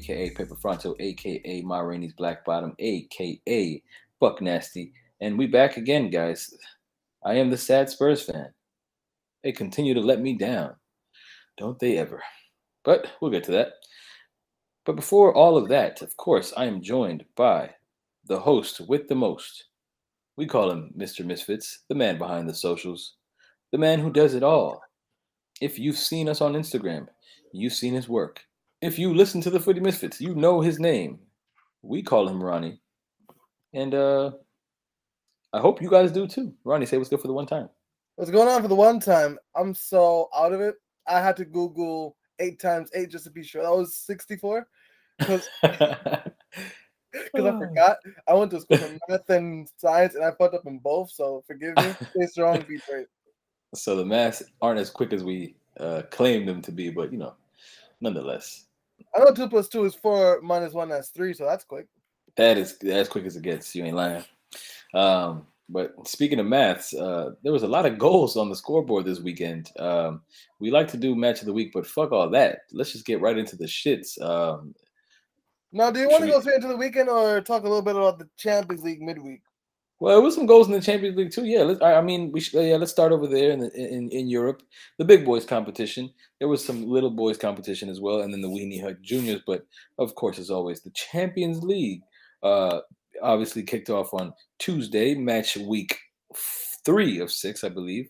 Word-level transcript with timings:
aka 0.00 0.30
Pepper 0.30 0.56
Fronto, 0.56 0.94
aka 0.98 1.62
Ma 1.62 1.80
Rainey's 1.80 2.14
Black 2.14 2.44
Bottom, 2.44 2.74
aka 2.78 3.82
Buck 4.18 4.40
Nasty, 4.40 4.92
and 5.20 5.36
we 5.38 5.46
back 5.46 5.76
again, 5.76 6.10
guys. 6.10 6.54
I 7.24 7.34
am 7.34 7.50
the 7.50 7.56
sad 7.58 7.90
Spurs 7.90 8.22
fan. 8.22 8.48
They 9.44 9.52
continue 9.52 9.92
to 9.94 10.00
let 10.00 10.20
me 10.20 10.36
down, 10.36 10.74
don't 11.58 11.78
they 11.78 11.98
ever? 11.98 12.22
But 12.82 13.12
we'll 13.20 13.30
get 13.30 13.44
to 13.44 13.52
that. 13.52 13.72
But 14.86 14.96
before 14.96 15.34
all 15.34 15.58
of 15.58 15.68
that, 15.68 16.00
of 16.00 16.16
course, 16.16 16.54
I 16.56 16.64
am 16.64 16.82
joined 16.82 17.24
by 17.36 17.70
the 18.26 18.40
host 18.40 18.80
with 18.88 19.06
the 19.08 19.14
most. 19.14 19.64
We 20.36 20.46
call 20.46 20.70
him 20.70 20.94
Mr. 20.96 21.24
Misfits, 21.26 21.80
the 21.88 21.94
man 21.94 22.16
behind 22.16 22.48
the 22.48 22.54
socials, 22.54 23.16
the 23.72 23.78
man 23.78 24.00
who 24.00 24.10
does 24.10 24.34
it 24.34 24.42
all. 24.42 24.80
If 25.60 25.78
you've 25.78 25.98
seen 25.98 26.28
us 26.28 26.40
on 26.40 26.54
Instagram, 26.54 27.08
you've 27.52 27.74
seen 27.74 27.92
his 27.92 28.08
work. 28.08 28.40
If 28.82 28.98
you 28.98 29.14
listen 29.14 29.40
to 29.42 29.50
the 29.50 29.60
Footy 29.60 29.80
Misfits, 29.80 30.20
you 30.20 30.34
know 30.34 30.60
his 30.60 30.80
name. 30.80 31.18
We 31.82 32.02
call 32.02 32.28
him 32.28 32.42
Ronny. 32.42 32.80
And 33.72 33.94
uh 33.94 34.32
I 35.52 35.60
hope 35.60 35.82
you 35.82 35.90
guys 35.90 36.12
do 36.12 36.26
too. 36.26 36.54
Ronny, 36.64 36.86
say 36.86 36.96
what's 36.96 37.10
good 37.10 37.20
for 37.20 37.26
the 37.26 37.34
one 37.34 37.46
time. 37.46 37.68
What's 38.16 38.30
going 38.30 38.48
on 38.48 38.62
for 38.62 38.68
the 38.68 38.74
one 38.74 39.00
time? 39.00 39.38
I'm 39.56 39.74
so 39.74 40.28
out 40.34 40.52
of 40.52 40.60
it. 40.60 40.76
I 41.06 41.20
had 41.20 41.36
to 41.38 41.44
Google 41.44 42.16
eight 42.38 42.60
times 42.60 42.90
eight 42.94 43.10
just 43.10 43.24
to 43.24 43.30
be 43.30 43.42
sure. 43.42 43.62
That 43.62 43.72
was 43.72 43.96
64. 43.96 44.66
Because 45.18 45.48
I 45.62 46.22
forgot. 47.34 47.98
I 48.28 48.34
went 48.34 48.50
to 48.52 48.60
school 48.60 48.78
for 48.78 48.98
math 49.08 49.28
and 49.28 49.68
science 49.76 50.14
and 50.14 50.24
I 50.24 50.30
fucked 50.32 50.54
up 50.54 50.66
in 50.66 50.78
both. 50.78 51.10
So 51.10 51.42
forgive 51.46 51.76
me. 51.76 51.94
Stay 52.10 52.26
strong, 52.26 52.60
be 52.68 52.80
great. 52.88 53.06
So 53.74 53.96
the 53.96 54.04
maths 54.04 54.42
aren't 54.62 54.80
as 54.80 54.90
quick 54.90 55.12
as 55.12 55.22
we 55.22 55.56
uh, 55.78 56.02
claim 56.10 56.46
them 56.46 56.62
to 56.62 56.72
be, 56.72 56.90
but 56.90 57.12
you 57.12 57.18
know, 57.18 57.34
nonetheless. 58.00 58.66
I 59.14 59.20
know 59.20 59.32
two 59.32 59.48
plus 59.48 59.68
two 59.68 59.84
is 59.84 59.94
four 59.94 60.40
minus 60.42 60.72
one 60.72 60.88
that's 60.88 61.08
three, 61.08 61.34
so 61.34 61.44
that's 61.44 61.64
quick. 61.64 61.86
That 62.36 62.58
is 62.58 62.76
as 62.84 63.08
quick 63.08 63.24
as 63.24 63.36
it 63.36 63.42
gets. 63.42 63.74
You 63.74 63.84
ain't 63.84 63.96
lying. 63.96 64.24
Um, 64.94 65.46
but 65.68 65.94
speaking 66.06 66.40
of 66.40 66.46
maths, 66.46 66.92
uh, 66.94 67.30
there 67.42 67.52
was 67.52 67.62
a 67.62 67.68
lot 67.68 67.86
of 67.86 67.98
goals 67.98 68.36
on 68.36 68.48
the 68.48 68.56
scoreboard 68.56 69.04
this 69.04 69.20
weekend. 69.20 69.70
Um, 69.78 70.22
we 70.58 70.70
like 70.70 70.88
to 70.88 70.96
do 70.96 71.14
match 71.14 71.40
of 71.40 71.46
the 71.46 71.52
week, 71.52 71.70
but 71.72 71.86
fuck 71.86 72.10
all 72.12 72.28
that. 72.30 72.60
Let's 72.72 72.92
just 72.92 73.06
get 73.06 73.20
right 73.20 73.38
into 73.38 73.56
the 73.56 73.66
shits. 73.66 74.20
Um, 74.20 74.74
now, 75.72 75.90
do 75.92 76.00
you 76.00 76.08
want 76.08 76.24
to 76.24 76.30
go 76.30 76.40
straight 76.40 76.56
into 76.56 76.68
the 76.68 76.76
weekend 76.76 77.08
or 77.08 77.40
talk 77.40 77.62
a 77.62 77.68
little 77.68 77.82
bit 77.82 77.94
about 77.94 78.18
the 78.18 78.28
Champions 78.36 78.82
League 78.82 79.00
midweek? 79.00 79.42
Well, 80.00 80.18
it 80.18 80.22
was 80.22 80.34
some 80.34 80.46
goals 80.46 80.66
in 80.66 80.72
the 80.72 80.80
Champions 80.80 81.14
League 81.18 81.30
too. 81.30 81.44
Yeah, 81.44 81.62
let's, 81.62 81.82
I 81.82 82.00
mean, 82.00 82.32
we 82.32 82.40
should, 82.40 82.64
yeah, 82.64 82.76
let's 82.76 82.90
start 82.90 83.12
over 83.12 83.26
there 83.26 83.50
in, 83.50 83.60
the, 83.60 83.70
in 83.74 84.08
in 84.10 84.28
Europe, 84.28 84.62
the 84.96 85.04
big 85.04 85.26
boys 85.26 85.44
competition. 85.44 86.10
There 86.38 86.48
was 86.48 86.64
some 86.64 86.88
little 86.88 87.10
boys 87.10 87.36
competition 87.36 87.90
as 87.90 88.00
well, 88.00 88.22
and 88.22 88.32
then 88.32 88.40
the 88.40 88.48
Weenie 88.48 88.82
Hut 88.82 89.02
Juniors. 89.02 89.42
But 89.46 89.66
of 89.98 90.14
course, 90.14 90.38
as 90.38 90.50
always, 90.50 90.80
the 90.80 90.90
Champions 90.92 91.62
League 91.62 92.00
uh, 92.42 92.80
obviously 93.22 93.62
kicked 93.62 93.90
off 93.90 94.14
on 94.14 94.32
Tuesday, 94.58 95.14
match 95.14 95.58
week 95.58 95.98
three 96.82 97.20
of 97.20 97.30
six, 97.30 97.62
I 97.62 97.68
believe. 97.68 98.08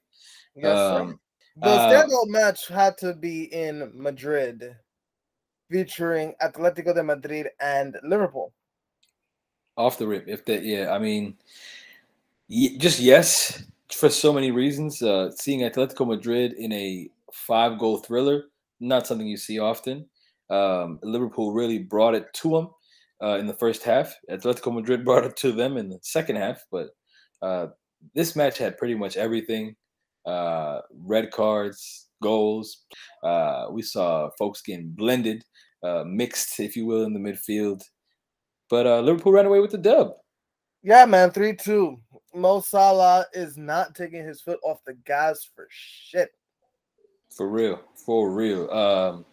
Yes, 0.54 0.78
um, 0.78 1.18
the 1.56 1.66
uh, 1.66 1.90
standout 1.90 2.28
match 2.28 2.68
had 2.68 2.98
to 2.98 3.14
be 3.14 3.52
in 3.52 3.90
Madrid, 3.94 4.76
featuring 5.68 6.34
Atletico 6.40 6.94
de 6.94 7.02
Madrid 7.02 7.48
and 7.60 7.96
Liverpool. 8.04 8.52
Off 9.76 9.98
the 9.98 10.06
rip, 10.06 10.28
if 10.28 10.44
that, 10.44 10.62
yeah, 10.62 10.92
I 10.92 10.98
mean 10.98 11.36
just 12.50 12.98
yes, 12.98 13.62
for 13.92 14.08
so 14.08 14.32
many 14.32 14.50
reasons. 14.50 15.02
Uh, 15.02 15.30
seeing 15.30 15.60
Atletico 15.60 16.06
Madrid 16.06 16.54
in 16.54 16.72
a 16.72 17.08
five 17.32 17.78
goal 17.78 17.98
thriller, 17.98 18.44
not 18.80 19.06
something 19.06 19.26
you 19.26 19.36
see 19.36 19.58
often. 19.58 20.06
Um, 20.50 20.98
Liverpool 21.02 21.52
really 21.52 21.78
brought 21.78 22.14
it 22.14 22.26
to 22.34 22.50
them 22.50 22.70
uh, 23.22 23.38
in 23.38 23.46
the 23.46 23.54
first 23.54 23.84
half. 23.84 24.14
Atletico 24.30 24.74
Madrid 24.74 25.04
brought 25.04 25.24
it 25.24 25.36
to 25.36 25.52
them 25.52 25.76
in 25.76 25.88
the 25.88 25.98
second 26.02 26.36
half, 26.36 26.64
but 26.72 26.88
uh, 27.40 27.68
this 28.14 28.34
match 28.34 28.58
had 28.58 28.78
pretty 28.78 28.94
much 28.94 29.16
everything 29.16 29.76
uh, 30.26 30.80
red 30.92 31.30
cards, 31.30 32.08
goals. 32.20 32.84
Uh, 33.22 33.66
we 33.70 33.82
saw 33.82 34.28
folks 34.38 34.60
getting 34.60 34.90
blended, 34.90 35.44
uh, 35.84 36.02
mixed, 36.04 36.58
if 36.58 36.76
you 36.76 36.84
will, 36.84 37.04
in 37.04 37.14
the 37.14 37.20
midfield. 37.20 37.80
But 38.68 38.86
Liverpool 39.04 39.32
ran 39.32 39.46
away 39.46 39.60
with 39.60 39.72
the 39.72 39.78
dub. 39.78 40.12
Yeah, 40.82 41.04
man, 41.04 41.30
3 41.30 41.56
2. 41.56 41.98
Mo 42.34 42.60
Salah 42.60 43.26
is 43.32 43.56
not 43.56 43.94
taking 43.94 44.24
his 44.24 44.41
foot 44.41 44.58
off 44.62 44.78
the 44.86 44.94
gas 45.04 45.48
for 45.54 45.66
shit. 45.70 46.30
For 47.36 47.48
real, 47.48 47.80
for 47.94 48.30
real. 48.30 48.70
Um, 48.70 49.24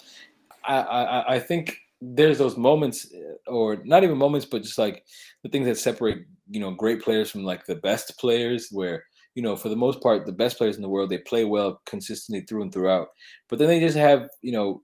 I, 0.63 0.81
I 0.81 1.35
I 1.35 1.39
think 1.39 1.77
there's 2.01 2.37
those 2.37 2.57
moments, 2.57 3.07
uh, 3.13 3.51
or 3.51 3.81
not 3.85 4.03
even 4.03 4.17
moments, 4.17 4.45
but 4.45 4.61
just 4.61 4.77
like 4.77 5.03
the 5.43 5.49
things 5.49 5.65
that 5.65 5.77
separate 5.77 6.25
you 6.49 6.59
know 6.59 6.71
great 6.71 7.01
players 7.01 7.31
from 7.31 7.43
like 7.43 7.65
the 7.65 7.75
best 7.75 8.17
players, 8.19 8.69
where 8.71 9.03
you 9.35 9.41
know 9.41 9.55
for 9.55 9.69
the 9.69 9.75
most 9.75 10.01
part 10.01 10.25
the 10.25 10.31
best 10.31 10.57
players 10.57 10.75
in 10.75 10.81
the 10.81 10.89
world 10.89 11.09
they 11.09 11.19
play 11.19 11.45
well 11.45 11.81
consistently 11.85 12.41
through 12.45 12.63
and 12.63 12.73
throughout, 12.73 13.07
but 13.49 13.57
then 13.57 13.67
they 13.67 13.79
just 13.79 13.97
have 13.97 14.29
you 14.41 14.51
know 14.51 14.83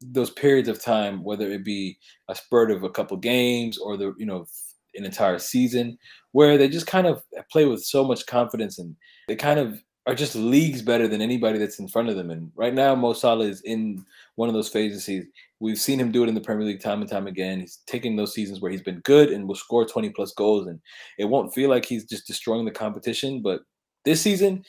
those 0.00 0.30
periods 0.30 0.68
of 0.68 0.82
time, 0.82 1.22
whether 1.22 1.50
it 1.50 1.64
be 1.64 1.98
a 2.28 2.34
spurt 2.34 2.70
of 2.70 2.82
a 2.82 2.90
couple 2.90 3.16
games 3.16 3.78
or 3.78 3.96
the 3.96 4.12
you 4.18 4.26
know 4.26 4.44
an 4.94 5.04
entire 5.04 5.38
season 5.38 5.98
where 6.32 6.58
they 6.58 6.68
just 6.68 6.86
kind 6.86 7.06
of 7.06 7.22
play 7.50 7.64
with 7.64 7.84
so 7.84 8.04
much 8.04 8.26
confidence 8.26 8.78
and 8.78 8.96
they 9.28 9.36
kind 9.36 9.60
of 9.60 9.80
are 10.06 10.14
just 10.14 10.34
leagues 10.34 10.82
better 10.82 11.08
than 11.08 11.22
anybody 11.22 11.58
that's 11.58 11.78
in 11.78 11.88
front 11.88 12.08
of 12.08 12.16
them. 12.16 12.30
And 12.30 12.50
right 12.56 12.74
now, 12.74 12.94
Mo 12.94 13.14
Salah 13.14 13.46
is 13.46 13.62
in 13.62 14.04
one 14.34 14.48
of 14.48 14.54
those 14.54 14.68
phases. 14.68 15.06
He's, 15.06 15.24
we've 15.60 15.78
seen 15.78 15.98
him 15.98 16.12
do 16.12 16.22
it 16.22 16.28
in 16.28 16.34
the 16.34 16.42
Premier 16.42 16.66
League 16.66 16.82
time 16.82 17.00
and 17.00 17.10
time 17.10 17.26
again. 17.26 17.60
He's 17.60 17.78
taking 17.86 18.16
those 18.16 18.34
seasons 18.34 18.60
where 18.60 18.70
he's 18.70 18.82
been 18.82 19.00
good 19.00 19.30
and 19.30 19.48
will 19.48 19.54
score 19.54 19.86
20 19.86 20.10
plus 20.10 20.32
goals. 20.32 20.66
And 20.66 20.78
it 21.18 21.24
won't 21.24 21.54
feel 21.54 21.70
like 21.70 21.86
he's 21.86 22.04
just 22.04 22.26
destroying 22.26 22.66
the 22.66 22.70
competition. 22.70 23.40
But 23.40 23.60
this 24.04 24.20
season, 24.20 24.62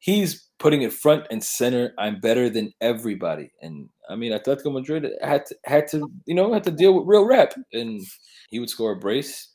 he's 0.00 0.50
putting 0.58 0.82
it 0.82 0.92
front 0.92 1.26
and 1.30 1.42
center. 1.42 1.94
I'm 1.98 2.20
better 2.20 2.50
than 2.50 2.74
everybody. 2.82 3.50
And 3.62 3.88
I 4.10 4.16
mean, 4.16 4.32
Atletico 4.32 4.70
Madrid 4.70 5.10
had 5.22 5.46
to, 5.46 5.56
had 5.64 5.88
to, 5.88 6.10
you 6.26 6.34
know, 6.34 6.52
had 6.52 6.64
to 6.64 6.70
deal 6.70 6.92
with 6.92 7.08
real 7.08 7.24
rep. 7.24 7.54
And 7.72 8.02
he 8.50 8.58
would 8.58 8.68
score 8.68 8.92
a 8.92 8.98
brace 8.98 9.53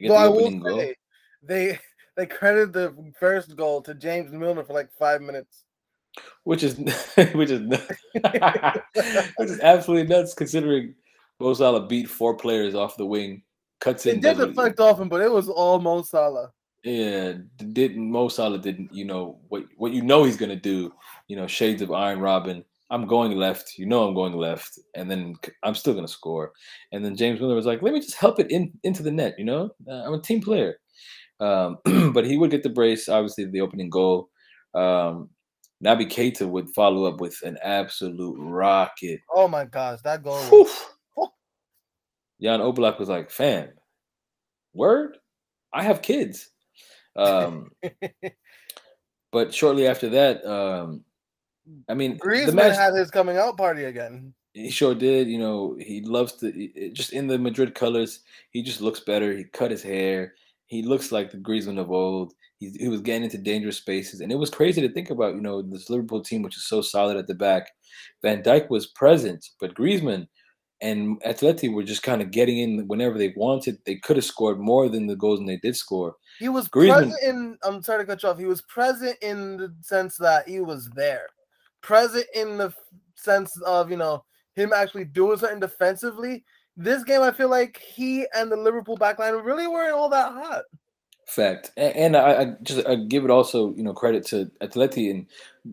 Get 0.00 0.12
I 0.12 0.28
will 0.28 0.62
say, 0.64 0.94
they 1.42 1.78
they 2.16 2.26
credited 2.26 2.72
the 2.72 3.12
first 3.18 3.56
goal 3.56 3.82
to 3.82 3.94
James 3.94 4.32
Milner 4.32 4.64
for 4.64 4.72
like 4.72 4.90
five 4.98 5.20
minutes. 5.20 5.64
Which 6.44 6.62
is 6.62 6.76
which 7.34 7.50
is 7.50 7.60
which 9.36 9.50
is 9.50 9.60
absolutely 9.60 10.08
nuts 10.08 10.34
considering 10.34 10.94
Mo 11.40 11.54
Salah 11.54 11.86
beat 11.86 12.08
four 12.08 12.36
players 12.36 12.74
off 12.74 12.96
the 12.96 13.06
wing, 13.06 13.42
cuts 13.80 14.06
in. 14.06 14.16
It 14.16 14.22
did 14.22 14.38
reflect 14.38 14.80
off 14.80 14.98
him, 14.98 15.08
but 15.08 15.20
it 15.20 15.30
was 15.30 15.48
all 15.48 15.78
Mo 15.80 16.02
Salah. 16.02 16.52
Yeah, 16.84 17.34
didn't 17.56 18.10
Mo 18.10 18.28
Salah 18.28 18.58
didn't 18.58 18.92
you 18.92 19.04
know 19.04 19.38
what 19.48 19.64
what 19.76 19.92
you 19.92 20.02
know 20.02 20.24
he's 20.24 20.36
gonna 20.36 20.56
do? 20.56 20.92
You 21.26 21.36
know, 21.36 21.46
shades 21.46 21.82
of 21.82 21.92
Arjen 21.92 22.20
Robben. 22.20 22.64
I'm 22.90 23.06
going 23.06 23.36
left. 23.36 23.78
You 23.78 23.86
know 23.86 24.06
I'm 24.06 24.14
going 24.14 24.32
left, 24.32 24.78
and 24.94 25.10
then 25.10 25.34
I'm 25.62 25.74
still 25.74 25.94
gonna 25.94 26.08
score. 26.08 26.52
And 26.92 27.04
then 27.04 27.16
James 27.16 27.40
Milner 27.40 27.54
was 27.54 27.66
like, 27.66 27.82
"Let 27.82 27.92
me 27.92 28.00
just 28.00 28.16
help 28.16 28.40
it 28.40 28.50
in 28.50 28.72
into 28.82 29.02
the 29.02 29.10
net." 29.10 29.34
You 29.38 29.44
know, 29.44 29.70
uh, 29.86 30.04
I'm 30.06 30.14
a 30.14 30.20
team 30.20 30.40
player. 30.40 30.78
Um, 31.40 31.78
but 32.12 32.24
he 32.24 32.36
would 32.36 32.50
get 32.50 32.62
the 32.62 32.70
brace. 32.70 33.08
Obviously, 33.08 33.44
the 33.44 33.60
opening 33.60 33.90
goal. 33.90 34.28
Um, 34.74 35.30
Naby 35.84 36.10
Keita 36.10 36.48
would 36.48 36.68
follow 36.70 37.04
up 37.04 37.20
with 37.20 37.40
an 37.42 37.56
absolute 37.62 38.36
rocket. 38.38 39.20
Oh 39.32 39.46
my 39.46 39.64
gosh, 39.64 40.00
that 40.02 40.22
goal! 40.22 40.42
Was... 40.50 41.30
Jan 42.42 42.60
Oblak 42.60 42.98
was 42.98 43.08
like, 43.08 43.30
"Fam, 43.30 43.68
word, 44.72 45.18
I 45.72 45.82
have 45.82 46.02
kids." 46.02 46.50
Um, 47.16 47.70
but 49.32 49.54
shortly 49.54 49.86
after 49.86 50.08
that, 50.10 50.44
um, 50.44 51.04
I 51.88 51.94
mean, 51.94 52.18
Griezmann 52.18 52.46
the 52.46 52.52
match, 52.52 52.76
had 52.76 52.94
his 52.94 53.10
coming 53.10 53.36
out 53.36 53.56
party 53.56 53.84
again. 53.84 54.34
He 54.54 54.70
sure 54.70 54.94
did. 54.94 55.28
You 55.28 55.38
know, 55.38 55.76
he 55.78 56.00
loves 56.02 56.32
to 56.34 56.90
just 56.92 57.12
in 57.12 57.26
the 57.26 57.38
Madrid 57.38 57.74
colors. 57.74 58.20
He 58.50 58.62
just 58.62 58.80
looks 58.80 59.00
better. 59.00 59.36
He 59.36 59.44
cut 59.44 59.70
his 59.70 59.82
hair. 59.82 60.34
He 60.66 60.82
looks 60.82 61.12
like 61.12 61.30
the 61.30 61.38
Griezmann 61.38 61.78
of 61.80 61.90
old. 61.90 62.34
He, 62.58 62.70
he 62.78 62.88
was 62.88 63.00
getting 63.00 63.24
into 63.24 63.38
dangerous 63.38 63.76
spaces, 63.76 64.20
and 64.20 64.32
it 64.32 64.34
was 64.36 64.50
crazy 64.50 64.80
to 64.80 64.92
think 64.92 65.10
about. 65.10 65.34
You 65.34 65.40
know, 65.40 65.62
this 65.62 65.88
Liverpool 65.88 66.22
team, 66.22 66.42
which 66.42 66.56
is 66.56 66.66
so 66.66 66.82
solid 66.82 67.16
at 67.16 67.26
the 67.26 67.34
back. 67.34 67.70
Van 68.22 68.42
Dijk 68.42 68.68
was 68.68 68.88
present, 68.88 69.46
but 69.60 69.74
Griezmann 69.74 70.26
and 70.80 71.20
Atleti 71.22 71.72
were 71.72 71.82
just 71.82 72.02
kind 72.02 72.22
of 72.22 72.30
getting 72.30 72.58
in 72.58 72.86
whenever 72.86 73.18
they 73.18 73.32
wanted. 73.36 73.78
They 73.84 73.96
could 73.96 74.16
have 74.16 74.24
scored 74.24 74.60
more 74.60 74.88
than 74.88 75.06
the 75.06 75.16
goals, 75.16 75.40
and 75.40 75.48
they 75.48 75.56
did 75.56 75.76
score. 75.76 76.16
He 76.38 76.48
was 76.48 76.68
Griezmann, 76.68 77.10
present 77.10 77.22
in. 77.24 77.58
I'm 77.64 77.82
sorry 77.82 78.04
to 78.04 78.06
cut 78.06 78.22
you 78.22 78.28
off. 78.28 78.38
He 78.38 78.46
was 78.46 78.62
present 78.62 79.16
in 79.22 79.56
the 79.56 79.74
sense 79.82 80.16
that 80.18 80.48
he 80.48 80.60
was 80.60 80.88
there, 80.94 81.26
present 81.82 82.26
in 82.34 82.58
the 82.58 82.72
sense 83.14 83.60
of 83.62 83.90
you 83.90 83.96
know 83.96 84.24
him 84.54 84.72
actually 84.74 85.04
doing 85.04 85.38
something 85.38 85.60
defensively. 85.60 86.44
This 86.76 87.02
game, 87.04 87.22
I 87.22 87.32
feel 87.32 87.48
like 87.48 87.78
he 87.78 88.26
and 88.34 88.50
the 88.50 88.56
Liverpool 88.56 88.96
backline 88.96 89.44
really 89.44 89.66
weren't 89.66 89.94
all 89.94 90.08
that 90.10 90.32
hot. 90.32 90.62
Fact, 91.26 91.72
and, 91.76 91.96
and 91.96 92.16
I, 92.16 92.40
I, 92.42 92.52
just 92.62 92.86
I 92.86 92.96
give 92.96 93.24
it 93.24 93.30
also 93.30 93.74
you 93.74 93.82
know 93.82 93.92
credit 93.92 94.24
to 94.26 94.50
Atleti 94.62 95.10
and 95.10 95.26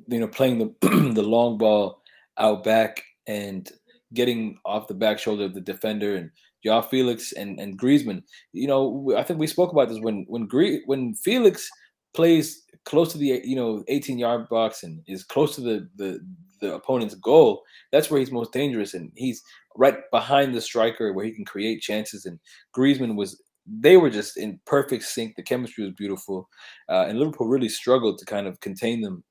you 0.08 0.20
know 0.20 0.28
playing 0.28 0.58
the 0.60 1.12
the 1.14 1.24
long 1.24 1.58
ball 1.58 2.02
out 2.38 2.64
back 2.64 3.04
and 3.28 3.72
getting 4.14 4.58
off 4.66 4.88
the 4.88 4.94
back 4.94 5.18
shoulder 5.20 5.46
of 5.46 5.54
the 5.54 5.62
defender 5.62 6.16
and 6.16 6.30
Joao 6.64 6.82
Felix 6.82 7.32
and 7.32 7.60
and 7.60 7.80
Griezmann. 7.80 8.24
You 8.52 8.68
know, 8.68 9.14
I 9.16 9.24
think 9.24 9.40
we 9.40 9.48
spoke 9.48 9.72
about 9.72 9.88
this 9.88 10.00
when 10.00 10.26
when 10.28 10.48
Gre- 10.48 10.84
when 10.88 11.14
Felix 11.14 11.70
plays 12.14 12.64
close 12.86 13.12
to 13.12 13.18
the 13.18 13.42
you 13.44 13.56
know 13.56 13.84
18 13.88 14.18
yard 14.18 14.48
box 14.50 14.84
and 14.84 15.02
is 15.08 15.24
close 15.24 15.56
to 15.56 15.62
the 15.62 15.90
the 15.96 16.20
the 16.62 16.74
opponent's 16.74 17.16
goal. 17.16 17.64
That's 17.92 18.10
where 18.10 18.20
he's 18.20 18.32
most 18.32 18.54
dangerous, 18.54 18.94
and 18.94 19.12
he's 19.16 19.44
right 19.76 19.98
behind 20.12 20.56
the 20.56 20.62
striker 20.62 21.12
where 21.14 21.26
he 21.26 21.32
can 21.32 21.46
create 21.46 21.82
chances. 21.82 22.26
And 22.26 22.40
Griezmann 22.76 23.16
was 23.16 23.42
they 23.68 23.98
were 23.98 24.10
just 24.10 24.38
in 24.38 24.60
perfect 24.66 25.04
sync. 25.04 25.36
The 25.36 25.44
chemistry 25.44 25.84
was 25.84 25.94
beautiful, 25.94 26.48
uh, 26.90 27.06
and 27.08 27.20
Liverpool 27.20 27.48
really 27.48 27.70
struggled 27.70 28.18
to 28.20 28.26
kind 28.26 28.48
of 28.48 28.60
contain 28.62 29.02
them 29.02 29.24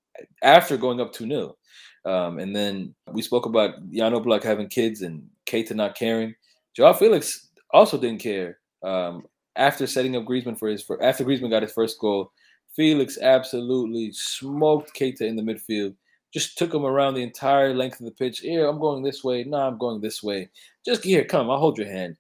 after 0.43 0.77
going 0.77 1.01
up 1.01 1.13
2 1.13 1.27
0. 1.27 1.57
Um, 2.05 2.39
and 2.39 2.55
then 2.55 2.95
we 3.13 3.23
spoke 3.23 3.47
about 3.47 3.91
Jan 3.91 4.13
Oblak 4.13 4.43
having 4.43 4.69
kids 4.69 5.03
and 5.03 5.27
Keita 5.47 5.75
not 5.75 5.97
caring. 5.97 6.35
Joao 6.77 6.93
Felix 6.93 7.49
also 7.71 7.99
didn't 7.99 8.21
care. 8.21 8.59
Um, 8.83 9.25
after 9.57 9.87
setting 9.87 10.17
up 10.17 10.25
Griezmann 10.25 10.59
for 10.59 10.69
his 10.69 10.83
for, 10.83 11.03
after 11.03 11.25
Griezmann 11.25 11.51
got 11.51 11.63
his 11.63 11.73
first 11.73 11.99
goal, 11.99 12.33
Felix 12.77 13.19
absolutely 13.19 14.13
smoked 14.13 14.95
Keita 14.95 15.23
in 15.23 15.37
the 15.37 15.43
midfield. 15.43 15.95
Just 16.33 16.59
took 16.59 16.75
him 16.75 16.85
around 16.85 17.15
the 17.15 17.23
entire 17.23 17.73
length 17.73 18.01
of 18.01 18.07
the 18.07 18.13
pitch. 18.13 18.41
Here, 18.41 18.67
I'm 18.67 18.81
going 18.81 19.03
this 19.03 19.23
way. 19.23 19.45
Nah, 19.45 19.69
I'm 19.69 19.79
going 19.79 20.01
this 20.01 20.23
way. 20.23 20.51
Just 20.85 21.05
here, 21.05 21.25
come. 21.25 21.51
I'll 21.51 21.59
hold 21.59 21.79
your 21.79 21.87
hand. 21.87 22.17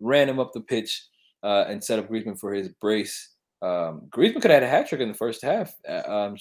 Ran 0.00 0.28
him 0.28 0.40
up 0.40 0.52
the 0.52 0.60
pitch 0.60 1.06
uh, 1.44 1.64
and 1.68 1.82
set 1.82 2.00
up 2.00 2.08
Griezmann 2.08 2.38
for 2.38 2.52
his 2.52 2.68
brace. 2.80 3.34
Um, 3.62 4.02
Griezmann 4.10 4.42
could 4.42 4.50
have 4.50 4.62
had 4.62 4.64
a 4.64 4.68
hat 4.68 4.88
trick 4.88 5.00
in 5.00 5.08
the 5.08 5.14
first 5.14 5.42
half 5.42 5.74
uh, 5.88 6.02
um, 6.06 6.36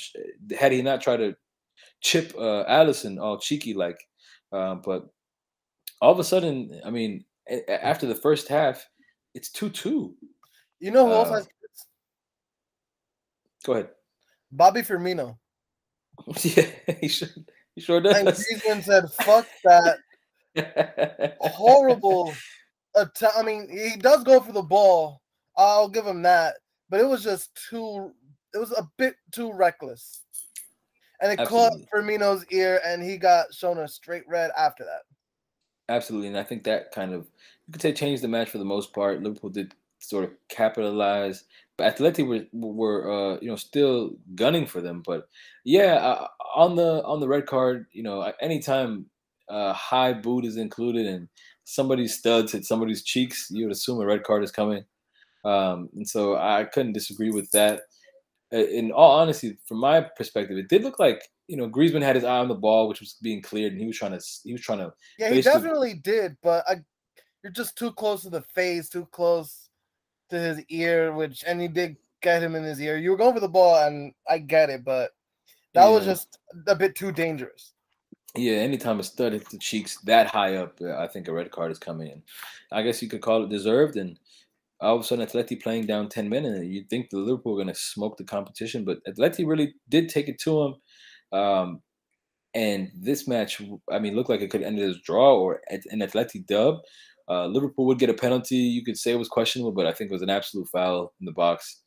had 0.57 0.71
he 0.71 0.81
not 0.81 1.01
tried 1.01 1.17
to 1.17 1.35
chip 2.01 2.33
uh, 2.37 2.65
Alisson 2.65 3.21
all 3.21 3.37
cheeky 3.37 3.73
like. 3.73 3.99
Uh, 4.51 4.75
but 4.75 5.07
all 6.01 6.11
of 6.11 6.19
a 6.19 6.23
sudden, 6.23 6.81
I 6.83 6.89
mean, 6.89 7.23
after 7.69 8.07
the 8.07 8.15
first 8.15 8.47
half, 8.47 8.85
it's 9.33 9.49
two 9.49 9.69
two. 9.69 10.15
You 10.79 10.91
know 10.91 11.05
who 11.05 11.13
uh, 11.13 11.17
else 11.17 11.29
has? 11.29 11.47
Go 13.65 13.73
ahead. 13.73 13.89
Bobby 14.51 14.81
Firmino. 14.81 15.37
yeah, 16.43 16.67
he 17.01 17.07
should. 17.07 17.45
He 17.75 17.81
sure 17.81 17.99
does. 17.99 18.15
And 18.15 18.27
Griezmann 18.29 18.83
said, 18.83 19.11
"Fuck 19.11 19.47
that 19.65 19.97
horrible." 21.41 22.33
Att- 22.95 23.21
I 23.35 23.43
mean, 23.43 23.67
he 23.69 23.97
does 23.97 24.23
go 24.23 24.39
for 24.39 24.53
the 24.53 24.61
ball. 24.61 25.21
I'll 25.57 25.89
give 25.89 26.05
him 26.05 26.21
that, 26.21 26.55
but 26.89 27.01
it 27.01 27.05
was 27.05 27.23
just 27.23 27.49
too. 27.69 28.13
It 28.53 28.59
was 28.59 28.71
a 28.71 28.89
bit 28.97 29.15
too 29.33 29.51
reckless 29.51 30.21
and 31.21 31.31
it 31.31 31.39
Absolutely. 31.39 31.85
caught 31.85 32.03
Firmino's 32.03 32.45
ear, 32.51 32.81
and 32.85 33.01
he 33.01 33.17
got 33.17 33.53
shown 33.53 33.77
a 33.79 33.87
straight 33.87 34.27
red 34.27 34.51
after 34.57 34.83
that. 34.83 35.01
Absolutely, 35.93 36.29
and 36.29 36.37
I 36.37 36.43
think 36.43 36.63
that 36.63 36.91
kind 36.91 37.13
of 37.13 37.27
you 37.67 37.73
could 37.73 37.81
say 37.81 37.93
changed 37.93 38.23
the 38.23 38.27
match 38.27 38.49
for 38.49 38.57
the 38.57 38.65
most 38.65 38.93
part. 38.93 39.21
Liverpool 39.21 39.49
did 39.49 39.73
sort 39.99 40.23
of 40.23 40.31
capitalize, 40.49 41.45
but 41.77 41.95
Atleti 41.95 42.25
were 42.27 42.45
were 42.53 43.11
uh, 43.11 43.39
you 43.41 43.49
know 43.49 43.55
still 43.55 44.11
gunning 44.35 44.65
for 44.65 44.81
them. 44.81 45.03
But 45.05 45.27
yeah, 45.63 45.95
uh, 45.95 46.27
on 46.55 46.75
the 46.75 47.03
on 47.03 47.19
the 47.19 47.27
red 47.27 47.45
card, 47.45 47.85
you 47.91 48.03
know, 48.03 48.31
anytime 48.41 49.07
uh, 49.49 49.73
high 49.73 50.13
boot 50.13 50.45
is 50.45 50.57
included 50.57 51.05
and 51.05 51.27
somebody's 51.63 52.17
studs 52.17 52.51
hit 52.51 52.65
somebody's 52.65 53.03
cheeks, 53.03 53.47
you 53.51 53.65
would 53.65 53.71
assume 53.71 53.99
a 54.01 54.05
red 54.05 54.23
card 54.23 54.43
is 54.43 54.51
coming. 54.51 54.83
Um, 55.43 55.89
and 55.95 56.07
so 56.07 56.35
I 56.35 56.65
couldn't 56.65 56.93
disagree 56.93 57.29
with 57.29 57.51
that 57.51 57.81
in 58.55 58.91
all 58.91 59.19
honesty, 59.19 59.57
from 59.67 59.79
my 59.79 60.01
perspective, 60.01 60.57
it 60.57 60.69
did 60.69 60.83
look 60.83 60.99
like 60.99 61.21
you 61.47 61.57
know 61.57 61.69
Griezmann 61.69 62.01
had 62.01 62.15
his 62.15 62.25
eye 62.25 62.37
on 62.37 62.47
the 62.47 62.55
ball, 62.55 62.87
which 62.87 62.99
was 62.99 63.17
being 63.21 63.41
cleared, 63.41 63.73
and 63.73 63.81
he 63.81 63.87
was 63.87 63.97
trying 63.97 64.17
to 64.17 64.21
he 64.43 64.53
was 64.53 64.61
trying 64.61 64.79
to. 64.79 64.93
Yeah, 65.17 65.31
he 65.31 65.41
definitely 65.41 65.95
did, 65.95 66.37
but 66.41 66.63
I, 66.67 66.77
you're 67.43 67.51
just 67.51 67.77
too 67.77 67.91
close 67.93 68.23
to 68.23 68.29
the 68.29 68.41
face, 68.41 68.89
too 68.89 69.07
close 69.11 69.64
to 70.35 70.41
his 70.41 70.63
ear, 70.69 71.13
which 71.13 71.43
and 71.45 71.59
he 71.59 71.67
did 71.67 71.97
get 72.21 72.43
him 72.43 72.55
in 72.55 72.63
his 72.63 72.79
ear. 72.79 72.97
You 72.97 73.11
were 73.11 73.17
going 73.17 73.33
for 73.33 73.39
the 73.39 73.47
ball, 73.47 73.85
and 73.85 74.13
I 74.29 74.39
get 74.39 74.69
it, 74.69 74.83
but 74.83 75.11
that 75.73 75.85
yeah. 75.85 75.89
was 75.89 76.05
just 76.05 76.39
a 76.67 76.75
bit 76.75 76.95
too 76.95 77.11
dangerous. 77.11 77.73
Yeah, 78.35 78.55
anytime 78.57 78.99
a 78.99 79.03
stud 79.03 79.33
hits 79.33 79.49
the 79.49 79.57
cheeks 79.57 79.97
that 80.01 80.27
high 80.27 80.57
up, 80.57 80.79
I 80.81 81.07
think 81.07 81.27
a 81.27 81.33
red 81.33 81.51
card 81.51 81.71
is 81.71 81.79
coming 81.79 82.09
in. 82.09 82.21
I 82.71 82.81
guess 82.81 83.01
you 83.01 83.07
could 83.07 83.21
call 83.21 83.43
it 83.43 83.49
deserved, 83.49 83.95
and 83.95 84.19
all 84.81 84.95
of 84.95 85.01
a 85.01 85.03
sudden 85.03 85.25
Atleti 85.25 85.61
playing 85.61 85.85
down 85.85 86.09
10 86.09 86.29
men 86.29 86.45
and 86.45 86.71
you 86.71 86.83
think 86.83 87.09
the 87.09 87.17
Liverpool 87.17 87.53
are 87.53 87.63
going 87.63 87.73
to 87.73 87.79
smoke 87.79 88.17
the 88.17 88.23
competition, 88.23 88.83
but 88.83 89.03
Atleti 89.05 89.47
really 89.47 89.73
did 89.89 90.09
take 90.09 90.27
it 90.27 90.39
to 90.39 90.63
him. 90.63 90.75
Um, 91.39 91.81
and 92.53 92.91
this 92.93 93.27
match, 93.27 93.61
I 93.91 93.99
mean, 93.99 94.15
looked 94.15 94.29
like 94.29 94.41
it 94.41 94.49
could 94.49 94.63
end 94.63 94.79
as 94.79 94.95
a 94.95 95.01
draw 95.01 95.37
or 95.37 95.61
an 95.69 96.01
Atleti 96.01 96.45
dub. 96.45 96.79
Uh, 97.29 97.47
Liverpool 97.47 97.85
would 97.85 97.99
get 97.99 98.09
a 98.09 98.13
penalty. 98.13 98.55
You 98.55 98.83
could 98.83 98.97
say 98.97 99.11
it 99.11 99.19
was 99.19 99.29
questionable, 99.29 99.71
but 99.71 99.87
I 99.87 99.93
think 99.93 100.09
it 100.09 100.13
was 100.13 100.21
an 100.21 100.29
absolute 100.29 100.67
foul 100.69 101.13
in 101.19 101.25
the 101.25 101.31
box. 101.31 101.81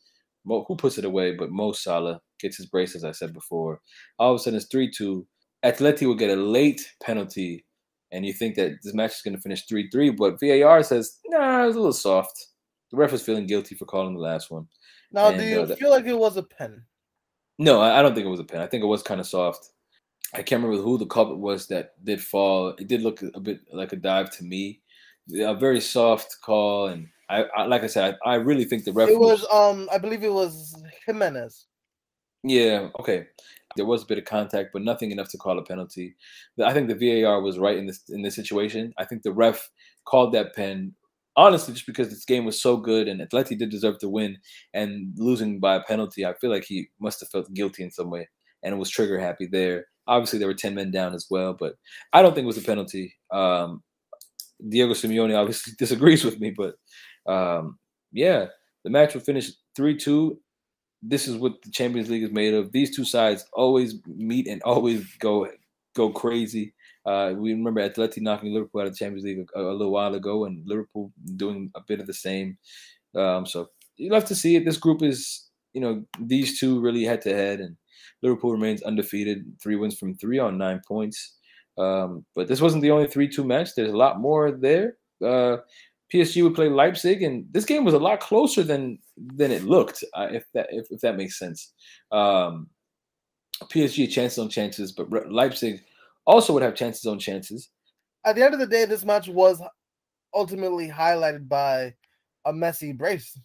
Mo, 0.44 0.64
who 0.67 0.76
puts 0.76 0.99
it 0.99 1.05
away? 1.05 1.35
But 1.35 1.50
Mo 1.50 1.73
Salah 1.73 2.20
gets 2.40 2.56
his 2.56 2.67
brace, 2.67 2.94
as 2.94 3.05
I 3.05 3.12
said 3.12 3.32
before. 3.32 3.81
All 4.19 4.32
of 4.32 4.40
a 4.40 4.43
sudden, 4.43 4.56
it's 4.56 4.67
3 4.67 4.90
2. 4.90 5.26
Atleti 5.64 6.06
will 6.06 6.14
get 6.14 6.31
a 6.31 6.40
late 6.40 6.81
penalty, 7.02 7.64
and 8.12 8.25
you 8.25 8.32
think 8.32 8.55
that 8.56 8.79
this 8.82 8.94
match 8.94 9.12
is 9.12 9.23
going 9.23 9.37
to 9.37 9.43
finish 9.43 9.67
3 9.67 9.90
3, 9.90 10.11
but 10.11 10.40
VAR 10.40 10.83
says, 10.83 11.18
nah, 11.26 11.64
it 11.64 11.66
was 11.66 11.76
a 11.76 11.80
little 11.80 11.92
soft. 11.92 12.47
The 12.90 12.97
ref 12.97 13.12
was 13.12 13.23
feeling 13.23 13.47
guilty 13.47 13.75
for 13.75 13.85
calling 13.85 14.14
the 14.14 14.21
last 14.21 14.50
one. 14.50 14.66
Now, 15.12 15.28
and, 15.28 15.38
do 15.38 15.45
you 15.45 15.62
uh, 15.62 15.76
feel 15.76 15.90
like 15.90 16.07
it 16.07 16.18
was 16.18 16.37
a 16.37 16.42
pen? 16.42 16.83
No, 17.59 17.80
I, 17.80 17.99
I 17.99 18.02
don't 18.02 18.14
think 18.14 18.26
it 18.26 18.30
was 18.30 18.40
a 18.40 18.45
pen. 18.45 18.61
I 18.61 18.66
think 18.66 18.83
it 18.83 18.87
was 18.87 19.02
kind 19.02 19.21
of 19.21 19.26
soft. 19.26 19.71
I 20.35 20.42
can't 20.42 20.62
remember 20.62 20.83
who 20.83 20.99
the 20.99 21.07
culprit 21.07 21.38
was 21.38 21.66
that 21.68 21.92
did 22.04 22.23
fall. 22.23 22.68
It 22.78 22.87
did 22.88 23.02
look 23.02 23.23
a 23.35 23.40
bit 23.40 23.61
like 23.73 23.92
a 23.92 23.97
dive 23.97 24.30
to 24.37 24.45
me. 24.45 24.80
A 25.35 25.54
very 25.54 25.80
soft 25.80 26.37
call, 26.42 26.87
and 26.88 27.08
I, 27.28 27.44
I 27.56 27.66
like 27.66 27.82
I 27.82 27.87
said, 27.87 28.16
I, 28.25 28.30
I, 28.30 28.35
really 28.37 28.64
think 28.64 28.85
the 28.85 28.92
ref. 28.92 29.08
It 29.08 29.18
was, 29.18 29.47
um, 29.52 29.88
I 29.92 29.99
believe 29.99 30.25
it 30.25 30.32
was 30.32 30.75
Jimenez. 31.06 31.66
Yeah. 32.42 32.88
Okay. 32.99 33.26
There 33.76 33.85
was 33.85 34.02
a 34.02 34.06
bit 34.06 34.18
of 34.18 34.25
contact, 34.25 34.70
but 34.73 34.82
nothing 34.82 35.11
enough 35.11 35.28
to 35.30 35.38
call 35.38 35.58
a 35.58 35.64
penalty. 35.64 36.14
I 36.64 36.73
think 36.73 36.88
the 36.88 37.23
VAR 37.23 37.42
was 37.42 37.58
right 37.58 37.76
in 37.76 37.87
this 37.87 38.08
in 38.08 38.23
this 38.23 38.35
situation. 38.35 38.94
I 38.97 39.04
think 39.04 39.23
the 39.23 39.32
ref 39.32 39.70
called 40.06 40.32
that 40.32 40.54
pen 40.54 40.94
honestly, 41.38 41.73
just 41.73 41.87
because 41.87 42.11
this 42.11 42.25
game 42.25 42.44
was 42.44 42.61
so 42.61 42.76
good 42.76 43.06
and 43.06 43.20
Atleti 43.20 43.56
did 43.56 43.70
deserve 43.70 43.99
to 44.00 44.08
win, 44.08 44.37
and 44.75 45.14
losing 45.16 45.61
by 45.61 45.76
a 45.76 45.82
penalty, 45.82 46.26
I 46.26 46.35
feel 46.35 46.50
like 46.50 46.64
he 46.64 46.88
must 47.00 47.20
have 47.20 47.30
felt 47.30 47.54
guilty 47.54 47.85
in 47.85 47.92
some 47.92 48.11
way, 48.11 48.28
and 48.62 48.75
it 48.75 48.78
was 48.78 48.90
trigger 48.90 49.18
happy 49.18 49.47
there. 49.47 49.87
Obviously, 50.08 50.38
there 50.38 50.49
were 50.49 50.54
ten 50.54 50.75
men 50.75 50.90
down 50.90 51.14
as 51.14 51.26
well, 51.30 51.54
but 51.54 51.75
I 52.12 52.20
don't 52.20 52.35
think 52.35 52.44
it 52.44 52.54
was 52.54 52.58
a 52.58 52.62
penalty. 52.62 53.14
Um, 53.30 53.82
Diego 54.67 54.93
Simeone 54.93 55.38
obviously 55.38 55.75
disagrees 55.79 56.25
with 56.25 56.41
me, 56.41 56.55
but 56.57 56.75
um, 57.31 57.79
yeah, 58.12 58.47
the 58.85 58.91
match 58.91 59.15
will 59.15 59.21
finish 59.21 59.50
three 59.77 59.97
two. 59.97 60.38
This 61.03 61.29
is 61.29 61.37
what 61.37 61.62
the 61.62 61.71
Champions 61.71 62.11
League 62.11 62.25
is 62.25 62.33
made 62.33 62.55
of. 62.55 62.73
These 62.73 62.97
two 62.97 63.05
sides 63.05 63.45
always 63.53 63.95
meet 64.07 64.49
and 64.49 64.62
always 64.62 65.07
go 65.21 65.49
go 65.95 66.11
crazy. 66.11 66.75
Uh, 67.07 67.33
we 67.37 67.53
remember 67.53 67.81
Atleti 67.81 68.21
knocking 68.21 68.53
Liverpool 68.53 68.81
out 68.81 68.87
of 68.87 68.93
the 68.93 68.99
Champions 68.99 69.25
League 69.25 69.47
a, 69.55 69.61
a, 69.61 69.73
little 69.73 69.93
while 69.93 70.15
ago, 70.15 70.45
and 70.45 70.67
Liverpool 70.67 71.12
doing 71.37 71.71
a 71.75 71.81
bit 71.87 72.00
of 72.00 72.07
the 72.07 72.15
same. 72.15 72.59
Um, 73.17 73.47
so 73.47 73.69
you 73.97 74.11
love 74.11 74.25
to 74.27 74.35
see 74.35 74.57
it. 74.57 74.65
This 74.65 74.77
group 74.77 75.03
is, 75.03 75.49
you 75.73 75.81
know, 75.81 76.05
these 76.21 76.61
two 76.61 76.81
really 76.81 77.05
head 77.05 77.23
to 77.23 77.35
head, 77.35 77.61
and 77.61 77.77
Liverpool 78.23 78.53
remains 78.53 78.83
undefeated, 78.83 79.45
three 79.62 79.77
wins 79.77 79.99
from 79.99 80.17
three 80.17 80.38
on 80.38 80.59
nine 80.59 80.81
points. 80.87 81.38
Um, 81.78 82.25
but 82.35 82.49
this 82.49 82.61
wasn't 82.61 82.82
the 82.82 82.90
only 82.90 83.06
three-two 83.06 83.44
match. 83.44 83.75
There's 83.75 83.92
a 83.92 83.97
lot 83.97 84.20
more 84.20 84.50
there. 84.50 84.97
Uh, 85.25 85.58
PSG 86.12 86.42
would 86.42 86.54
play 86.54 86.68
Leipzig, 86.68 87.23
and 87.23 87.47
this 87.50 87.64
game 87.64 87.85
was 87.85 87.94
a 87.94 87.99
lot 87.99 88.20
closer 88.20 88.62
than 88.62 88.99
than 89.16 89.50
it 89.52 89.64
looked. 89.64 90.02
Uh, 90.14 90.28
if 90.30 90.44
that 90.54 90.68
if, 90.70 90.87
if 90.90 91.00
that 91.00 91.16
makes 91.16 91.38
sense. 91.38 91.73
Um, 92.11 92.68
PSG 93.64 94.11
chances 94.11 94.38
on 94.38 94.49
chances, 94.49 94.92
but 94.92 95.11
Leipzig 95.30 95.82
also 96.26 96.52
would 96.52 96.62
have 96.62 96.75
chances 96.75 97.06
on 97.06 97.18
chances. 97.18 97.70
At 98.25 98.37
the 98.37 98.44
end 98.44 98.54
of 98.54 98.61
the 98.61 98.66
day, 98.66 98.85
this 98.85 99.04
match 99.04 99.28
was 99.28 99.61
ultimately 100.35 100.88
highlighted 100.88 101.49
by 101.49 101.94
a 102.44 102.52
Messi 102.52 102.97
brace. 102.97 103.38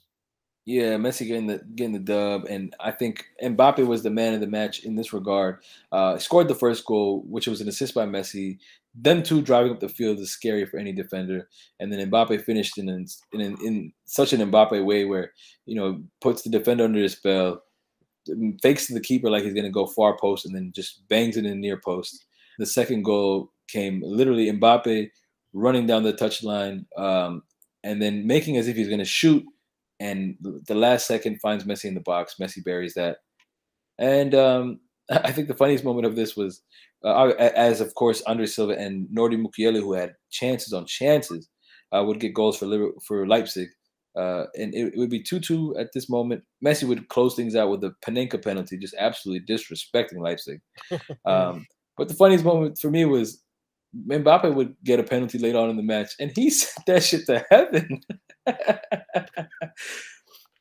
Yeah, 0.65 0.95
Messi 0.95 1.27
getting 1.27 1.47
the 1.47 1.61
getting 1.75 1.91
the 1.91 1.99
dub, 1.99 2.45
and 2.45 2.73
I 2.79 2.91
think 2.91 3.25
Mbappe 3.43 3.85
was 3.85 4.01
the 4.01 4.09
man 4.09 4.33
of 4.33 4.39
the 4.39 4.47
match 4.47 4.83
in 4.85 4.95
this 4.95 5.11
regard. 5.11 5.57
Uh, 5.91 6.17
scored 6.17 6.47
the 6.47 6.55
first 6.55 6.85
goal, 6.85 7.23
which 7.27 7.47
was 7.47 7.59
an 7.59 7.67
assist 7.67 7.93
by 7.93 8.05
Messi. 8.05 8.59
Them 8.95 9.23
two 9.23 9.41
driving 9.41 9.73
up 9.73 9.81
the 9.81 9.89
field 9.89 10.19
is 10.19 10.31
scary 10.31 10.65
for 10.65 10.77
any 10.77 10.93
defender, 10.93 11.49
and 11.81 11.91
then 11.91 12.09
Mbappe 12.09 12.45
finished 12.45 12.77
in 12.77 12.87
in, 12.87 13.41
in, 13.41 13.91
such 14.05 14.31
an 14.31 14.39
Mbappe 14.39 14.85
way 14.85 15.03
where 15.03 15.33
you 15.65 15.75
know 15.75 16.01
puts 16.21 16.43
the 16.43 16.49
defender 16.49 16.85
under 16.85 17.01
the 17.01 17.09
spell, 17.09 17.61
fakes 18.61 18.87
the 18.87 19.01
keeper 19.01 19.29
like 19.29 19.43
he's 19.43 19.53
gonna 19.53 19.69
go 19.69 19.85
far 19.85 20.15
post, 20.17 20.45
and 20.45 20.55
then 20.55 20.71
just 20.73 21.05
bangs 21.09 21.35
it 21.35 21.45
in 21.45 21.59
near 21.59 21.81
post. 21.83 22.23
The 22.57 22.65
second 22.65 23.03
goal 23.03 23.51
came 23.67 24.01
literally 24.01 24.49
Mbappe 24.49 25.09
running 25.51 25.87
down 25.87 26.03
the 26.03 26.13
touchline, 26.13 26.85
um, 26.97 27.43
and 27.83 28.01
then 28.01 28.25
making 28.25 28.55
as 28.55 28.69
if 28.69 28.77
he's 28.77 28.87
gonna 28.87 29.03
shoot 29.03 29.43
and 29.99 30.35
the 30.41 30.75
last 30.75 31.07
second 31.07 31.39
finds 31.41 31.63
Messi 31.63 31.85
in 31.85 31.93
the 31.93 32.01
box. 32.01 32.35
Messi 32.41 32.63
buries 32.63 32.93
that, 32.95 33.17
and 33.99 34.35
um, 34.35 34.79
I 35.11 35.31
think 35.31 35.47
the 35.47 35.53
funniest 35.53 35.83
moment 35.83 36.05
of 36.05 36.15
this 36.15 36.35
was, 36.35 36.61
uh, 37.03 37.29
as 37.37 37.81
of 37.81 37.93
course 37.95 38.21
Andre 38.23 38.45
Silva 38.45 38.73
and 38.73 39.07
Nordi 39.07 39.41
Mukiele, 39.41 39.79
who 39.79 39.93
had 39.93 40.13
chances 40.31 40.73
on 40.73 40.85
chances, 40.85 41.49
uh, 41.91 42.03
would 42.03 42.19
get 42.19 42.33
goals 42.33 42.57
for 42.57 42.91
for 43.05 43.27
Leipzig, 43.27 43.69
uh, 44.17 44.45
and 44.55 44.73
it, 44.73 44.93
it, 44.93 44.97
would 44.97 45.09
be 45.09 45.21
two-two 45.21 45.75
at 45.77 45.89
this 45.93 46.09
moment. 46.09 46.43
Messi 46.65 46.87
would 46.87 47.07
close 47.09 47.35
things 47.35 47.55
out 47.55 47.69
with 47.69 47.83
a 47.83 47.93
Panenka 48.05 48.43
penalty, 48.43 48.77
just 48.77 48.95
absolutely 48.97 49.45
disrespecting 49.53 50.19
Leipzig. 50.19 50.59
Um, 51.25 51.65
but 51.95 52.07
the 52.07 52.15
funniest 52.15 52.43
moment 52.43 52.79
for 52.79 52.89
me 52.89 53.05
was 53.05 53.43
Mbappe 54.07 54.53
would 54.53 54.75
get 54.83 54.99
a 54.99 55.03
penalty 55.03 55.37
late 55.37 55.55
on 55.55 55.69
in 55.69 55.77
the 55.77 55.83
match, 55.83 56.11
and 56.19 56.31
he 56.35 56.49
sent 56.49 56.85
that 56.87 57.03
shit 57.03 57.25
to 57.27 57.45
heaven. 57.49 58.01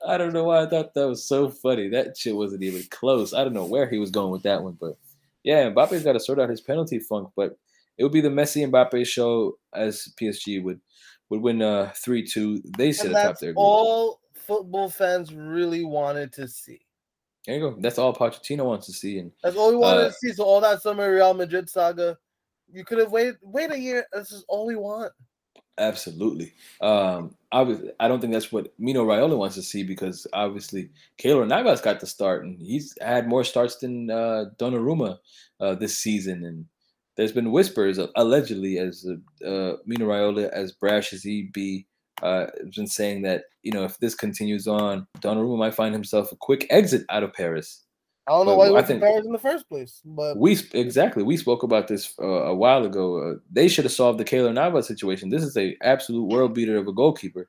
I 0.04 0.18
don't 0.18 0.32
know 0.32 0.44
why 0.44 0.62
I 0.62 0.66
thought 0.66 0.94
that 0.94 1.08
was 1.08 1.24
so 1.24 1.48
funny. 1.48 1.88
That 1.88 2.16
shit 2.16 2.34
wasn't 2.34 2.62
even 2.62 2.82
close. 2.90 3.32
I 3.32 3.44
don't 3.44 3.52
know 3.52 3.66
where 3.66 3.88
he 3.88 3.98
was 3.98 4.10
going 4.10 4.30
with 4.32 4.42
that 4.42 4.62
one, 4.62 4.76
but 4.80 4.96
yeah, 5.44 5.70
Mbappe's 5.70 6.02
got 6.04 6.14
to 6.14 6.20
sort 6.20 6.40
out 6.40 6.50
his 6.50 6.60
penalty 6.60 6.98
funk. 6.98 7.30
But 7.36 7.56
it 7.98 8.02
would 8.04 8.12
be 8.12 8.20
the 8.20 8.28
Messi 8.28 8.68
Mbappe 8.68 9.06
show 9.06 9.58
as 9.74 10.12
PSG 10.20 10.62
would 10.62 10.80
would 11.30 11.40
win 11.40 11.62
uh 11.62 11.92
three 11.96 12.26
two. 12.26 12.60
They 12.76 12.92
sit 12.92 13.12
atop 13.12 13.38
their 13.38 13.52
group. 13.52 13.58
All 13.58 14.20
football 14.34 14.88
fans 14.88 15.34
really 15.34 15.84
wanted 15.84 16.32
to 16.34 16.48
see. 16.48 16.80
There 17.46 17.56
you 17.56 17.70
go. 17.70 17.76
That's 17.80 17.98
all 17.98 18.14
Pochettino 18.14 18.64
wants 18.64 18.86
to 18.86 18.92
see, 18.92 19.18
and 19.18 19.32
that's 19.42 19.56
all 19.56 19.70
we 19.70 19.76
wanted 19.76 20.02
uh, 20.02 20.08
to 20.08 20.12
see. 20.12 20.32
So 20.32 20.44
all 20.44 20.60
that 20.60 20.82
summer 20.82 21.12
Real 21.12 21.34
Madrid 21.34 21.68
saga, 21.68 22.16
you 22.72 22.84
could 22.84 22.98
have 22.98 23.10
waited 23.10 23.36
wait 23.42 23.72
a 23.72 23.78
year. 23.78 24.06
This 24.12 24.30
is 24.30 24.44
all 24.48 24.66
we 24.66 24.76
want. 24.76 25.12
Absolutely. 25.78 26.52
Um, 26.80 27.34
obviously, 27.50 27.90
I 27.98 28.06
don't 28.06 28.20
think 28.20 28.32
that's 28.32 28.52
what 28.52 28.72
Mino 28.78 29.04
Raiola 29.04 29.36
wants 29.36 29.54
to 29.54 29.62
see 29.62 29.82
because 29.82 30.26
obviously 30.32 30.90
Keylor 31.18 31.46
Navas 31.46 31.80
got 31.80 32.00
the 32.00 32.06
start 32.06 32.44
and 32.44 32.60
he's 32.60 32.94
had 33.00 33.26
more 33.26 33.42
starts 33.42 33.76
than 33.76 34.10
uh, 34.10 34.46
Donnarumma 34.58 35.18
uh, 35.60 35.74
this 35.74 35.98
season. 35.98 36.44
And 36.44 36.66
there's 37.16 37.32
been 37.32 37.52
whispers, 37.52 37.98
uh, 37.98 38.08
allegedly, 38.16 38.78
as 38.78 39.06
uh, 39.44 39.72
Mino 39.86 40.06
Raiola, 40.06 40.50
as 40.50 40.72
brash 40.72 41.12
as 41.12 41.22
he 41.22 41.50
be, 41.52 41.86
uh, 42.22 42.46
has 42.62 42.76
been 42.76 42.86
saying 42.86 43.22
that 43.22 43.44
you 43.62 43.72
know 43.72 43.84
if 43.84 43.98
this 43.98 44.14
continues 44.14 44.66
on, 44.66 45.06
Donnarumma 45.20 45.58
might 45.58 45.74
find 45.74 45.94
himself 45.94 46.32
a 46.32 46.36
quick 46.36 46.66
exit 46.70 47.04
out 47.08 47.22
of 47.22 47.32
Paris. 47.32 47.84
I 48.26 48.32
don't 48.32 48.46
know 48.46 48.52
but 48.52 48.58
why 48.58 48.70
went 48.70 48.86
to 48.86 48.98
Paris 49.00 49.26
in 49.26 49.32
the 49.32 49.38
first 49.38 49.68
place. 49.68 50.00
But 50.04 50.36
we 50.36 50.58
exactly 50.72 51.22
we 51.22 51.36
spoke 51.36 51.64
about 51.64 51.88
this 51.88 52.14
uh, 52.20 52.26
a 52.26 52.54
while 52.54 52.84
ago. 52.84 53.18
Uh, 53.18 53.34
they 53.50 53.68
should 53.68 53.84
have 53.84 53.92
solved 53.92 54.18
the 54.20 54.24
Keylor 54.24 54.54
Navas 54.54 54.86
situation. 54.86 55.28
This 55.28 55.42
is 55.42 55.56
a 55.56 55.76
absolute 55.82 56.28
world 56.28 56.54
beater 56.54 56.76
of 56.76 56.86
a 56.86 56.92
goalkeeper 56.92 57.48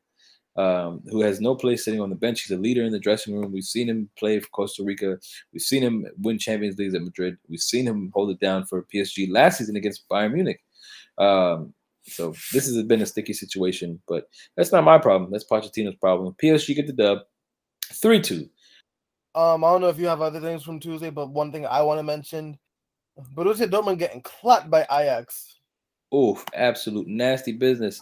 um, 0.55 1.01
who 1.09 1.21
has 1.21 1.39
no 1.41 1.55
place 1.55 1.85
sitting 1.85 2.01
on 2.01 2.09
the 2.09 2.15
bench. 2.15 2.41
He's 2.41 2.57
a 2.57 2.61
leader 2.61 2.83
in 2.83 2.91
the 2.91 2.99
dressing 2.99 3.35
room. 3.35 3.51
We've 3.51 3.63
seen 3.63 3.89
him 3.89 4.09
play 4.17 4.39
for 4.39 4.49
Costa 4.49 4.83
Rica. 4.83 5.17
We've 5.51 5.61
seen 5.61 5.83
him 5.83 6.05
win 6.17 6.39
Champions 6.39 6.77
Leagues 6.77 6.95
at 6.95 7.03
Madrid. 7.03 7.37
We've 7.49 7.59
seen 7.59 7.87
him 7.87 8.11
hold 8.13 8.31
it 8.31 8.39
down 8.39 8.65
for 8.65 8.85
PSG 8.93 9.31
last 9.31 9.59
season 9.59 9.75
against 9.75 10.07
Bayern 10.09 10.33
Munich. 10.33 10.61
Um, 11.17 11.73
so 12.05 12.33
this 12.51 12.65
has 12.65 12.81
been 12.83 13.01
a 13.01 13.05
sticky 13.05 13.33
situation, 13.33 14.01
but 14.07 14.27
that's 14.57 14.71
not 14.71 14.83
my 14.83 14.97
problem. 14.97 15.31
That's 15.31 15.45
Pochettino's 15.45 15.95
problem. 15.95 16.35
PSG 16.41 16.75
get 16.75 16.87
the 16.87 16.93
dub, 16.93 17.19
three 17.93 18.19
two. 18.19 18.49
Um, 19.35 19.63
I 19.63 19.71
don't 19.71 19.81
know 19.81 19.89
if 19.89 19.99
you 19.99 20.07
have 20.07 20.21
other 20.21 20.39
things 20.39 20.63
from 20.63 20.79
Tuesday, 20.79 21.09
but 21.09 21.29
one 21.29 21.51
thing 21.51 21.65
I 21.65 21.81
want 21.81 21.99
to 21.99 22.03
mention: 22.03 22.57
Borussia 23.35 23.69
Dortmund 23.69 23.99
getting 23.99 24.21
clapped 24.21 24.69
by 24.69 24.83
Ajax. 24.91 25.55
Oh, 26.11 26.41
absolute 26.53 27.07
nasty 27.07 27.51
business. 27.51 27.99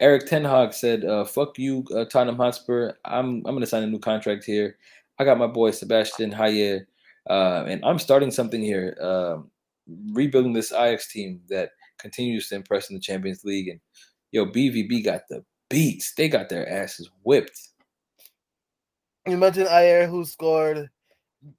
Erik 0.00 0.26
Ten 0.26 0.44
Hag 0.44 0.72
said, 0.74 1.04
uh, 1.04 1.24
"Fuck 1.24 1.58
you, 1.58 1.84
uh, 1.94 2.04
Tottenham 2.06 2.36
Hotspur. 2.36 2.94
I'm 3.04 3.36
I'm 3.46 3.54
gonna 3.54 3.66
sign 3.66 3.84
a 3.84 3.86
new 3.86 4.00
contract 4.00 4.44
here. 4.44 4.76
I 5.18 5.24
got 5.24 5.38
my 5.38 5.46
boy 5.46 5.70
Sebastian 5.70 6.32
Haller, 6.32 6.88
uh, 7.30 7.64
and 7.68 7.84
I'm 7.84 8.00
starting 8.00 8.32
something 8.32 8.60
here, 8.60 8.96
um, 9.00 9.50
rebuilding 10.12 10.52
this 10.52 10.72
Ajax 10.72 11.12
team 11.12 11.40
that 11.48 11.70
continues 11.98 12.48
to 12.48 12.56
impress 12.56 12.90
in 12.90 12.96
the 12.96 13.00
Champions 13.00 13.44
League. 13.44 13.68
And 13.68 13.80
yo, 14.32 14.46
BVB 14.46 15.04
got 15.04 15.28
the 15.28 15.44
beats. 15.70 16.14
They 16.14 16.28
got 16.28 16.48
their 16.48 16.68
asses 16.68 17.08
whipped." 17.22 17.71
You 19.26 19.36
mentioned 19.36 19.68
Haller, 19.68 20.06
who 20.06 20.24
scored. 20.24 20.90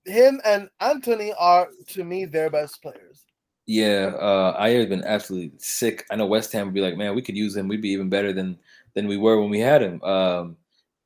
Him 0.05 0.41
and 0.45 0.69
Antony 0.79 1.33
are, 1.37 1.69
to 1.89 2.03
me, 2.03 2.25
their 2.25 2.49
best 2.49 2.81
players. 2.81 3.25
Yeah, 3.65 4.11
uh, 4.19 4.57
Haller's 4.57 4.89
been 4.89 5.03
absolutely 5.03 5.53
sick. 5.57 6.05
I 6.11 6.15
know 6.15 6.25
West 6.25 6.51
Ham 6.53 6.67
would 6.67 6.73
be 6.73 6.81
like, 6.81 6.97
man, 6.97 7.15
we 7.15 7.21
could 7.21 7.37
use 7.37 7.55
him. 7.55 7.67
We'd 7.67 7.81
be 7.81 7.91
even 7.91 8.09
better 8.09 8.33
than 8.33 8.57
than 8.93 9.07
we 9.07 9.17
were 9.17 9.39
when 9.39 9.49
we 9.49 9.59
had 9.59 9.81
him. 9.81 10.01
Um, 10.03 10.57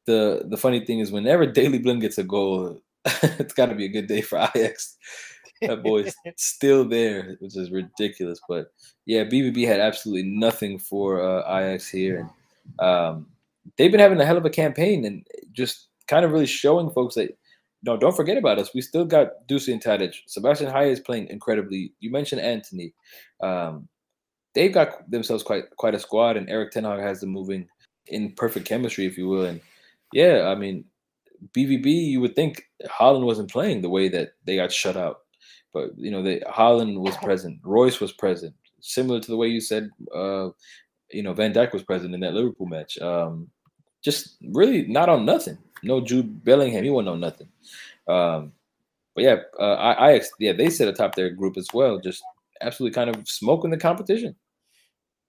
the 0.06 0.44
the 0.46 0.58
funny 0.58 0.84
thing 0.84 1.00
is, 1.00 1.12
whenever 1.12 1.46
Daley 1.52 1.78
Blind 1.78 2.02
gets 2.02 2.18
a 2.18 2.24
goal, 2.24 2.82
it's 3.06 3.54
got 3.54 3.68
to 3.68 3.76
be 3.76 3.86
a 3.86 3.90
good 3.90 4.08
day 4.08 4.22
for 4.22 4.40
Ajax. 4.40 4.98
That 5.62 5.84
boy's 5.84 6.16
still 6.38 6.86
there, 6.86 7.38
which 7.40 7.56
is 7.56 7.72
ridiculous. 7.72 8.40
But 8.50 8.72
yeah, 9.06 9.24
BVB 9.24 9.68
had 9.68 9.80
absolutely 9.80 10.30
nothing 10.30 10.80
for 10.80 11.22
uh, 11.22 11.42
Ajax 11.60 11.88
here, 11.88 12.30
um, 12.80 13.28
they've 13.78 13.92
been 13.92 14.00
having 14.00 14.20
a 14.20 14.26
hell 14.26 14.38
of 14.38 14.46
a 14.46 14.50
campaign, 14.50 15.06
and 15.06 15.26
just 15.52 15.88
kind 16.08 16.26
of 16.26 16.32
really 16.32 16.46
showing 16.46 16.90
folks 16.90 17.16
that 17.16 17.38
no, 17.84 17.96
don't 17.96 18.16
forget 18.16 18.38
about 18.38 18.60
us. 18.60 18.74
We 18.74 18.82
still 18.82 19.06
got 19.06 19.48
Dusan 19.48 19.74
and 19.74 19.84
Tadic. 19.84 20.16
Sebastian 20.26 20.72
Haller 20.72 20.88
is 20.88 21.00
playing 21.00 21.28
incredibly. 21.28 21.94
You 22.00 22.12
mentioned 22.12 22.42
Antony. 22.42 22.94
Um, 23.42 23.88
they've 24.56 24.74
got 24.74 25.10
themselves 25.10 25.44
quite 25.44 25.64
quite 25.78 25.94
a 25.96 26.00
squad, 26.00 26.38
and 26.38 26.50
Erik 26.50 26.72
Ten 26.72 26.86
Hag 26.86 27.00
has 27.00 27.22
them 27.22 27.30
moving 27.30 27.68
in 28.08 28.34
perfect 28.34 28.68
chemistry, 28.68 29.06
if 29.06 29.18
you 29.18 29.28
will. 29.28 29.46
And 29.46 29.62
yeah, 30.12 30.48
I 30.48 30.56
mean, 30.56 30.86
BVB, 31.54 31.86
you 31.86 32.20
would 32.20 32.36
think 32.36 32.64
Haaland 32.86 33.26
wasn't 33.26 33.52
playing 33.52 33.82
the 33.82 33.90
way 33.90 34.10
that 34.10 34.32
they 34.46 34.56
got 34.56 34.72
shut 34.72 34.98
out, 34.98 35.20
but 35.74 35.92
you 35.98 36.10
know, 36.10 36.24
they 36.24 36.40
Haaland 36.40 37.00
was 37.00 37.16
present, 37.18 37.60
Reus 37.64 38.00
was 38.00 38.12
present, 38.12 38.56
similar 38.82 39.20
to 39.20 39.28
the 39.28 39.38
way 39.38 39.48
you 39.48 39.62
said, 39.62 39.90
uh, 40.16 40.50
you 41.12 41.22
know, 41.22 41.34
Van 41.34 41.54
Dijk 41.54 41.74
was 41.74 41.84
present 41.84 42.16
in 42.16 42.22
that 42.22 42.34
Liverpool 42.34 42.68
match. 42.68 42.98
Um, 42.98 43.50
just 44.04 44.38
really 44.54 44.88
not 44.88 45.10
on 45.10 45.26
nothing 45.26 45.58
no 45.84 46.02
Jude 46.02 46.44
Bellingham. 46.44 46.84
He 46.84 46.90
won't 46.90 47.06
know 47.06 47.16
nothing. 47.16 47.48
Um, 48.08 48.54
but 49.16 49.24
yeah, 49.24 49.38
uh, 49.60 49.74
I, 49.74 50.12
I 50.14 50.22
yeah 50.40 50.54
they 50.54 50.70
sit 50.70 50.88
atop 50.88 51.16
their 51.16 51.30
group 51.32 51.58
as 51.58 51.68
well, 51.74 52.00
just 52.00 52.24
absolutely 52.62 52.94
kind 52.94 53.16
of 53.16 53.28
smoking 53.28 53.72
the 53.72 53.78
competition. 53.78 54.36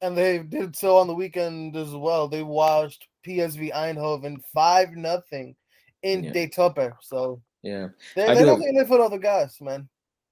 And 0.00 0.16
they 0.16 0.38
did 0.38 0.76
so 0.76 0.96
on 0.96 1.08
the 1.08 1.14
weekend 1.14 1.76
as 1.76 1.90
well. 1.90 2.28
They 2.28 2.42
watched 2.42 3.08
PSV 3.26 3.72
Eindhoven 3.72 4.42
five 4.54 4.92
nothing 4.92 5.56
in 6.02 6.24
yeah. 6.24 6.32
Daytope. 6.32 6.92
So 7.02 7.40
yeah, 7.62 7.88
they, 8.14 8.26
they 8.34 8.44
don't 8.44 8.60
think 8.60 8.76
they 8.76 8.84
put 8.84 9.00
all 9.00 9.10
the 9.10 9.18
guys, 9.18 9.60
man. 9.60 9.88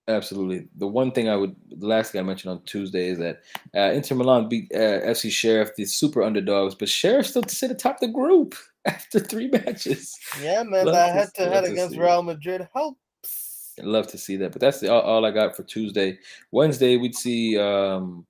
Absolutely. 0.08 0.68
The 0.76 0.86
one 0.86 1.10
thing 1.10 1.28
I 1.28 1.34
would, 1.34 1.56
the 1.68 1.86
last 1.86 2.12
thing 2.12 2.20
I 2.20 2.24
mentioned 2.24 2.52
on 2.52 2.62
Tuesday 2.62 3.08
is 3.08 3.18
that 3.18 3.40
uh, 3.74 3.90
Inter 3.92 4.14
Milan 4.14 4.48
beat 4.48 4.70
uh, 4.72 5.00
FC 5.02 5.32
Sheriff, 5.32 5.74
the 5.74 5.84
super 5.84 6.22
underdogs, 6.22 6.76
but 6.76 6.88
Sheriff 6.88 7.26
still 7.26 7.42
sit 7.48 7.72
atop 7.72 7.98
the 7.98 8.06
group 8.06 8.54
after 9.06 9.20
three 9.20 9.48
matches. 9.48 10.16
Yeah, 10.40 10.62
man, 10.62 10.86
that 10.86 11.14
head 11.14 11.28
to 11.36 11.48
head 11.48 11.64
against 11.64 11.96
Real 11.96 12.22
Madrid 12.22 12.68
helps. 12.74 13.74
I'd 13.78 13.84
love 13.84 14.06
to 14.08 14.18
see 14.18 14.36
that, 14.36 14.52
but 14.52 14.60
that's 14.60 14.80
the, 14.80 14.90
all, 14.90 15.02
all, 15.02 15.26
I 15.26 15.30
got 15.30 15.54
for 15.54 15.62
Tuesday. 15.62 16.18
Wednesday, 16.50 16.96
we'd 16.96 17.14
see. 17.14 17.58
Um, 17.58 18.26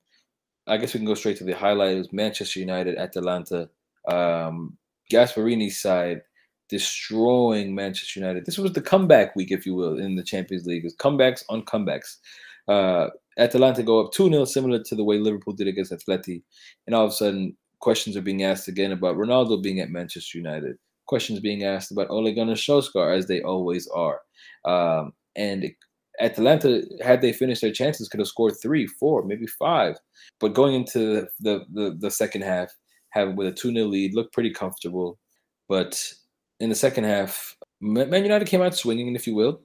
I 0.67 0.77
guess 0.77 0.93
we 0.93 0.99
can 0.99 1.07
go 1.07 1.15
straight 1.15 1.37
to 1.39 1.45
the 1.45 1.53
highlight. 1.53 1.95
It 1.95 1.99
was 1.99 2.13
Manchester 2.13 2.59
United, 2.59 2.99
Atalanta. 2.99 3.69
Um, 4.09 4.77
Gasperini's 5.13 5.81
side 5.81 6.23
destroying 6.69 7.75
Manchester 7.75 8.19
United. 8.19 8.45
This 8.45 8.59
was 8.59 8.73
the 8.73 8.81
comeback 8.81 9.37
week, 9.37 9.53
if 9.53 9.67
you 9.67 9.75
will, 9.75 9.99
in 9.99 10.17
the 10.17 10.25
Champions 10.25 10.67
League. 10.67 10.85
It's 10.85 10.97
comebacks 10.97 11.45
on 11.49 11.63
comebacks. 11.65 12.17
Uh, 12.67 13.09
Atalanta 13.39 13.85
go 13.85 14.05
up 14.05 14.13
2 14.13 14.29
0, 14.31 14.45
similar 14.47 14.83
to 14.83 14.97
the 14.97 15.05
way 15.05 15.19
Liverpool 15.19 15.53
did 15.53 15.69
against 15.69 15.93
Atleti. 15.93 16.43
And 16.87 16.97
all 16.97 17.05
of 17.05 17.13
a 17.13 17.15
sudden, 17.15 17.57
questions 17.87 18.17
are 18.17 18.31
being 18.31 18.43
asked 18.43 18.67
again 18.67 18.91
about 18.91 19.17
Ronaldo 19.17 19.63
being 19.63 19.79
at 19.79 19.91
Manchester 19.91 20.39
United. 20.39 20.77
Questions 21.07 21.39
being 21.39 21.63
asked 21.63 21.93
about 21.93 22.11
Ole 22.11 22.35
Gunnar 22.35 22.55
Solskjaer, 22.57 23.17
as 23.17 23.29
they 23.29 23.43
always 23.43 23.87
are. 23.87 24.23
Um, 24.65 25.13
and 25.37 25.71
Atalanta, 26.19 26.83
had 27.01 27.21
they 27.21 27.33
finished 27.33 27.63
their 27.63 27.71
chances, 27.71 28.09
could 28.09 28.19
have 28.19 28.27
scored 28.27 28.55
three, 28.61 28.89
four, 28.89 29.25
maybe 29.25 29.47
five. 29.47 29.95
But 30.41 30.53
going 30.53 30.75
into 30.75 31.29
the, 31.39 31.65
the, 31.73 31.97
the 32.01 32.11
second 32.11 32.43
half, 32.43 32.75
have 33.11 33.35
with 33.35 33.47
a 33.47 33.53
2 33.53 33.73
0 33.73 33.87
lead, 33.87 34.15
looked 34.15 34.35
pretty 34.35 34.51
comfortable. 34.51 35.21
But 35.69 36.13
in 36.59 36.69
the 36.69 36.75
second 36.75 37.05
half, 37.05 37.57
Man 37.81 38.25
United 38.25 38.49
came 38.49 38.63
out 38.63 38.75
swinging, 38.75 39.15
if 39.15 39.29
you 39.29 39.37
will. 39.37 39.61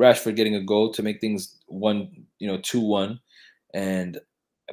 Rashford 0.00 0.36
getting 0.36 0.54
a 0.54 0.64
goal 0.64 0.94
to 0.94 1.02
make 1.02 1.20
things 1.20 1.58
one, 1.66 2.24
you 2.38 2.48
know, 2.48 2.56
two 2.56 2.80
one, 2.80 3.20
and 3.74 4.18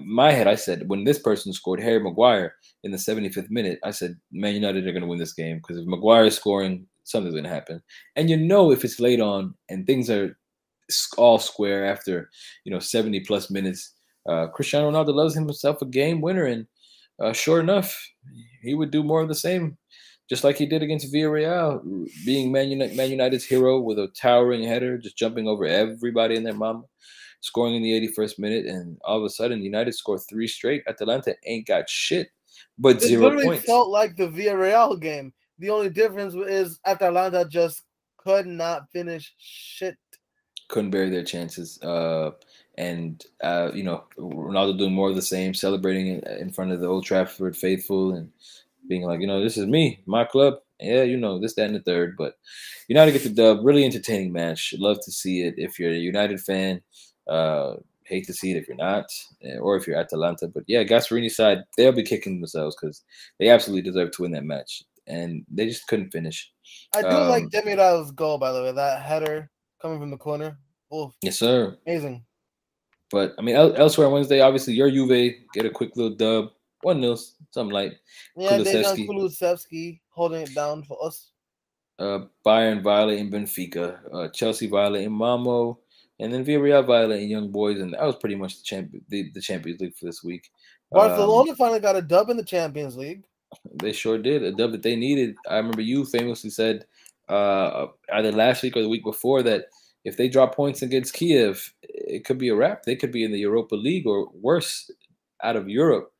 my 0.01 0.31
head, 0.31 0.47
I 0.47 0.55
said 0.55 0.89
when 0.89 1.03
this 1.03 1.19
person 1.19 1.53
scored, 1.53 1.81
Harry 1.81 1.99
Maguire 1.99 2.55
in 2.83 2.91
the 2.91 2.97
75th 2.97 3.49
minute, 3.49 3.79
I 3.83 3.91
said 3.91 4.15
Man 4.31 4.55
United 4.55 4.87
are 4.87 4.91
going 4.91 5.01
to 5.01 5.07
win 5.07 5.19
this 5.19 5.33
game 5.33 5.57
because 5.57 5.77
if 5.77 5.85
Maguire 5.85 6.25
is 6.25 6.35
scoring, 6.35 6.87
something's 7.03 7.35
going 7.35 7.43
to 7.43 7.49
happen. 7.49 7.81
And 8.15 8.29
you 8.29 8.37
know 8.37 8.71
if 8.71 8.83
it's 8.83 8.99
late 8.99 9.19
on 9.19 9.53
and 9.69 9.85
things 9.85 10.09
are 10.09 10.37
all 11.17 11.39
square 11.39 11.85
after 11.85 12.29
you 12.65 12.71
know 12.71 12.79
70 12.79 13.21
plus 13.21 13.49
minutes, 13.49 13.93
uh, 14.27 14.47
Cristiano 14.47 14.89
Ronaldo 14.89 15.13
loves 15.13 15.35
himself 15.35 15.81
a 15.81 15.85
game 15.85 16.21
winner, 16.21 16.45
and 16.45 16.65
uh, 17.21 17.33
sure 17.33 17.59
enough, 17.59 17.95
he 18.61 18.73
would 18.73 18.91
do 18.91 19.03
more 19.03 19.21
of 19.21 19.27
the 19.27 19.35
same, 19.35 19.77
just 20.29 20.43
like 20.43 20.57
he 20.57 20.65
did 20.65 20.81
against 20.81 21.13
Villarreal, 21.13 21.81
being 22.25 22.51
Man, 22.51 22.77
Man 22.95 23.11
United's 23.11 23.43
hero 23.43 23.79
with 23.79 23.99
a 23.99 24.07
towering 24.19 24.63
header, 24.63 24.97
just 24.97 25.17
jumping 25.17 25.47
over 25.47 25.65
everybody 25.65 26.35
in 26.35 26.43
their 26.43 26.53
mama, 26.53 26.83
scoring 27.43 27.75
in 27.75 27.83
the 27.83 27.91
81st 27.91 28.39
minute, 28.39 28.65
and 28.65 28.97
all 29.03 29.17
of 29.17 29.23
a 29.23 29.29
sudden, 29.29 29.61
United 29.61 29.93
scored 29.93 30.21
three 30.21 30.47
straight. 30.47 30.83
Atalanta 30.87 31.35
ain't 31.45 31.67
got 31.67 31.89
shit, 31.89 32.29
but 32.79 32.95
it 32.95 33.01
zero 33.01 33.23
literally 33.23 33.45
points. 33.45 33.65
felt 33.65 33.89
like 33.89 34.15
the 34.15 34.27
Villarreal 34.27 34.99
game. 34.99 35.33
The 35.59 35.69
only 35.69 35.89
difference 35.89 36.33
is 36.33 36.79
Atalanta 36.85 37.45
just 37.45 37.83
could 38.17 38.47
not 38.47 38.89
finish 38.91 39.33
shit. 39.37 39.97
Couldn't 40.69 40.91
bury 40.91 41.09
their 41.09 41.23
chances. 41.23 41.81
Uh, 41.83 42.31
and 42.77 43.23
uh, 43.43 43.69
you 43.73 43.83
know 43.83 44.05
Ronaldo 44.17 44.77
doing 44.77 44.93
more 44.93 45.09
of 45.09 45.15
the 45.15 45.21
same, 45.21 45.53
celebrating 45.53 46.21
in 46.39 46.51
front 46.51 46.71
of 46.71 46.79
the 46.79 46.87
Old 46.87 47.03
Trafford 47.03 47.57
faithful 47.57 48.15
and 48.15 48.31
being 48.87 49.03
like, 49.03 49.19
you 49.19 49.27
know, 49.27 49.43
this 49.43 49.57
is 49.57 49.67
me, 49.67 50.01
my 50.05 50.23
club. 50.23 50.55
Yeah, 50.79 51.03
you 51.03 51.17
know 51.17 51.39
this, 51.39 51.53
that, 51.55 51.67
and 51.67 51.75
the 51.75 51.81
third. 51.81 52.15
But 52.17 52.35
United 52.87 53.11
get 53.11 53.23
the 53.23 53.29
dub. 53.29 53.59
Really 53.63 53.85
entertaining 53.85 54.31
match. 54.33 54.73
Love 54.77 54.97
to 55.03 55.11
see 55.11 55.41
it. 55.41 55.55
If 55.57 55.77
you're 55.77 55.91
a 55.91 55.95
United 55.95 56.41
fan, 56.41 56.81
uh, 57.27 57.75
hate 58.05 58.25
to 58.27 58.33
see 58.33 58.51
it 58.51 58.57
if 58.57 58.67
you're 58.67 58.77
not, 58.77 59.05
eh, 59.43 59.57
or 59.57 59.75
if 59.75 59.87
you're 59.87 59.97
Atalanta. 59.97 60.47
But 60.47 60.63
yeah, 60.67 60.83
Gasperini's 60.83 61.35
side, 61.35 61.63
they'll 61.77 61.91
be 61.91 62.03
kicking 62.03 62.39
themselves 62.39 62.75
because 62.79 63.03
they 63.39 63.49
absolutely 63.49 63.89
deserve 63.89 64.11
to 64.11 64.23
win 64.23 64.31
that 64.31 64.43
match, 64.43 64.83
and 65.07 65.45
they 65.51 65.67
just 65.67 65.87
couldn't 65.87 66.11
finish. 66.11 66.51
I 66.95 67.01
do 67.01 67.07
um, 67.07 67.29
like 67.29 67.45
Demiral's 67.45 68.11
goal, 68.11 68.37
by 68.37 68.51
the 68.51 68.61
way. 68.61 68.71
That 68.71 69.01
header 69.01 69.49
coming 69.81 69.99
from 69.99 70.11
the 70.11 70.17
corner. 70.17 70.57
Oof. 70.93 71.13
Yes, 71.21 71.37
sir. 71.37 71.77
Amazing. 71.87 72.23
But 73.11 73.33
I 73.37 73.41
mean, 73.41 73.55
el- 73.55 73.75
elsewhere 73.75 74.07
on 74.07 74.13
Wednesday, 74.13 74.41
obviously 74.41 74.73
your 74.73 74.89
Juve 74.89 75.33
get 75.53 75.65
a 75.65 75.69
quick 75.69 75.95
little 75.95 76.15
dub, 76.15 76.51
one 76.81 76.99
nil, 76.99 77.17
something 77.51 77.73
like. 77.73 77.99
Yeah, 78.35 78.57
Dejan 78.57 79.07
Kulusevski 79.07 79.99
holding 80.09 80.41
it 80.41 80.55
down 80.55 80.83
for 80.83 80.97
us. 81.05 81.31
Uh, 81.99 82.25
Bayern 82.45 82.81
violating 82.81 83.29
Benfica, 83.29 83.99
uh, 84.11 84.27
Chelsea 84.29 84.67
violating 84.67 85.15
Malmo, 85.15 85.79
and 86.19 86.33
then 86.33 86.45
Villarreal 86.45 86.85
violating 86.85 87.29
Young 87.29 87.51
Boys, 87.51 87.79
and 87.79 87.93
that 87.93 88.03
was 88.03 88.15
pretty 88.15 88.35
much 88.35 88.57
the 88.57 88.63
champion, 88.63 89.03
the, 89.09 89.31
the 89.33 89.41
Champions 89.41 89.81
League 89.81 89.95
for 89.95 90.05
this 90.05 90.23
week. 90.23 90.49
Barcelona 90.91 91.51
um, 91.51 91.57
finally 91.57 91.79
got 91.79 91.95
a 91.95 92.01
dub 92.01 92.29
in 92.29 92.37
the 92.37 92.43
Champions 92.43 92.95
League. 92.95 93.23
They 93.75 93.93
sure 93.93 94.17
did 94.17 94.43
a 94.43 94.51
dub 94.51 94.71
that 94.71 94.83
they 94.83 94.95
needed. 94.95 95.35
I 95.49 95.57
remember 95.57 95.81
you 95.81 96.05
famously 96.05 96.49
said 96.49 96.85
uh, 97.29 97.87
either 98.13 98.31
last 98.31 98.63
week 98.63 98.75
or 98.75 98.81
the 98.81 98.89
week 98.89 99.03
before 99.03 99.43
that 99.43 99.65
if 100.05 100.17
they 100.17 100.27
drop 100.27 100.55
points 100.55 100.81
against 100.81 101.13
Kiev, 101.13 101.73
it 101.81 102.25
could 102.25 102.37
be 102.37 102.49
a 102.49 102.55
wrap. 102.55 102.83
They 102.83 102.95
could 102.95 103.11
be 103.11 103.23
in 103.23 103.31
the 103.31 103.39
Europa 103.39 103.75
League 103.75 104.05
or 104.05 104.29
worse, 104.33 104.89
out 105.43 105.55
of 105.55 105.69
Europe. 105.69 106.11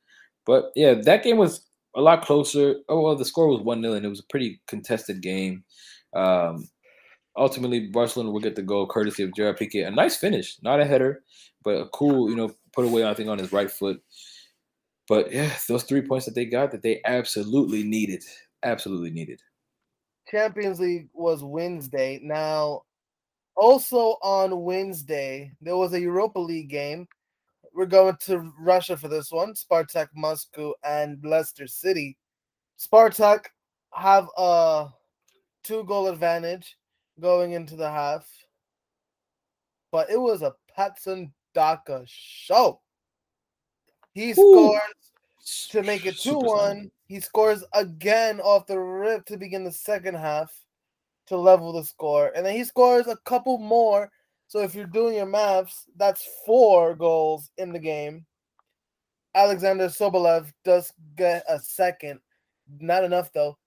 But 0.46 0.72
yeah, 0.74 0.94
that 0.94 1.22
game 1.22 1.38
was 1.38 1.66
a 1.96 2.00
lot 2.00 2.24
closer. 2.24 2.76
Oh 2.88 3.00
well, 3.00 3.16
the 3.16 3.24
score 3.24 3.48
was 3.48 3.60
one 3.60 3.82
0 3.82 3.94
and 3.94 4.04
it 4.04 4.10
was 4.10 4.20
a 4.20 4.30
pretty 4.30 4.60
contested 4.66 5.20
game. 5.20 5.64
Um, 6.14 6.68
ultimately, 7.36 7.88
Barcelona 7.88 8.30
will 8.30 8.40
get 8.40 8.56
the 8.56 8.62
goal 8.62 8.86
courtesy 8.86 9.22
of 9.22 9.34
Gerard 9.34 9.58
Piqué. 9.58 9.86
A 9.86 9.90
nice 9.90 10.16
finish, 10.16 10.56
not 10.62 10.80
a 10.80 10.84
header, 10.84 11.22
but 11.62 11.76
a 11.76 11.88
cool, 11.88 12.30
you 12.30 12.36
know, 12.36 12.52
put 12.72 12.84
away 12.84 13.06
I 13.06 13.14
think 13.14 13.28
on 13.28 13.38
his 13.38 13.52
right 13.52 13.70
foot. 13.70 14.02
But 15.08 15.32
yeah, 15.32 15.52
those 15.68 15.84
three 15.84 16.02
points 16.02 16.26
that 16.26 16.34
they 16.34 16.46
got 16.46 16.70
that 16.72 16.82
they 16.82 17.00
absolutely 17.04 17.82
needed, 17.82 18.24
absolutely 18.62 19.10
needed. 19.10 19.40
Champions 20.30 20.80
League 20.80 21.08
was 21.12 21.44
Wednesday. 21.44 22.20
Now 22.22 22.82
also 23.56 24.16
on 24.22 24.62
Wednesday, 24.62 25.52
there 25.60 25.76
was 25.76 25.92
a 25.92 26.00
Europa 26.00 26.38
League 26.38 26.70
game. 26.70 27.06
We're 27.74 27.86
going 27.86 28.16
to 28.20 28.52
Russia 28.58 28.96
for 28.96 29.08
this 29.08 29.30
one. 29.30 29.52
Spartak 29.54 30.08
Moscow 30.14 30.74
and 30.84 31.18
Leicester 31.24 31.66
City. 31.66 32.16
Spartak 32.78 33.46
have 33.92 34.28
a 34.36 34.88
two 35.64 35.84
goal 35.84 36.08
advantage 36.08 36.76
going 37.20 37.52
into 37.52 37.76
the 37.76 37.90
half. 37.90 38.26
But 39.92 40.10
it 40.10 40.20
was 40.20 40.42
a 40.42 40.54
Patson 40.74 41.32
Daka 41.54 42.02
show. 42.06 42.80
He 44.12 44.30
Ooh. 44.30 44.34
scores 44.34 45.68
to 45.70 45.82
make 45.82 46.06
it 46.06 46.18
2 46.18 46.38
1. 46.38 46.90
He 47.06 47.20
scores 47.20 47.64
again 47.72 48.40
off 48.40 48.66
the 48.66 48.78
rip 48.78 49.24
to 49.26 49.36
begin 49.36 49.64
the 49.64 49.72
second 49.72 50.14
half 50.14 50.52
to 51.26 51.36
level 51.36 51.72
the 51.72 51.84
score. 51.84 52.32
And 52.34 52.44
then 52.44 52.56
he 52.56 52.64
scores 52.64 53.06
a 53.06 53.16
couple 53.24 53.58
more. 53.58 54.10
So 54.46 54.60
if 54.60 54.74
you're 54.74 54.86
doing 54.86 55.16
your 55.16 55.26
maths, 55.26 55.86
that's 55.96 56.28
four 56.46 56.94
goals 56.94 57.50
in 57.56 57.72
the 57.72 57.78
game. 57.78 58.26
Alexander 59.34 59.88
Sobolev 59.88 60.52
does 60.64 60.92
get 61.16 61.44
a 61.48 61.58
second. 61.58 62.20
Not 62.80 63.04
enough 63.04 63.32
though. 63.32 63.58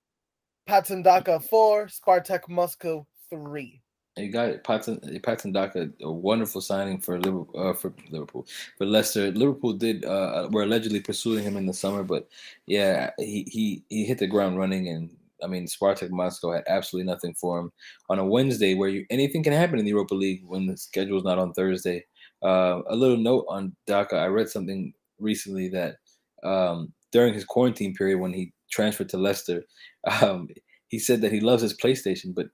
Patson 0.66 1.02
Daka 1.02 1.40
four, 1.40 1.88
Spartak 1.88 2.48
Moscow 2.50 3.06
three. 3.30 3.82
You 4.16 4.32
got. 4.32 4.64
Patson, 4.64 5.20
Patson 5.22 5.52
Daka, 5.52 5.90
a 6.02 6.12
wonderful 6.12 6.60
signing 6.60 7.00
for 7.00 7.20
Liverpool, 7.20 7.70
uh, 7.70 7.74
for 7.74 7.94
Liverpool, 8.10 8.48
for 8.78 8.86
Leicester. 8.86 9.32
Liverpool 9.32 9.74
did 9.74 10.06
uh, 10.06 10.48
were 10.52 10.64
allegedly 10.64 11.00
pursuing 11.00 11.44
him 11.44 11.56
in 11.56 11.68
the 11.68 11.74
summer, 11.74 12.04
but 12.04 12.28
yeah, 12.66 13.12
he 13.20 13.46
he 13.48 13.84
he 13.90 14.06
hit 14.06 14.18
the 14.18 14.26
ground 14.26 14.58
running 14.58 14.88
and 14.88 15.12
I 15.44 15.48
mean, 15.48 15.66
Spartak 15.66 16.10
Moscow 16.10 16.52
had 16.52 16.64
absolutely 16.68 17.12
nothing 17.12 17.34
for 17.34 17.60
him 17.60 17.72
on 18.10 18.20
a 18.20 18.26
Wednesday, 18.26 18.74
where 18.74 18.90
you, 18.90 19.06
anything 19.10 19.44
can 19.44 19.54
happen 19.54 19.80
in 19.80 19.86
the 19.86 19.92
Europa 19.92 20.16
League 20.16 20.44
when 20.46 20.66
the 20.66 20.78
schedule 20.78 21.18
is 21.18 21.24
not 21.24 21.40
on 21.40 21.54
Thursday. 21.54 22.06
Uh, 22.44 22.82
a 22.90 22.96
little 22.96 23.18
note 23.18 23.46
on 23.50 23.76
Daka: 23.86 24.16
I 24.16 24.28
read 24.28 24.50
something 24.50 24.94
recently 25.20 25.70
that 25.70 25.98
um, 26.44 26.94
during 27.12 27.34
his 27.34 27.46
quarantine 27.46 27.94
period, 27.94 28.20
when 28.20 28.34
he 28.34 28.54
transferred 28.72 29.10
to 29.10 29.18
Leicester, 29.18 29.64
um, 30.22 30.48
he 30.90 31.00
said 31.00 31.22
that 31.22 31.32
he 31.32 31.40
loves 31.40 31.62
his 31.62 31.78
PlayStation, 31.78 32.34
but 32.34 32.48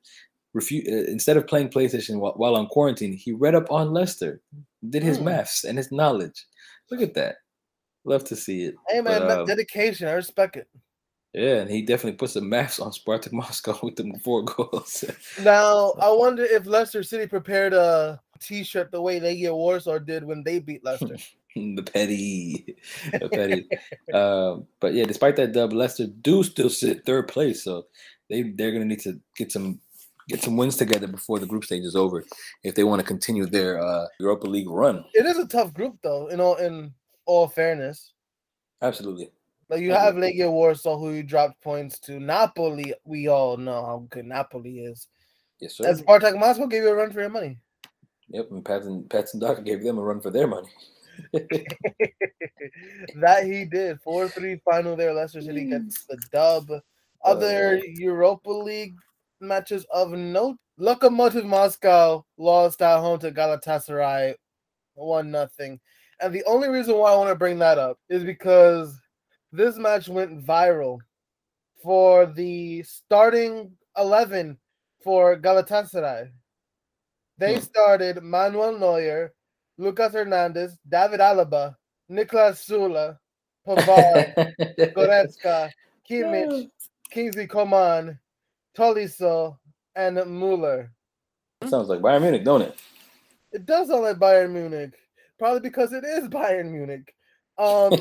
refu- 0.55 0.87
uh, 0.87 1.11
instead 1.11 1.37
of 1.37 1.47
playing 1.47 1.69
PlayStation 1.69 2.19
while, 2.19 2.33
while, 2.33 2.55
on 2.55 2.67
quarantine, 2.67 3.13
he 3.13 3.31
read 3.31 3.55
up 3.55 3.71
on 3.71 3.93
Leicester, 3.93 4.41
did 4.89 5.03
his 5.03 5.19
mm. 5.19 5.23
maths 5.23 5.63
and 5.63 5.77
his 5.77 5.91
knowledge. 5.91 6.45
Look 6.91 7.01
at 7.01 7.13
that. 7.15 7.37
Love 8.05 8.23
to 8.25 8.35
see 8.35 8.63
it. 8.63 8.75
Hey 8.89 9.01
man, 9.01 9.21
but, 9.21 9.39
uh, 9.39 9.45
dedication. 9.45 10.07
I 10.07 10.13
respect 10.13 10.57
it. 10.57 10.67
Yeah, 11.33 11.61
and 11.61 11.69
he 11.69 11.81
definitely 11.81 12.17
put 12.17 12.29
some 12.29 12.47
maths 12.47 12.79
on 12.79 12.91
Spartak 12.91 13.31
Moscow 13.31 13.77
with 13.81 13.95
the 13.95 14.11
four 14.23 14.43
goals. 14.45 15.03
now, 15.41 15.93
I 16.01 16.11
wonder 16.11 16.43
if 16.43 16.65
Leicester 16.65 17.01
City 17.01 17.27
prepared 17.27 17.73
a 17.73 18.21
T-shirt 18.39 18.91
the 18.91 19.01
way 19.01 19.19
Legia 19.19 19.53
Warsaw 19.53 19.99
did 19.99 20.23
when 20.23 20.43
they 20.43 20.59
beat 20.59 20.83
Leicester. 20.83 21.15
the 21.55 21.83
petty, 21.83 22.75
the 23.11 23.29
petty. 23.29 23.67
uh, 24.13 24.57
but 24.79 24.93
yeah, 24.93 25.05
despite 25.05 25.35
that 25.37 25.53
dub, 25.53 25.73
Leicester 25.73 26.07
do 26.07 26.43
still 26.43 26.69
sit 26.69 27.05
third 27.05 27.27
place, 27.27 27.63
so 27.63 27.87
they 28.29 28.43
they're 28.43 28.71
gonna 28.71 28.85
need 28.85 29.01
to 29.01 29.19
get 29.37 29.51
some 29.51 29.79
get 30.29 30.41
some 30.41 30.57
wins 30.57 30.77
together 30.77 31.07
before 31.07 31.39
the 31.39 31.45
group 31.45 31.63
stage 31.63 31.83
is 31.83 31.95
over 31.95 32.23
if 32.63 32.75
they 32.75 32.83
want 32.83 32.99
to 32.99 33.05
continue 33.05 33.45
their 33.45 33.79
uh, 33.79 34.05
Europa 34.19 34.47
League 34.47 34.69
run. 34.69 35.03
It 35.13 35.25
is 35.25 35.37
a 35.37 35.47
tough 35.47 35.73
group, 35.73 35.97
though. 36.03 36.27
In 36.27 36.39
all 36.39 36.55
in 36.55 36.93
all 37.25 37.47
fairness. 37.47 38.13
Absolutely. 38.81 39.31
Like 39.69 39.81
you 39.81 39.91
have 39.91 40.15
Legia 40.15 40.51
Warsaw, 40.51 40.97
who 40.97 41.11
you 41.13 41.23
dropped 41.23 41.61
points 41.61 41.99
to. 42.01 42.19
Napoli, 42.19 42.93
we 43.05 43.27
all 43.27 43.57
know 43.57 43.85
how 43.85 44.05
good 44.09 44.25
Napoli 44.25 44.79
is. 44.81 45.07
Yes, 45.59 45.77
sir. 45.77 45.87
As 45.87 46.01
Spartak 46.01 46.37
Moscow 46.37 46.67
gave 46.67 46.83
you 46.83 46.89
a 46.89 46.95
run 46.95 47.11
for 47.11 47.21
your 47.21 47.29
money. 47.29 47.57
Yep, 48.29 48.51
and 48.51 48.65
Pats 48.65 48.85
and 48.85 49.09
Pats 49.09 49.33
and 49.33 49.41
Doc 49.41 49.63
gave 49.63 49.83
them 49.83 49.97
a 49.97 50.01
run 50.01 50.19
for 50.19 50.29
their 50.29 50.47
money. 50.47 50.69
that 53.15 53.43
he 53.45 53.65
did. 53.65 53.99
4-3 54.05 54.61
final 54.63 54.95
there. 54.95 55.13
Leicester 55.13 55.41
City 55.41 55.65
gets 55.65 56.05
the 56.05 56.17
dub. 56.31 56.69
Other 57.23 57.77
uh, 57.77 57.81
Europa 57.95 58.51
League 58.51 58.95
matches 59.43 59.85
of 59.91 60.11
note. 60.11 60.57
Lokomotiv 60.79 61.45
Moscow 61.45 62.25
lost 62.37 62.81
at 62.81 62.99
home 62.99 63.19
to 63.19 63.31
Galatasaray, 63.31 64.33
one 64.95 65.29
nothing. 65.29 65.79
And 66.19 66.33
the 66.33 66.43
only 66.45 66.69
reason 66.69 66.95
why 66.97 67.11
I 67.11 67.15
want 67.15 67.29
to 67.29 67.35
bring 67.35 67.59
that 67.59 67.77
up 67.77 67.99
is 68.09 68.23
because 68.23 68.99
this 69.51 69.77
match 69.77 70.09
went 70.09 70.43
viral 70.43 70.99
for 71.81 72.25
the 72.25 72.81
starting 72.83 73.71
11 73.97 74.57
for 75.03 75.37
Galatasaray. 75.37 76.31
They 77.37 77.55
hmm. 77.55 77.61
started 77.61 78.23
Manuel 78.23 78.79
Neuer, 78.79 79.33
Lucas 79.77 80.13
Hernandez, 80.13 80.77
David 80.87 81.19
Alaba, 81.19 81.75
Niklas 82.09 82.65
Süle, 82.67 83.17
Pavard, 83.67 84.53
Goretzka, 84.93 85.71
Kimmich, 86.09 86.69
Kingsley 87.09 87.47
Coman, 87.47 88.17
Tolisso, 88.77 89.57
and 89.95 90.15
Mueller. 90.15 90.91
Sounds 91.67 91.87
like 91.87 92.01
Bayern 92.01 92.21
Munich, 92.21 92.43
don't 92.43 92.61
it? 92.61 92.77
It 93.51 93.65
does 93.65 93.87
sound 93.87 94.03
like 94.03 94.17
Bayern 94.17 94.51
Munich, 94.51 94.93
probably 95.37 95.61
because 95.61 95.93
it 95.93 96.03
is 96.03 96.27
Bayern 96.29 96.71
Munich. 96.71 97.13
Um, 97.57 97.93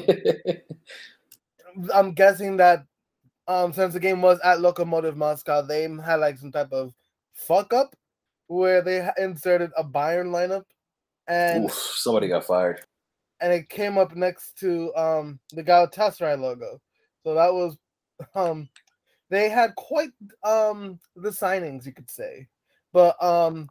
I'm 1.95 2.13
guessing 2.13 2.57
that 2.57 2.85
um, 3.49 3.73
since 3.73 3.93
the 3.95 4.01
game 4.01 4.23
was 4.23 4.39
at 4.43 4.59
Lokomotiv 4.59 5.17
Moscow, 5.17 5.63
they 5.63 5.83
had 5.83 6.17
like 6.17 6.39
some 6.39 6.53
type 6.53 6.73
of 6.73 6.93
fuck 7.35 7.73
up 7.73 7.95
where 8.47 8.83
they 8.83 9.09
inserted 9.19 9.71
a 9.77 9.85
Bayern 9.85 10.29
lineup, 10.29 10.65
and 11.27 11.65
Oof, 11.65 11.73
somebody 11.73 12.29
got 12.29 12.45
fired. 12.45 12.81
and 13.41 13.53
it 13.53 13.69
came 13.69 13.99
up 13.99 14.15
next 14.15 14.59
to 14.59 14.95
um 14.95 15.39
the 15.53 15.63
Galatasaray 15.63 16.39
logo. 16.39 16.81
So 17.25 17.35
that 17.35 17.53
was 17.53 17.77
um 18.35 18.69
they 19.33 19.49
had 19.49 19.75
quite 19.77 20.11
um 20.45 20.99
the 21.17 21.31
signings 21.31 21.87
you 21.87 21.93
could 21.93 22.11
say. 22.11 22.47
But 22.93 23.21
um 23.23 23.71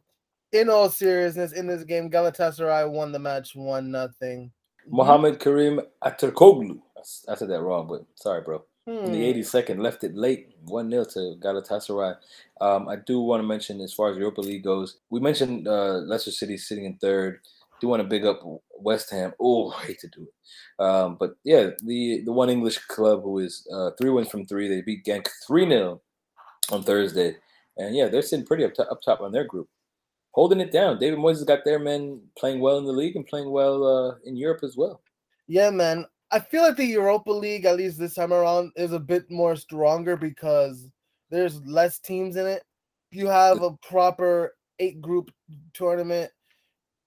in 0.50 0.68
all 0.68 0.90
seriousness 0.90 1.52
in 1.52 1.66
this 1.66 1.84
game 1.84 2.10
Galatasaray 2.10 2.90
won 2.90 3.12
the 3.12 3.18
match 3.18 3.54
one 3.54 3.90
nothing. 3.90 4.50
Mohamed 4.88 5.38
Karim 5.38 5.80
Aterkoglu. 6.04 6.80
I 7.28 7.34
said 7.36 7.48
that 7.48 7.62
wrong, 7.62 7.86
but 7.88 8.04
sorry, 8.16 8.42
bro. 8.42 8.64
Hmm. 8.86 9.04
In 9.04 9.12
the 9.12 9.32
82nd, 9.32 9.78
left 9.78 10.02
it 10.02 10.16
late, 10.16 10.56
1 10.64 10.90
0 10.90 11.04
to 11.04 11.36
Galatasaray. 11.40 12.16
Um, 12.60 12.88
I 12.88 12.96
do 12.96 13.20
want 13.20 13.40
to 13.40 13.46
mention, 13.46 13.80
as 13.80 13.92
far 13.92 14.10
as 14.10 14.18
Europa 14.18 14.40
League 14.40 14.64
goes, 14.64 14.98
we 15.08 15.20
mentioned 15.20 15.68
uh, 15.68 15.98
Leicester 15.98 16.32
City 16.32 16.56
sitting 16.56 16.84
in 16.84 16.96
third. 16.96 17.38
Do 17.82 17.88
want 17.88 18.00
to 18.00 18.08
big 18.08 18.24
up 18.24 18.40
West 18.78 19.10
Ham. 19.10 19.32
Oh, 19.40 19.72
I 19.72 19.86
hate 19.86 19.98
to 19.98 20.08
do 20.08 20.22
it. 20.22 20.84
Um, 20.84 21.16
but 21.18 21.32
yeah, 21.42 21.70
the, 21.82 22.22
the 22.24 22.30
one 22.30 22.48
English 22.48 22.78
club 22.78 23.24
who 23.24 23.40
is 23.40 23.66
uh, 23.74 23.90
three 24.00 24.10
wins 24.10 24.28
from 24.28 24.46
three, 24.46 24.68
they 24.68 24.82
beat 24.82 25.04
Genk 25.04 25.26
3 25.48 25.68
0 25.68 26.00
on 26.70 26.84
Thursday. 26.84 27.34
And 27.78 27.96
yeah, 27.96 28.06
they're 28.06 28.22
sitting 28.22 28.46
pretty 28.46 28.64
up, 28.64 28.72
to- 28.74 28.88
up 28.88 29.00
top 29.02 29.20
on 29.20 29.32
their 29.32 29.42
group. 29.42 29.68
Holding 30.30 30.60
it 30.60 30.70
down. 30.70 31.00
David 31.00 31.18
Moyes 31.18 31.38
has 31.38 31.42
got 31.42 31.64
their 31.64 31.80
men 31.80 32.20
playing 32.38 32.60
well 32.60 32.78
in 32.78 32.84
the 32.84 32.92
league 32.92 33.16
and 33.16 33.26
playing 33.26 33.50
well 33.50 33.84
uh, 33.84 34.14
in 34.26 34.36
Europe 34.36 34.60
as 34.62 34.76
well. 34.76 35.02
Yeah, 35.48 35.70
man. 35.70 36.06
I 36.30 36.38
feel 36.38 36.62
like 36.62 36.76
the 36.76 36.86
Europa 36.86 37.32
League, 37.32 37.64
at 37.64 37.76
least 37.76 37.98
this 37.98 38.14
time 38.14 38.32
around, 38.32 38.70
is 38.76 38.92
a 38.92 39.00
bit 39.00 39.28
more 39.28 39.56
stronger 39.56 40.16
because 40.16 40.88
there's 41.30 41.60
less 41.66 41.98
teams 41.98 42.36
in 42.36 42.46
it. 42.46 42.62
You 43.10 43.26
have 43.26 43.60
a 43.60 43.76
proper 43.82 44.54
eight 44.78 45.02
group 45.02 45.32
tournament. 45.74 46.30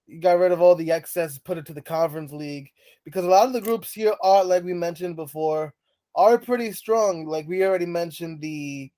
You 0.06 0.20
got 0.20 0.38
rid 0.38 0.52
of 0.52 0.60
all 0.60 0.74
the 0.74 0.92
excess, 0.92 1.38
put 1.38 1.58
it 1.58 1.66
to 1.66 1.74
the 1.74 1.82
conference 1.82 2.32
league 2.32 2.70
because 3.04 3.24
a 3.24 3.28
lot 3.28 3.46
of 3.46 3.52
the 3.52 3.60
groups 3.60 3.92
here 3.92 4.14
are, 4.22 4.44
like 4.44 4.64
we 4.64 4.72
mentioned 4.72 5.16
before, 5.16 5.74
are 6.14 6.38
pretty 6.38 6.72
strong. 6.72 7.26
Like 7.26 7.46
we 7.48 7.64
already 7.64 7.86
mentioned, 7.86 8.40
the 8.40 8.90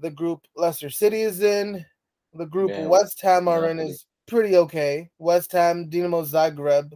the 0.00 0.10
group 0.10 0.46
Leicester 0.56 0.90
City 0.90 1.20
is 1.22 1.42
in, 1.42 1.84
the 2.34 2.46
group 2.46 2.70
Yeah, 2.70 2.86
West 2.86 3.20
Ham 3.22 3.48
are 3.48 3.68
in 3.68 3.78
is 3.78 4.06
pretty 4.26 4.56
okay. 4.56 5.10
West 5.18 5.52
Ham, 5.52 5.90
Dinamo 5.90 6.24
Zagreb, 6.24 6.92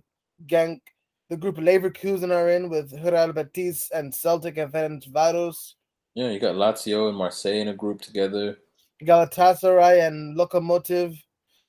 Genk, 0.47 0.81
the 1.29 1.37
group 1.37 1.57
Leverkusen 1.57 2.31
are 2.31 2.51
in 2.51 2.71
with 2.71 2.93
Real 2.93 3.33
Betis 3.33 3.91
and 3.93 4.15
Celtic 4.15 4.57
and 4.57 4.73
Ferencvaros, 4.73 5.75
Yeah, 6.15 6.31
you 6.31 6.39
got 6.39 6.55
Lazio 6.55 7.09
and 7.09 7.19
Marseille 7.19 7.61
in 7.61 7.69
a 7.69 7.75
group 7.75 8.01
together. 8.01 8.59
Galatasaray 9.03 10.07
and 10.07 10.37
Lokomotiv. 10.37 11.19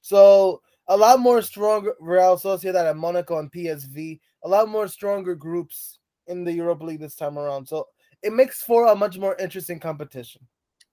So 0.01 0.61
a 0.87 0.97
lot 0.97 1.19
more 1.19 1.41
stronger 1.41 1.95
Real 1.99 2.37
Sociedad 2.37 2.89
and 2.89 2.99
Monaco 2.99 3.39
and 3.39 3.51
PSV. 3.51 4.19
A 4.43 4.47
lot 4.47 4.69
more 4.69 4.87
stronger 4.87 5.35
groups 5.35 5.99
in 6.27 6.43
the 6.43 6.53
Europa 6.53 6.85
League 6.85 6.99
this 6.99 7.15
time 7.15 7.37
around. 7.37 7.67
So 7.67 7.87
it 8.21 8.33
makes 8.33 8.61
for 8.61 8.87
a 8.87 8.95
much 8.95 9.17
more 9.17 9.35
interesting 9.37 9.79
competition. 9.79 10.41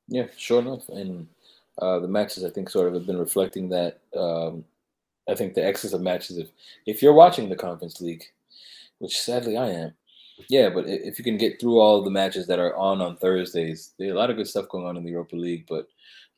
Yeah, 0.09 0.27
sure 0.37 0.61
enough. 0.61 0.89
And 0.89 1.27
uh, 1.79 1.99
the 2.01 2.09
matches, 2.09 2.45
I 2.45 2.51
think, 2.51 2.69
sort 2.69 2.89
of 2.89 2.95
have 2.95 3.07
been 3.07 3.19
reflecting 3.19 3.69
that. 3.71 4.01
Um, 4.17 4.65
I 5.29 5.35
think 5.35 5.55
the 5.55 5.65
excess 5.65 5.93
of 5.93 6.03
matches, 6.03 6.39
if 6.39 6.51
if 6.85 7.01
you're 7.01 7.13
watching 7.13 7.49
the 7.49 7.57
Conference 7.57 8.01
League, 8.01 8.25
which 8.99 9.21
sadly 9.21 9.57
I 9.57 9.69
am, 9.69 9.95
yeah, 10.49 10.69
but 10.69 10.85
if 10.87 11.19
you 11.19 11.25
can 11.25 11.39
get 11.39 11.61
through 11.61 11.79
all 11.79 12.03
the 12.03 12.11
matches 12.11 12.47
that 12.49 12.59
are 12.59 12.77
on 12.77 13.01
on 13.01 13.17
Thursdays, 13.17 13.93
there's 13.99 14.13
a 14.13 14.17
lot 14.17 14.31
of 14.31 14.37
good 14.37 14.49
stuff 14.49 14.69
going 14.69 14.87
on 14.87 14.97
in 14.97 15.05
the 15.05 15.11
Europa 15.11 15.37
League. 15.37 15.67
But 15.69 15.89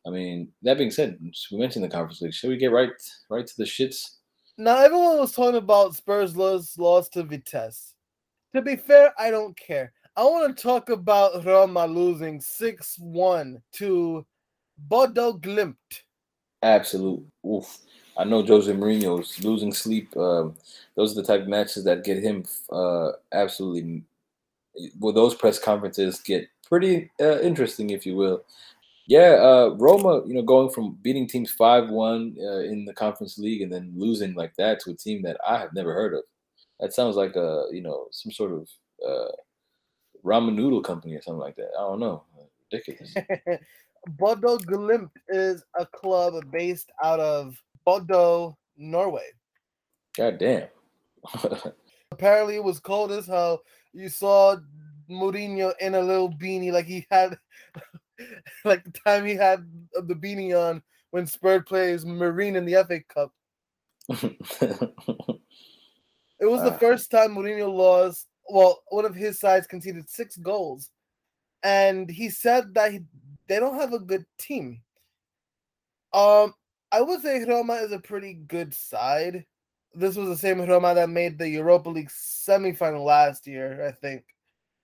I 0.07 0.11
mean, 0.11 0.49
that 0.62 0.79
being 0.79 0.90
said, 0.90 1.19
we 1.51 1.59
mentioned 1.59 1.85
the 1.85 1.88
Conference 1.88 2.21
League. 2.21 2.35
Should 2.35 2.51
we 2.51 2.57
get 2.57 2.73
right 2.73 2.90
right 3.31 3.47
to 3.47 3.57
the 3.57 3.64
shits? 3.64 4.17
Now 4.57 4.79
everyone 4.79 5.19
was 5.19 5.33
talking 5.33 5.57
about 5.57 5.97
Spurs 5.97 6.37
loss 6.37 6.77
loss 6.79 7.09
to 7.11 7.23
Vitesse. 7.23 7.95
To 8.55 8.62
be 8.62 8.77
fair, 8.77 9.12
I 9.19 9.31
don't 9.31 9.57
care. 9.57 9.93
I 10.17 10.23
want 10.23 10.57
to 10.57 10.62
talk 10.62 10.90
about 10.90 11.45
Roma 11.45 11.87
losing 11.87 12.38
6-1 12.38 13.61
to 13.73 14.25
Bodo 14.79 15.33
Glimt. 15.33 15.75
Absolute 16.62 17.27
oof. 17.45 17.79
I 18.17 18.23
know 18.23 18.45
Jose 18.45 18.73
Mourinho's 18.73 19.43
losing 19.43 19.73
sleep. 19.73 20.17
Um, 20.17 20.55
those 20.95 21.12
are 21.12 21.21
the 21.21 21.27
type 21.27 21.43
of 21.43 21.49
matches 21.49 21.83
that 21.83 22.05
get 22.05 22.23
him 22.23 22.45
uh, 22.71 23.11
absolutely. 23.33 24.05
Well, 25.01 25.12
those 25.12 25.35
press 25.35 25.59
conferences 25.59 26.21
get 26.21 26.49
pretty 26.69 27.11
uh, 27.21 27.40
interesting, 27.40 27.90
if 27.90 28.07
you 28.07 28.14
will. 28.14 28.45
Yeah, 29.07 29.35
uh, 29.40 29.77
Roma, 29.79 30.23
you 30.27 30.35
know, 30.35 30.43
going 30.43 30.71
from 30.71 30.97
beating 31.03 31.29
teams 31.29 31.51
five 31.51 31.90
one 31.90 32.37
uh, 32.40 32.61
in 32.61 32.85
the 32.85 32.95
Conference 32.95 33.38
League 33.38 33.61
and 33.61 33.73
then 33.73 33.93
losing 33.95 34.35
like 34.35 34.55
that 34.57 34.81
to 34.81 34.90
a 34.90 34.97
team 34.97 35.23
that 35.23 35.37
I 35.47 35.59
have 35.59 35.75
never 35.75 35.93
heard 35.93 36.14
of. 36.14 36.23
That 36.81 36.95
sounds 36.95 37.17
like 37.17 37.37
a 37.37 37.67
you 37.71 37.83
know 37.83 38.09
some 38.12 38.33
sort 38.33 38.53
of 38.53 38.69
uh, 39.07 39.33
ramen 40.25 40.55
noodle 40.55 40.83
company 40.83 41.14
or 41.14 41.23
something 41.23 41.40
like 41.40 41.57
that. 41.57 41.71
I 41.79 41.83
don't 41.83 42.01
know. 42.01 42.25
Ridiculous. 42.73 43.14
Bodo 44.19 44.59
Glimt 44.59 45.11
is 45.29 45.64
a 45.79 45.87
club 45.87 46.35
based 46.51 46.90
out 47.03 47.21
of 47.21 47.62
Bodo, 47.85 48.57
Norway. 48.77 49.27
God 50.17 50.38
damn. 50.38 50.69
Apparently, 52.11 52.57
it 52.57 52.64
was 52.64 52.81
cold 52.81 53.12
as 53.12 53.27
hell. 53.27 53.62
You 53.93 54.09
saw 54.09 54.57
Mourinho 55.11 55.73
in 55.81 55.95
a 55.95 56.01
little 56.01 56.31
beanie, 56.31 56.73
like 56.73 56.87
he 56.87 57.07
had, 57.11 57.37
like 58.64 58.85
the 58.85 58.92
time 59.05 59.24
he 59.24 59.35
had 59.35 59.66
the 59.94 60.14
beanie 60.14 60.55
on 60.59 60.83
when 61.11 61.27
Spurs 61.27 61.62
plays 61.66 62.05
Marine 62.05 62.57
in 62.57 62.64
the 62.64 62.85
FA 62.85 63.00
Cup. 63.09 63.33
It 66.40 66.46
was 66.46 66.62
the 66.62 66.72
Ah. 66.72 66.79
first 66.79 67.11
time 67.11 67.35
Mourinho 67.35 67.72
lost. 67.72 68.27
Well, 68.48 68.83
one 68.88 69.05
of 69.05 69.14
his 69.14 69.38
sides 69.38 69.66
conceded 69.66 70.11
six 70.11 70.37
goals, 70.37 70.90
and 71.62 72.11
he 72.11 72.29
said 72.29 72.74
that 72.74 72.92
he, 72.92 73.00
they 73.46 73.59
don't 73.61 73.79
have 73.81 73.92
a 73.94 73.98
good 73.98 74.27
team. 74.37 74.83
Um, 76.12 76.53
I 76.92 77.00
would 77.00 77.22
say 77.22 77.44
Roma 77.44 77.74
is 77.74 77.92
a 77.92 77.98
pretty 77.98 78.35
good 78.35 78.74
side. 78.74 79.46
This 79.94 80.16
was 80.16 80.29
the 80.29 80.37
same 80.37 80.61
Roma 80.61 80.94
that 80.94 81.09
made 81.09 81.38
the 81.38 81.48
Europa 81.48 81.88
League 81.88 82.11
semifinal 82.11 83.05
last 83.05 83.46
year, 83.46 83.87
I 83.87 83.92
think. 83.92 84.24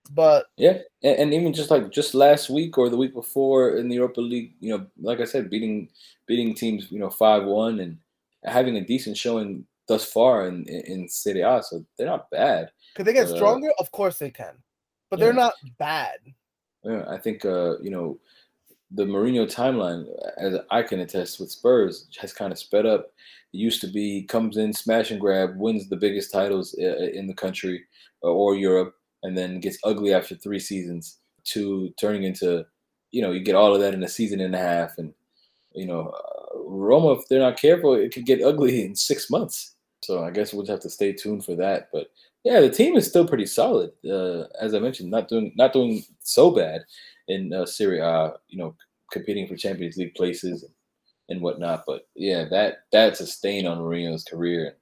But 0.09 0.47
Yeah, 0.57 0.79
and, 1.03 1.17
and 1.17 1.33
even 1.33 1.53
just 1.53 1.71
like 1.71 1.91
just 1.91 2.13
last 2.13 2.49
week 2.49 2.77
or 2.77 2.89
the 2.89 2.97
week 2.97 3.13
before 3.13 3.77
in 3.77 3.87
the 3.87 3.95
Europa 3.95 4.21
League, 4.21 4.55
you 4.59 4.75
know, 4.75 4.85
like 4.99 5.19
I 5.19 5.25
said, 5.25 5.49
beating 5.49 5.89
beating 6.25 6.53
teams, 6.53 6.91
you 6.91 6.99
know, 6.99 7.09
five 7.09 7.43
one 7.43 7.79
and 7.79 7.97
having 8.43 8.77
a 8.77 8.85
decent 8.85 9.15
showing 9.15 9.65
thus 9.87 10.03
far 10.11 10.47
in 10.47 10.65
in, 10.67 10.81
in 10.81 11.09
Serie 11.09 11.41
A, 11.41 11.61
so 11.63 11.85
they're 11.97 12.07
not 12.07 12.29
bad. 12.29 12.71
could 12.95 13.05
they 13.05 13.13
get 13.13 13.27
But, 13.27 13.33
uh, 13.33 13.35
stronger? 13.37 13.69
Of 13.79 13.91
course 13.91 14.19
they 14.19 14.31
can, 14.31 14.55
but 15.09 15.19
they're 15.19 15.33
not 15.33 15.53
bad. 15.77 16.19
Yeah, 16.83 17.05
I 17.07 17.17
think 17.17 17.45
uh, 17.45 17.79
you 17.79 17.91
know 17.91 18.19
the 18.93 19.05
Mourinho 19.05 19.45
timeline, 19.45 20.05
as 20.37 20.55
I 20.69 20.83
can 20.83 20.99
attest 20.99 21.39
with 21.39 21.51
Spurs, 21.51 22.07
has 22.19 22.33
kind 22.33 22.51
of 22.51 22.59
sped 22.59 22.85
up. 22.85 23.11
It 23.53 23.57
used 23.57 23.81
to 23.81 23.87
be 23.87 24.23
comes 24.23 24.57
in, 24.57 24.73
smash 24.73 25.11
and 25.11 25.19
grab, 25.19 25.55
wins 25.55 25.87
the 25.87 25.95
biggest 25.95 26.31
titles 26.31 26.73
in 26.73 27.27
the 27.27 27.33
country 27.33 27.85
uh, 28.23 28.27
or 28.27 28.55
Europe, 28.55 28.95
and 29.23 29.37
then 29.37 29.59
gets 29.59 29.77
ugly 29.83 30.13
after 30.13 30.35
three 30.35 30.59
seasons. 30.59 31.17
To 31.45 31.91
turning 31.99 32.21
into, 32.21 32.67
you 33.09 33.23
know, 33.23 33.31
you 33.31 33.39
get 33.39 33.55
all 33.55 33.73
of 33.73 33.81
that 33.81 33.95
in 33.95 34.03
a 34.03 34.07
season 34.07 34.41
and 34.41 34.53
a 34.53 34.59
half, 34.59 34.99
and 34.99 35.11
you 35.73 35.87
know, 35.87 36.09
uh, 36.09 36.59
Roma, 36.65 37.13
if 37.13 37.27
they're 37.27 37.39
not 37.39 37.59
careful, 37.59 37.95
it 37.95 38.13
could 38.13 38.27
get 38.27 38.43
ugly 38.43 38.85
in 38.85 38.95
six 38.95 39.29
months. 39.29 39.75
So 40.03 40.23
I 40.23 40.31
guess 40.31 40.53
we'll 40.53 40.63
just 40.63 40.71
have 40.71 40.79
to 40.81 40.89
stay 40.89 41.13
tuned 41.13 41.43
for 41.45 41.55
that. 41.55 41.89
But 41.91 42.11
yeah, 42.43 42.59
the 42.59 42.69
team 42.69 42.95
is 42.95 43.07
still 43.07 43.27
pretty 43.27 43.45
solid. 43.45 43.91
Uh, 44.07 44.43
as 44.59 44.73
I 44.73 44.79
mentioned, 44.79 45.11
not 45.11 45.27
doing 45.27 45.51
not 45.55 45.73
doing 45.73 46.03
so 46.19 46.51
bad 46.51 46.81
in 47.27 47.53
uh, 47.53 47.65
Serie 47.65 47.99
A, 47.99 48.33
you 48.49 48.57
know, 48.57 48.75
competing 49.11 49.47
for 49.47 49.55
Champions 49.55 49.97
League 49.97 50.15
places 50.15 50.65
and 51.29 51.41
whatnot. 51.41 51.83
But 51.85 52.07
yeah, 52.15 52.45
that 52.49 52.83
that's 52.91 53.19
a 53.19 53.27
stain 53.27 53.67
on 53.67 53.79
Mourinho's 53.79 54.23
career. 54.23 54.77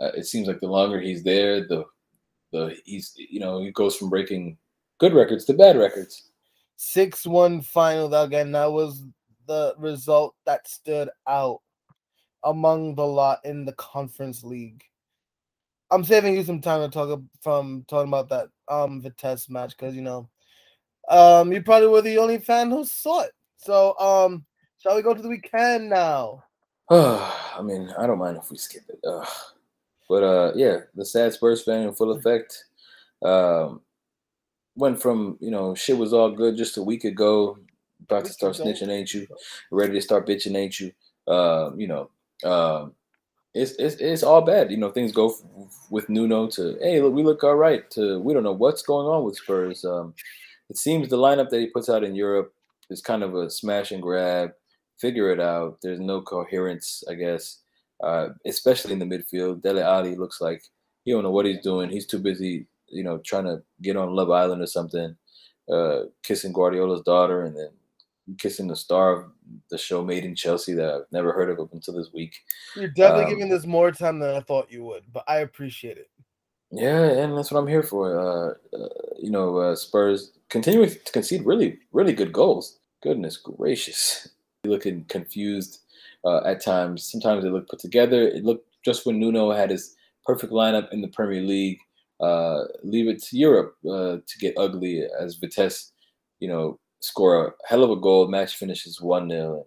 Uh, 0.00 0.10
it 0.16 0.26
seems 0.26 0.48
like 0.48 0.60
the 0.60 0.66
longer 0.66 1.00
he's 1.00 1.22
there, 1.22 1.60
the 1.66 1.84
the 2.54 2.76
he's 2.84 3.12
you 3.16 3.40
know 3.40 3.60
he 3.60 3.70
goes 3.72 3.96
from 3.96 4.08
breaking 4.08 4.56
good 4.98 5.12
records 5.12 5.44
to 5.46 5.52
bad 5.52 5.76
records. 5.76 6.30
Six 6.76 7.26
one 7.26 7.60
final 7.60 8.12
again. 8.14 8.52
That 8.52 8.72
was 8.72 9.02
the 9.46 9.74
result 9.76 10.34
that 10.46 10.66
stood 10.66 11.10
out 11.28 11.60
among 12.44 12.94
the 12.94 13.06
lot 13.06 13.40
in 13.44 13.64
the 13.64 13.72
conference 13.72 14.44
league. 14.44 14.82
I'm 15.90 16.04
saving 16.04 16.34
you 16.34 16.44
some 16.44 16.60
time 16.60 16.80
to 16.80 16.88
talk 16.88 17.20
from 17.42 17.84
talking 17.88 18.08
about 18.08 18.28
that 18.30 18.48
um 18.68 19.02
Vitesse 19.02 19.50
match 19.50 19.76
because 19.76 19.94
you 19.94 20.02
know 20.02 20.28
um 21.10 21.52
you 21.52 21.62
probably 21.62 21.88
were 21.88 22.02
the 22.02 22.18
only 22.18 22.38
fan 22.38 22.70
who 22.70 22.84
saw 22.84 23.22
it. 23.22 23.32
So, 23.56 23.98
um, 23.98 24.44
shall 24.78 24.94
we 24.94 25.00
go 25.00 25.14
to 25.14 25.22
the 25.22 25.28
weekend 25.28 25.88
now? 25.88 26.44
I 26.90 27.60
mean, 27.62 27.92
I 27.98 28.06
don't 28.06 28.18
mind 28.18 28.36
if 28.36 28.50
we 28.50 28.58
skip 28.58 28.82
it. 28.88 28.98
Ugh. 29.06 29.26
But 30.08 30.22
uh, 30.22 30.52
yeah, 30.54 30.78
the 30.94 31.04
sad 31.04 31.32
Spurs 31.32 31.62
fan 31.62 31.82
in 31.82 31.94
full 31.94 32.12
effect. 32.12 32.64
Um, 33.22 33.80
went 34.76 35.00
from 35.00 35.38
you 35.40 35.50
know 35.50 35.74
shit 35.74 35.98
was 35.98 36.12
all 36.12 36.30
good 36.30 36.56
just 36.56 36.76
a 36.76 36.82
week 36.82 37.04
ago, 37.04 37.58
about 38.02 38.24
to 38.26 38.32
start 38.32 38.54
snitching, 38.54 38.88
ain't 38.88 39.14
you? 39.14 39.26
Ready 39.70 39.94
to 39.94 40.00
start 40.02 40.26
bitching, 40.26 40.56
ain't 40.56 40.78
you? 40.80 40.92
Uh, 41.26 41.70
you 41.76 41.86
know, 41.86 42.10
um, 42.44 42.92
it's 43.54 43.72
it's 43.78 43.96
it's 43.96 44.22
all 44.22 44.42
bad. 44.42 44.70
You 44.70 44.76
know, 44.76 44.90
things 44.90 45.12
go 45.12 45.30
f- 45.30 45.40
with 45.90 46.08
Nuno 46.08 46.48
to 46.48 46.76
hey, 46.80 47.00
look, 47.00 47.14
we 47.14 47.22
look 47.22 47.44
all 47.44 47.56
right. 47.56 47.88
To 47.92 48.20
we 48.20 48.34
don't 48.34 48.42
know 48.42 48.52
what's 48.52 48.82
going 48.82 49.06
on 49.06 49.24
with 49.24 49.36
Spurs. 49.36 49.84
Um, 49.84 50.14
it 50.68 50.76
seems 50.76 51.08
the 51.08 51.16
lineup 51.16 51.50
that 51.50 51.60
he 51.60 51.66
puts 51.66 51.88
out 51.88 52.04
in 52.04 52.14
Europe 52.14 52.52
is 52.90 53.00
kind 53.00 53.22
of 53.22 53.34
a 53.34 53.50
smash 53.50 53.92
and 53.92 54.02
grab. 54.02 54.52
Figure 54.98 55.30
it 55.32 55.40
out. 55.40 55.78
There's 55.82 56.00
no 56.00 56.22
coherence, 56.22 57.02
I 57.08 57.14
guess, 57.14 57.60
uh, 58.04 58.28
especially 58.44 58.92
in 58.92 58.98
the 58.98 59.04
midfield. 59.04 59.62
Dele 59.62 59.82
Alli 59.82 60.16
looks 60.16 60.40
like 60.40 60.62
he 61.04 61.12
don't 61.12 61.22
know 61.22 61.30
what 61.30 61.46
he's 61.46 61.62
doing. 61.62 61.90
He's 61.90 62.06
too 62.06 62.18
busy, 62.18 62.66
you 62.88 63.02
know, 63.02 63.18
trying 63.18 63.44
to 63.44 63.62
get 63.82 63.96
on 63.96 64.14
Love 64.14 64.30
Island 64.30 64.62
or 64.62 64.66
something, 64.66 65.16
uh, 65.72 66.02
kissing 66.22 66.52
Guardiola's 66.52 67.02
daughter, 67.02 67.42
and 67.42 67.56
then 67.56 67.70
kissing 68.38 68.68
the 68.68 68.76
star 68.76 69.12
of 69.12 69.30
the 69.70 69.78
show 69.78 70.04
Made 70.04 70.24
in 70.24 70.34
Chelsea 70.34 70.74
that 70.74 70.90
I've 70.90 71.12
never 71.12 71.32
heard 71.32 71.50
of 71.50 71.60
up 71.60 71.72
until 71.72 71.94
this 71.94 72.10
week. 72.12 72.34
You're 72.76 72.88
definitely 72.88 73.24
um, 73.24 73.30
giving 73.30 73.48
this 73.48 73.66
more 73.66 73.90
time 73.90 74.18
than 74.18 74.34
I 74.34 74.40
thought 74.40 74.72
you 74.72 74.84
would, 74.84 75.04
but 75.12 75.24
I 75.26 75.38
appreciate 75.38 75.96
it. 75.96 76.10
Yeah, 76.70 77.04
and 77.04 77.36
that's 77.36 77.52
what 77.52 77.60
I'm 77.60 77.68
here 77.68 77.82
for. 77.82 78.18
Uh, 78.18 78.76
uh, 78.76 78.88
you 79.18 79.30
know, 79.30 79.58
uh, 79.58 79.76
Spurs 79.76 80.32
continuing 80.48 80.90
to 80.90 81.12
concede 81.12 81.46
really, 81.46 81.78
really 81.92 82.12
good 82.12 82.32
goals. 82.32 82.80
Goodness 83.02 83.36
gracious, 83.36 84.28
looking 84.64 85.04
confused 85.04 85.83
uh, 86.24 86.40
at 86.44 86.62
times. 86.62 87.10
Sometimes 87.10 87.44
they 87.44 87.50
look 87.50 87.68
put 87.68 87.78
together. 87.78 88.22
It 88.28 88.44
looked 88.44 88.66
just 88.84 89.06
when 89.06 89.18
Nuno 89.18 89.50
had 89.50 89.70
his 89.70 89.94
perfect 90.24 90.52
lineup 90.52 90.92
in 90.92 91.02
the 91.02 91.08
Premier 91.08 91.42
League. 91.42 91.78
Uh, 92.20 92.64
leave 92.82 93.08
it 93.08 93.22
to 93.22 93.36
Europe 93.36 93.74
uh, 93.88 94.16
to 94.26 94.38
get 94.40 94.54
ugly 94.56 95.02
as 95.20 95.36
Vitesse, 95.36 95.92
you 96.38 96.48
know, 96.48 96.78
score 97.00 97.46
a 97.46 97.52
hell 97.68 97.84
of 97.84 97.90
a 97.90 97.96
goal. 97.96 98.28
Match 98.28 98.56
finishes 98.56 99.00
one 99.00 99.28
0 99.28 99.66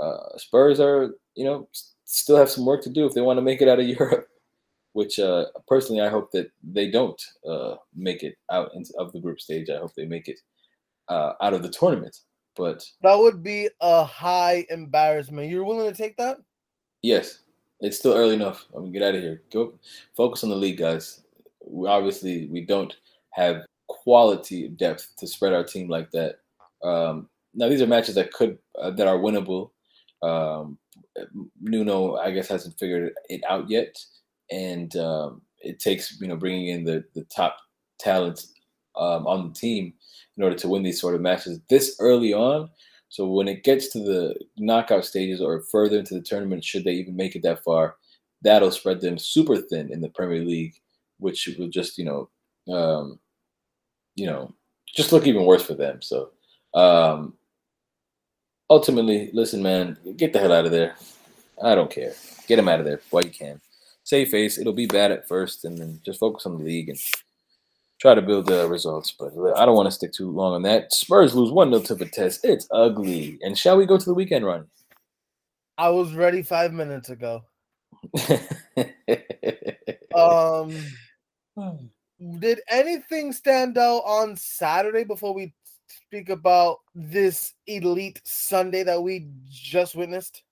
uh, 0.00 0.36
Spurs 0.36 0.80
are, 0.80 1.14
you 1.34 1.44
know, 1.44 1.68
still 2.04 2.36
have 2.36 2.50
some 2.50 2.66
work 2.66 2.82
to 2.82 2.90
do 2.90 3.06
if 3.06 3.14
they 3.14 3.20
want 3.20 3.36
to 3.36 3.42
make 3.42 3.60
it 3.60 3.68
out 3.68 3.80
of 3.80 3.86
Europe. 3.98 4.26
Which 4.92 5.18
uh, 5.18 5.46
personally, 5.68 6.00
I 6.00 6.08
hope 6.08 6.32
that 6.32 6.50
they 6.62 6.90
don't 6.90 7.20
uh, 7.48 7.76
make 7.94 8.22
it 8.22 8.36
out 8.50 8.70
of 8.98 9.12
the 9.12 9.20
group 9.20 9.40
stage. 9.40 9.70
I 9.70 9.78
hope 9.78 9.94
they 9.94 10.06
make 10.06 10.28
it 10.28 10.40
out 11.08 11.54
of 11.54 11.62
the 11.62 11.68
tournament. 11.68 12.16
But 12.58 12.84
that 13.02 13.16
would 13.16 13.42
be 13.42 13.70
a 13.80 14.04
high 14.04 14.66
embarrassment. 14.68 15.48
You're 15.48 15.64
willing 15.64 15.90
to 15.90 15.96
take 15.96 16.16
that? 16.16 16.38
Yes, 17.02 17.42
it's 17.80 17.96
still 17.96 18.14
early 18.14 18.34
enough. 18.34 18.66
I 18.76 18.80
mean, 18.80 18.90
get 18.90 19.02
out 19.02 19.14
of 19.14 19.22
here. 19.22 19.42
Go 19.52 19.74
focus 20.16 20.42
on 20.42 20.50
the 20.50 20.56
league, 20.56 20.78
guys. 20.78 21.22
We 21.64 21.88
obviously 21.88 22.48
we 22.48 22.62
don't 22.62 22.94
have 23.30 23.62
quality 23.86 24.68
depth 24.68 25.12
to 25.18 25.26
spread 25.28 25.52
our 25.52 25.62
team 25.62 25.88
like 25.88 26.10
that. 26.10 26.40
Um, 26.82 27.28
now 27.54 27.68
these 27.68 27.80
are 27.80 27.86
matches 27.86 28.16
that 28.16 28.32
could 28.32 28.58
uh, 28.76 28.90
that 28.90 29.06
are 29.06 29.18
winnable. 29.18 29.70
Um, 30.22 30.78
Nuno, 31.60 32.16
I 32.16 32.32
guess, 32.32 32.48
hasn't 32.48 32.78
figured 32.78 33.12
it 33.28 33.40
out 33.48 33.70
yet, 33.70 33.96
and 34.50 34.94
um, 34.96 35.42
it 35.60 35.78
takes 35.78 36.20
you 36.20 36.26
know 36.26 36.36
bringing 36.36 36.68
in 36.68 36.82
the 36.82 37.04
the 37.14 37.22
top 37.24 37.58
talents 38.00 38.52
um, 38.96 39.28
on 39.28 39.48
the 39.48 39.54
team 39.54 39.92
in 40.38 40.44
order 40.44 40.56
to 40.56 40.68
win 40.68 40.84
these 40.84 41.00
sort 41.00 41.16
of 41.16 41.20
matches 41.20 41.60
this 41.68 41.96
early 41.98 42.32
on. 42.32 42.70
So 43.08 43.26
when 43.26 43.48
it 43.48 43.64
gets 43.64 43.88
to 43.88 43.98
the 43.98 44.34
knockout 44.56 45.04
stages 45.04 45.42
or 45.42 45.62
further 45.62 45.98
into 45.98 46.14
the 46.14 46.20
tournament, 46.20 46.64
should 46.64 46.84
they 46.84 46.92
even 46.92 47.16
make 47.16 47.34
it 47.34 47.42
that 47.42 47.64
far, 47.64 47.96
that'll 48.42 48.70
spread 48.70 49.00
them 49.00 49.18
super 49.18 49.56
thin 49.56 49.92
in 49.92 50.00
the 50.00 50.10
Premier 50.10 50.42
League, 50.42 50.74
which 51.18 51.48
will 51.58 51.68
just 51.68 51.98
you 51.98 52.04
know, 52.04 52.28
um, 52.72 53.18
you 54.14 54.26
know, 54.26 54.54
just 54.94 55.12
look 55.12 55.26
even 55.26 55.44
worse 55.44 55.62
for 55.62 55.74
them. 55.74 56.00
So 56.02 56.30
um, 56.74 57.34
ultimately, 58.70 59.30
listen, 59.32 59.62
man, 59.62 59.96
get 60.16 60.32
the 60.32 60.38
hell 60.38 60.52
out 60.52 60.66
of 60.66 60.70
there. 60.70 60.94
I 61.62 61.74
don't 61.74 61.90
care. 61.90 62.12
Get 62.46 62.58
him 62.58 62.68
out 62.68 62.78
of 62.78 62.86
there 62.86 63.00
while 63.10 63.24
you 63.24 63.30
can. 63.30 63.60
Save 64.04 64.28
face. 64.28 64.58
It'll 64.58 64.72
be 64.72 64.86
bad 64.86 65.10
at 65.10 65.26
first, 65.26 65.64
and 65.64 65.76
then 65.76 66.00
just 66.04 66.20
focus 66.20 66.46
on 66.46 66.58
the 66.58 66.64
league 66.64 66.88
and 66.88 66.98
try 67.98 68.14
to 68.14 68.22
build 68.22 68.46
the 68.46 68.68
results. 68.68 69.12
But 69.12 69.32
I 69.56 69.64
don't 69.66 69.76
want 69.76 69.86
to 69.86 69.92
stick 69.92 70.12
too 70.12 70.30
long 70.30 70.54
on 70.54 70.62
that. 70.62 70.92
Spurs 70.92 71.34
lose 71.34 71.50
1 71.50 71.70
0 71.70 71.82
to 71.82 71.94
Vitesse. 71.94 72.40
It's 72.44 72.68
ugly. 72.70 73.38
And 73.42 73.56
shall 73.58 73.76
we 73.76 73.86
go 73.86 73.98
to 73.98 74.04
the 74.04 74.14
weekend 74.14 74.44
run? 74.46 74.66
I 75.76 75.90
was 75.90 76.14
ready 76.14 76.42
five 76.42 76.72
minutes 76.72 77.08
ago. 77.08 77.42
um, 80.14 80.74
did 82.38 82.60
anything 82.68 83.32
stand 83.32 83.78
out 83.78 84.02
on 84.04 84.36
Saturday 84.36 85.04
before 85.04 85.34
we 85.34 85.54
speak 85.86 86.28
about 86.30 86.78
this 86.94 87.54
elite 87.66 88.20
Sunday 88.24 88.82
that 88.82 89.02
we 89.02 89.28
just 89.48 89.94
witnessed? 89.94 90.42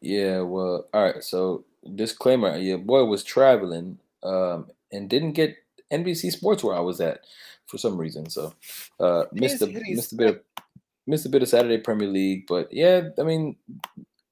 Yeah, 0.00 0.40
well, 0.40 0.86
all 0.92 1.02
right. 1.04 1.22
So, 1.22 1.64
disclaimer: 1.94 2.56
your 2.56 2.78
boy 2.78 3.04
was 3.04 3.24
traveling 3.24 3.98
um, 4.22 4.70
and 4.92 5.08
didn't 5.08 5.32
get 5.32 5.56
NBC 5.92 6.32
Sports 6.32 6.62
where 6.62 6.76
I 6.76 6.80
was 6.80 7.00
at 7.00 7.20
for 7.66 7.78
some 7.78 7.96
reason. 7.96 8.28
So, 8.28 8.54
uh, 9.00 9.24
missed 9.32 9.62
a 9.62 9.66
missed 9.66 10.12
a 10.12 10.16
bit 10.16 10.28
of 10.28 10.40
missed 11.06 11.26
a 11.26 11.30
bit 11.30 11.42
of 11.42 11.48
Saturday 11.48 11.78
Premier 11.78 12.08
League. 12.08 12.46
But 12.46 12.72
yeah, 12.72 13.08
I 13.18 13.22
mean, 13.22 13.56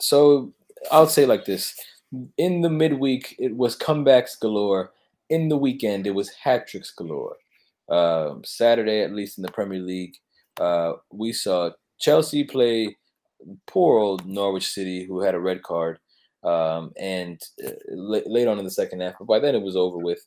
so 0.00 0.52
I'll 0.90 1.08
say 1.08 1.26
like 1.26 1.44
this: 1.44 1.74
in 2.36 2.62
the 2.62 2.70
midweek, 2.70 3.34
it 3.38 3.56
was 3.56 3.76
comebacks 3.76 4.38
galore. 4.38 4.92
In 5.28 5.48
the 5.48 5.56
weekend, 5.56 6.06
it 6.06 6.14
was 6.14 6.30
hat 6.30 6.68
tricks 6.68 6.92
galore. 6.92 7.36
Um, 7.88 8.42
Saturday, 8.44 9.02
at 9.02 9.12
least 9.12 9.38
in 9.38 9.42
the 9.42 9.50
Premier 9.50 9.80
League, 9.80 10.14
uh, 10.60 10.94
we 11.10 11.32
saw 11.32 11.70
Chelsea 11.98 12.44
play 12.44 12.96
poor 13.66 13.98
old 13.98 14.26
Norwich 14.26 14.68
City, 14.68 15.04
who 15.04 15.20
had 15.20 15.34
a 15.34 15.40
red 15.40 15.62
card, 15.62 15.98
um, 16.44 16.92
and 16.96 17.40
uh, 17.64 17.70
late 17.90 18.46
on 18.46 18.58
in 18.58 18.64
the 18.64 18.70
second 18.70 19.00
half. 19.00 19.14
But 19.18 19.26
by 19.26 19.38
then, 19.38 19.54
it 19.54 19.62
was 19.62 19.76
over 19.76 19.98
with. 19.98 20.26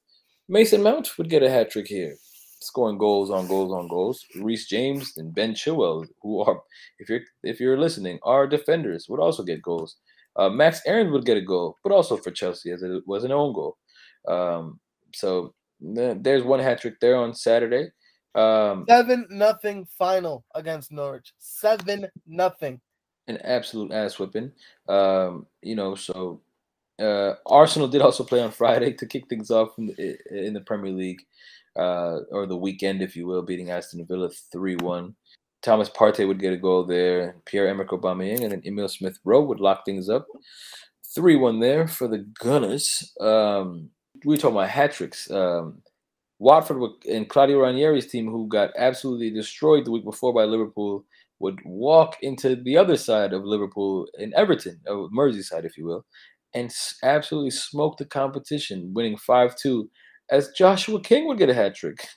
Mason 0.50 0.82
Mount 0.82 1.16
would 1.18 1.30
get 1.30 1.44
a 1.44 1.50
hat 1.50 1.70
trick 1.70 1.88
here, 1.88 2.16
scoring 2.60 2.98
goals 2.98 3.30
on 3.30 3.48
goals 3.48 3.72
on 3.72 3.88
goals. 3.88 4.26
Reece 4.42 4.68
James 4.68 5.14
and 5.18 5.34
Ben 5.34 5.54
Chilwell, 5.54 6.08
who 6.24 6.42
are, 6.42 6.60
if 6.98 7.08
you're 7.08 7.22
if 7.44 7.60
you're 7.60 7.78
listening, 7.78 8.18
are 8.24 8.48
defenders, 8.48 9.06
would 9.08 9.20
also 9.20 9.44
get 9.44 9.62
goals. 9.62 9.98
Uh, 10.36 10.50
Max 10.50 10.82
Aaron 10.88 11.12
would 11.12 11.26
get 11.26 11.38
a 11.38 11.42
goal, 11.42 11.78
but 11.84 11.92
also 11.92 12.18
for 12.18 12.32
Chelsea 12.32 12.72
as 12.72 12.82
it 12.82 13.04
was 13.06 13.24
an 13.24 13.32
own 13.32 13.54
goal. 13.54 13.78
Um, 14.28 14.80
so 15.14 15.54
there's 15.80 16.44
one 16.44 16.60
hat 16.60 16.82
trick 16.82 17.00
there 17.00 17.16
on 17.16 17.36
Saturday. 17.36 17.92
Um, 18.34 18.86
Seven 18.88 19.28
nothing 19.30 19.88
final 19.98 20.46
against 20.56 20.92
Norwich. 20.92 21.34
Seven 21.38 22.08
nothing. 22.26 22.82
An 23.28 23.38
absolute 23.44 23.92
ass 23.92 24.18
whipping. 24.18 24.52
Um, 24.88 25.46
you 25.62 25.76
know, 25.76 25.94
so 25.94 26.42
uh, 27.00 27.36
Arsenal 27.46 27.88
did 27.88 28.02
also 28.02 28.24
play 28.24 28.42
on 28.42 28.52
Friday 28.52 28.94
to 28.94 29.06
kick 29.06 29.28
things 29.30 29.52
off 29.52 29.78
in 29.78 29.88
the, 29.88 30.18
in 30.48 30.54
the 30.54 30.62
Premier 30.62 30.92
League, 30.92 31.22
uh, 31.78 32.20
or 32.32 32.46
the 32.46 32.58
weekend, 32.58 33.02
if 33.02 33.16
you 33.16 33.26
will, 33.28 33.42
beating 33.42 33.72
Aston 33.72 34.06
Villa 34.06 34.30
three 34.52 34.76
one. 34.76 35.16
Thomas 35.62 35.90
Partey 35.90 36.28
would 36.28 36.40
get 36.40 36.54
a 36.54 36.58
goal 36.58 36.86
there. 36.86 37.36
Pierre 37.46 37.68
Emerick 37.68 37.90
Aubameyang 37.90 38.44
and 38.44 38.52
then 38.52 38.62
Emil 38.66 38.88
Smith 38.88 39.20
Rowe 39.26 39.44
would 39.44 39.60
lock 39.60 39.84
things 39.84 40.10
up. 40.10 40.26
Three 41.14 41.36
one 41.36 41.60
there 41.60 41.88
for 41.88 42.08
the 42.08 42.20
Gunners. 42.40 43.14
Um, 43.20 43.90
we 44.24 44.34
were 44.34 44.38
talking 44.38 44.56
about 44.56 44.70
hat 44.70 44.94
tricks. 44.94 45.30
Um, 45.30 45.82
Watford 46.40 46.82
and 47.10 47.28
Claudio 47.28 47.60
Ranieri's 47.60 48.08
team, 48.08 48.30
who 48.30 48.48
got 48.48 48.72
absolutely 48.78 49.30
destroyed 49.30 49.84
the 49.84 49.92
week 49.92 50.06
before 50.06 50.34
by 50.34 50.46
Liverpool, 50.46 51.04
would 51.40 51.60
walk 51.66 52.16
into 52.22 52.56
the 52.56 52.78
other 52.78 52.96
side 52.96 53.34
of 53.34 53.44
Liverpool 53.44 54.08
in 54.18 54.34
Everton, 54.36 54.80
Merseyside, 54.88 55.66
if 55.66 55.78
you 55.78 55.86
will, 55.86 56.06
and 56.54 56.74
absolutely 57.04 57.52
smoked 57.52 58.00
the 58.00 58.06
competition, 58.06 58.94
winning 58.94 59.18
5 59.18 59.56
2, 59.56 59.90
as 60.32 60.50
Joshua 60.50 61.02
King 61.02 61.28
would 61.28 61.38
get 61.38 61.50
a 61.50 61.54
hat 61.54 61.76
trick, 61.76 62.08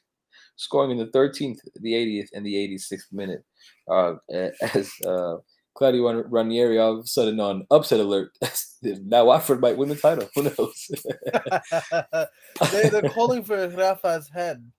scoring 0.56 0.90
in 0.90 0.98
the 0.98 1.06
13th, 1.06 1.58
the 1.76 1.92
80th, 1.92 2.28
and 2.32 2.44
the 2.44 2.54
86th 2.54 3.12
minute. 3.12 3.44
Uh, 3.90 4.14
as 4.74 4.90
uh, 5.06 5.36
Claudio 5.74 6.22
Ranieri 6.28 6.78
all 6.78 6.98
of 6.98 7.04
a 7.04 7.06
sudden 7.06 7.40
on 7.40 7.66
upset 7.70 8.00
alert. 8.00 8.36
now 8.82 9.26
Watford 9.26 9.60
might 9.60 9.76
win 9.76 9.88
the 9.88 9.96
title. 9.96 10.28
Who 10.34 10.42
knows? 10.44 10.90
they, 12.72 12.98
are 12.98 13.08
calling 13.10 13.42
for 13.42 13.68
Rafa's 13.68 14.28
head. 14.28 14.70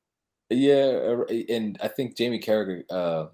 Yeah, 0.49 1.23
uh, 1.29 1.33
and 1.49 1.79
I 1.81 1.87
think 1.87 2.15
Jamie 2.15 2.39
Carragher 2.39 2.83
uh, 2.91 3.25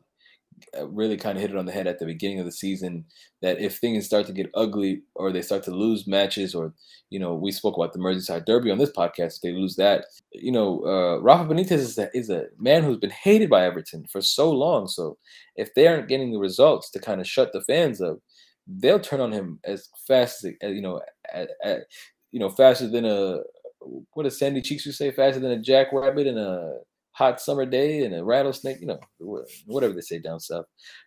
really 0.88 1.18
kind 1.18 1.38
of 1.38 1.42
hit 1.42 1.52
it 1.52 1.58
on 1.58 1.66
the 1.66 1.72
head 1.72 1.88
at 1.88 2.00
the 2.00 2.06
beginning 2.06 2.40
of 2.40 2.46
the 2.46 2.52
season 2.52 3.06
that 3.42 3.60
if 3.60 3.78
things 3.78 4.06
start 4.06 4.26
to 4.26 4.34
get 4.34 4.50
ugly 4.54 5.02
or 5.16 5.32
they 5.32 5.42
start 5.42 5.64
to 5.64 5.72
lose 5.72 6.08
matches 6.08 6.56
or 6.56 6.74
you 7.10 7.20
know 7.20 7.34
we 7.34 7.52
spoke 7.52 7.76
about 7.76 7.94
the 7.94 8.00
Merseyside 8.00 8.46
Derby 8.46 8.72
on 8.72 8.78
this 8.78 8.92
podcast 8.92 9.36
if 9.36 9.42
they 9.42 9.52
lose 9.52 9.76
that 9.76 10.06
you 10.32 10.52
know 10.52 10.84
uh, 10.86 11.20
Rafa 11.22 11.52
Benitez 11.52 11.72
is 11.72 11.98
a, 11.98 12.10
is 12.16 12.30
a 12.30 12.46
man 12.58 12.84
who's 12.84 12.98
been 12.98 13.10
hated 13.10 13.50
by 13.50 13.66
Everton 13.66 14.06
for 14.12 14.22
so 14.22 14.52
long 14.52 14.88
so 14.88 15.18
if 15.56 15.74
they 15.74 15.88
aren't 15.88 16.08
getting 16.08 16.32
the 16.32 16.40
results 16.40 16.90
to 16.92 17.00
kind 17.00 17.22
of 17.22 17.28
shut 17.28 17.52
the 17.54 17.62
fans 17.62 18.02
up 18.02 18.18
they'll 18.68 19.00
turn 19.00 19.22
on 19.22 19.32
him 19.32 19.60
as 19.64 19.90
fast 20.08 20.46
as 20.46 20.74
you 20.74 20.82
know 20.82 21.02
at, 21.34 21.50
at, 21.64 21.82
you 22.32 22.40
know 22.40 22.50
faster 22.50 22.88
than 22.88 23.06
a 23.06 23.40
what 24.14 24.24
does 24.24 24.38
Sandy 24.38 24.62
Cheeks 24.62 24.86
you 24.86 24.92
say? 24.92 25.12
Faster 25.12 25.40
than 25.40 25.52
a 25.52 25.62
jackrabbit 25.62 26.28
and 26.28 26.38
a 26.38 26.80
hot 27.20 27.42
summer 27.42 27.66
day 27.66 28.06
and 28.06 28.16
a 28.16 28.24
rattlesnake, 28.24 28.80
you 28.80 28.88
know, 28.88 28.98
whatever 29.66 29.94
they 29.94 30.00
say 30.00 30.20
down 30.20 30.40
south. 30.40 30.66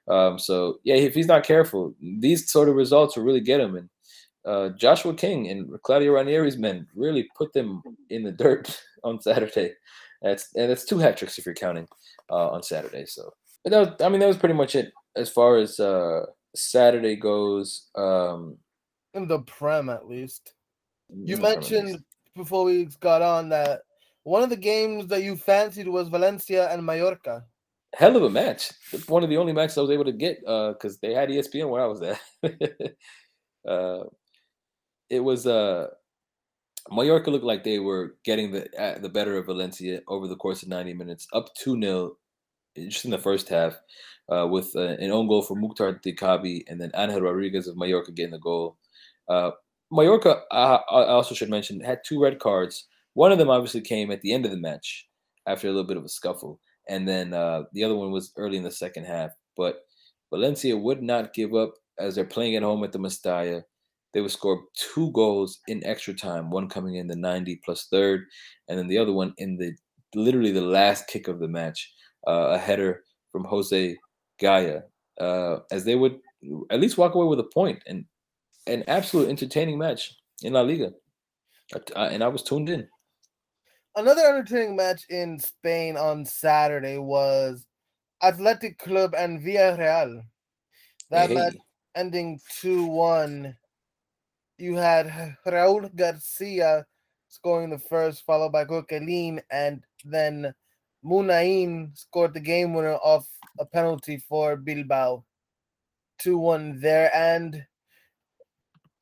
Um, 0.09 0.39
so 0.39 0.79
yeah, 0.85 0.97
if 0.97 1.15
he's 1.15 1.27
not 1.27 1.43
careful, 1.43 1.95
these 2.01 2.51
sort 2.53 2.69
of 2.69 2.75
results 2.75 3.17
will 3.17 3.25
really 3.25 3.41
get 3.41 3.61
him. 3.61 3.77
And 3.77 3.89
uh, 4.45 4.69
Joshua 4.77 5.15
King 5.15 5.49
and 5.49 5.71
Claudio 5.83 6.13
Ranieri's 6.13 6.59
men 6.59 6.87
really 6.95 7.27
put 7.35 7.55
them 7.55 7.83
in 8.11 8.25
the 8.25 8.33
dirt 8.33 8.79
on 9.05 9.23
Saturday. 9.23 9.73
That's 10.21 10.55
and 10.55 10.71
that's 10.71 10.85
two 10.85 10.99
hat 10.99 11.17
tricks 11.17 11.39
if 11.39 11.47
you're 11.47 11.55
counting 11.55 11.89
uh, 12.31 12.51
on 12.51 12.63
Saturday. 12.63 13.07
So, 13.07 13.33
but 13.65 13.71
that 13.71 13.79
was, 13.79 13.89
I 14.03 14.11
mean, 14.11 14.21
that 14.21 14.29
was 14.29 14.37
pretty 14.37 14.55
much 14.55 14.75
it 14.75 14.93
as 15.17 15.31
far 15.31 15.57
as 15.57 15.81
uh, 15.81 16.27
Saturday 16.55 17.17
goes. 17.17 17.89
Um, 17.97 18.59
in 19.15 19.27
the 19.27 19.39
Prem, 19.41 19.89
at 19.89 20.07
least. 20.07 20.53
You 21.09 21.39
mentioned 21.39 22.05
before 22.37 22.65
we 22.65 22.89
got 23.01 23.23
on 23.23 23.49
that 23.49 23.81
one 24.25 24.43
of 24.43 24.51
the 24.51 24.57
games 24.57 25.07
that 25.09 25.23
you 25.23 25.37
fancied 25.37 25.89
was 25.89 26.09
Valencia 26.09 26.71
and 26.73 26.85
Mallorca. 26.85 27.45
Hell 27.95 28.17
of 28.17 28.23
a 28.23 28.31
match. 28.31 28.73
One 29.07 29.23
of 29.23 29.29
the 29.29 29.37
only 29.37 29.53
matches 29.53 29.77
I 29.77 29.83
was 29.83 29.91
able 29.91 30.05
to 30.05 30.13
get 30.13 30.41
because 30.41 30.95
uh, 30.95 30.99
they 31.03 31.13
had 31.13 31.29
ESPN 31.29 31.69
where 31.69 31.83
I 31.83 31.87
was 31.87 32.01
at. 32.03 32.21
uh, 33.69 34.05
it 35.11 35.21
was 35.21 35.47
uh, 35.47 35.89
Mallorca 36.91 37.31
looked 37.31 37.45
like 37.45 37.65
they 37.65 37.79
were 37.79 38.17
getting 38.25 38.51
the 38.51 38.99
the 39.01 39.09
better 39.09 39.37
of 39.37 39.47
Valencia 39.47 40.01
over 40.09 40.27
the 40.27 40.37
course 40.37 40.63
of 40.63 40.69
90 40.69 40.95
minutes, 40.95 41.27
up 41.33 41.55
2 41.57 41.81
0 41.81 42.17
just 42.89 43.05
in 43.05 43.11
the 43.11 43.19
first 43.19 43.51
half, 43.51 43.79
uh, 44.31 44.47
with 44.51 44.75
uh, 44.75 44.97
an 44.99 45.11
own 45.11 45.29
goal 45.29 45.43
for 45.43 45.55
Mukhtar 45.55 46.01
Diakhaby 46.05 46.65
and 46.69 46.81
then 46.81 46.91
Angel 46.95 47.21
Rodriguez 47.21 47.69
of 47.69 47.77
Mallorca 47.77 48.13
getting 48.13 48.33
the 48.33 48.39
goal. 48.39 48.79
Uh, 49.29 49.51
Mallorca, 49.91 50.41
I, 50.51 50.81
I 50.91 51.09
also 51.09 51.35
should 51.35 51.51
mention, 51.51 51.81
had 51.81 52.01
two 52.07 52.23
red 52.23 52.39
cards 52.39 52.87
one 53.15 53.33
of 53.33 53.39
them 53.39 53.51
obviously 53.51 53.81
came 53.81 54.11
at 54.11 54.21
the 54.23 54.33
end 54.33 54.45
of 54.45 54.51
the 54.51 54.57
match 54.57 55.09
after 55.47 55.69
a 55.69 55.71
little 55.71 55.87
bit 55.87 55.97
of 55.97 56.05
a 56.05 56.09
scuffle, 56.09 56.61
and 56.89 57.07
then 57.07 57.35
uh, 57.35 57.65
the 57.73 57.85
other 57.85 57.97
one 57.97 58.11
was 58.11 58.33
early 58.37 58.57
in 58.57 58.63
the 58.63 58.71
second 58.71 59.05
half. 59.05 59.31
But 59.57 59.81
Valencia 60.31 60.77
would 60.77 61.03
not 61.03 61.35
give 61.35 61.55
up 61.55 61.75
as 61.99 62.15
they're 62.15 62.25
playing 62.25 62.57
at 62.57 62.63
home 62.63 62.83
at 62.85 62.93
the 62.93 62.99
Mestalla. 62.99 63.63
They 64.15 64.21
would 64.21 64.31
score 64.31 64.63
two 64.75 65.11
goals 65.13 65.61
in 65.69 65.85
extra 65.85 66.15
time, 66.15 66.51
one 66.51 66.69
coming 66.69 66.97
in 66.97 67.07
the 67.07 67.17
90 67.17 67.61
plus 67.65 67.87
third, 67.91 68.25
and 68.69 68.79
then 68.79 68.89
the 68.89 68.99
other 68.99 69.13
one 69.13 69.35
in 69.39 69.57
the 69.57 69.73
literally 70.15 70.53
the 70.53 70.61
last 70.61 71.07
kick 71.07 71.29
of 71.29 71.39
the 71.39 71.49
match, 71.49 71.91
uh, 72.27 72.49
a 72.51 72.59
header 72.59 73.05
from 73.31 73.45
Jose 73.45 73.97
Gaya, 74.39 74.83
uh, 75.21 75.59
as 75.71 75.85
they 75.85 75.95
would 75.95 76.19
at 76.71 76.81
least 76.81 76.99
walk 76.99 77.15
away 77.15 77.27
with 77.27 77.41
a 77.41 77.51
point 77.55 77.83
and 77.87 78.05
an 78.67 78.85
absolute 78.89 79.29
entertaining 79.29 79.79
match 79.79 80.15
in 80.43 80.53
La 80.53 80.61
Liga. 80.61 80.93
and 81.97 82.23
I 82.23 82.29
was 82.29 82.43
tuned 82.43 82.69
in 82.69 82.87
another 83.97 84.23
entertaining 84.23 84.77
match 84.77 85.05
in 85.09 85.39
Spain 85.39 85.97
on 85.97 86.25
Saturday 86.25 86.99
was 86.99 87.67
Athletic 88.23 88.79
Club 88.79 89.15
and 89.17 89.41
Villarreal. 89.41 90.23
That 91.11 91.29
hey. 91.29 91.35
match 91.35 91.57
ending 91.95 92.41
2 92.61 92.87
1. 92.87 93.57
You 94.59 94.77
had 94.77 95.37
Raul 95.47 95.95
Garcia 95.95 96.87
scoring 97.29 97.71
the 97.71 97.79
first, 97.79 98.25
followed 98.25 98.53
by 98.53 98.65
Coquelin, 98.65 99.41
and 99.51 99.83
then 100.05 100.55
Muniain 101.05 101.97
scored 101.99 102.35
the 102.35 102.41
game 102.41 102.75
winner 102.75 102.95
off 102.95 103.27
a 103.59 103.67
penalty 103.67 104.19
for 104.19 104.57
Bilbao. 104.57 105.25
2 106.19 106.39
1 106.39 106.81
there. 106.81 107.15
And 107.15 107.65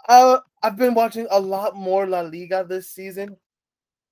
uh, 0.08 0.38
I've 0.62 0.76
been 0.76 0.94
watching 0.94 1.26
a 1.30 1.38
lot 1.38 1.76
more 1.76 2.06
La 2.06 2.20
Liga 2.20 2.64
this 2.66 2.90
season 2.90 3.36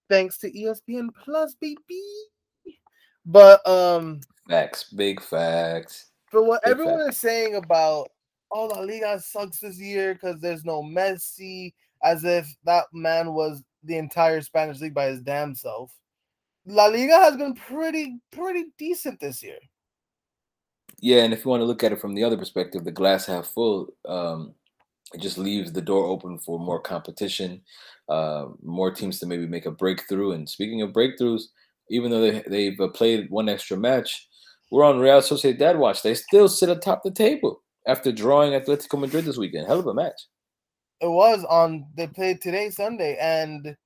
thanks 0.09 0.39
to 0.39 0.51
ESPN 0.51 1.09
Plus, 1.25 1.55
baby. 1.55 2.03
But 3.27 3.67
um 3.69 4.21
facts, 4.49 4.85
big 4.85 5.23
facts. 5.23 6.07
But 6.33 6.45
what 6.45 6.63
big 6.65 6.73
everyone 6.73 7.05
facts. 7.05 7.17
is 7.17 7.21
saying 7.21 7.55
about 7.55 8.11
oh 8.51 8.67
La 8.67 8.81
Liga 8.81 9.21
sucks 9.21 9.61
this 9.61 9.79
year 9.79 10.15
because 10.15 10.41
there's 10.41 10.65
no 10.65 10.83
Messi, 10.83 11.75
as 12.03 12.25
if 12.25 12.49
that 12.65 12.87
man 12.93 13.35
was 13.35 13.63
the 13.85 13.97
entire 13.97 14.41
Spanish 14.41 14.81
league 14.81 14.95
by 14.95 15.07
his 15.07 15.21
damn 15.21 15.55
self. 15.55 15.93
La 16.67 16.87
Liga 16.87 17.19
has 17.19 17.37
been 17.37 17.55
pretty 17.55 18.21
pretty 18.31 18.67
decent 18.79 19.21
this 19.21 19.43
year. 19.43 19.59
Yeah, 21.01 21.23
and 21.23 21.33
if 21.33 21.45
you 21.45 21.51
want 21.51 21.61
to 21.61 21.65
look 21.67 21.85
at 21.85 21.93
it 21.93 22.01
from 22.01 22.15
the 22.15 22.25
other 22.25 22.37
perspective, 22.37 22.85
the 22.85 22.91
glass 22.91 23.27
half 23.27 23.47
full, 23.47 23.89
um, 24.05 24.55
it 25.15 25.21
just 25.21 25.39
leaves 25.39 25.73
the 25.73 25.81
door 25.81 26.05
open 26.05 26.39
for 26.39 26.59
more 26.59 26.81
competition, 26.81 27.63
uh, 28.09 28.47
more 28.63 28.91
teams 28.91 29.19
to 29.21 29.27
maybe 29.27 29.47
make 29.47 29.67
a 29.67 29.71
breakthrough. 29.71 30.33
And 30.33 30.49
speaking 30.49 30.83
of 30.83 30.93
breakthroughs, 30.93 31.45
even 31.91 32.11
though 32.11 32.21
they, 32.21 32.43
they've 32.47 32.81
uh, 32.81 32.89
played 32.89 33.31
one 33.31 33.49
extra 33.49 33.77
match, 33.77 34.29
we're 34.71 34.85
on 34.85 34.99
Real 34.99 35.21
Sociedad 35.21 35.79
watch. 35.79 36.03
They 36.03 36.15
still 36.15 36.49
sit 36.49 36.69
atop 36.69 37.03
the 37.03 37.11
table 37.11 37.63
after 37.87 38.13
drawing 38.13 38.53
Atletico 38.53 38.99
Madrid 38.99 39.25
this 39.25 39.39
weekend. 39.39 39.67
Hell 39.67 39.81
of 39.81 39.87
a 39.87 39.95
match. 39.95 40.21
It 41.01 41.09
was 41.09 41.45
on. 41.45 41.87
They 41.97 42.07
played 42.07 42.43
today, 42.43 42.71
Sunday, 42.71 43.17
and 43.21 43.77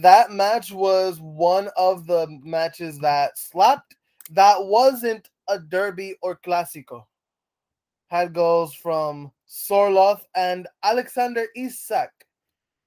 that 0.00 0.30
match 0.30 0.70
was 0.70 1.18
one 1.20 1.68
of 1.76 2.06
the 2.06 2.26
matches 2.42 2.98
that 3.00 3.36
slapped. 3.36 3.96
That 4.30 4.64
wasn't 4.64 5.28
a 5.48 5.58
derby 5.58 6.14
or 6.22 6.38
clásico. 6.46 7.04
Had 8.08 8.34
goals 8.34 8.74
from 8.74 9.32
Sorloth 9.52 10.24
and 10.34 10.66
Alexander 10.82 11.46
Isak. 11.54 12.10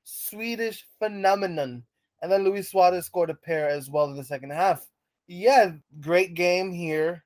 Swedish 0.04 0.84
phenomenon. 0.98 1.84
And 2.22 2.32
then 2.32 2.44
Luis 2.44 2.72
Suarez 2.72 3.06
scored 3.06 3.30
a 3.30 3.36
pair 3.36 3.70
as 3.70 3.88
well 3.88 4.06
in 4.06 4.18
the 4.18 4.24
second 4.24 4.52
half. 4.52 4.88
Yeah, 5.28 5.74
great 6.00 6.34
game 6.34 6.72
here. 6.72 7.24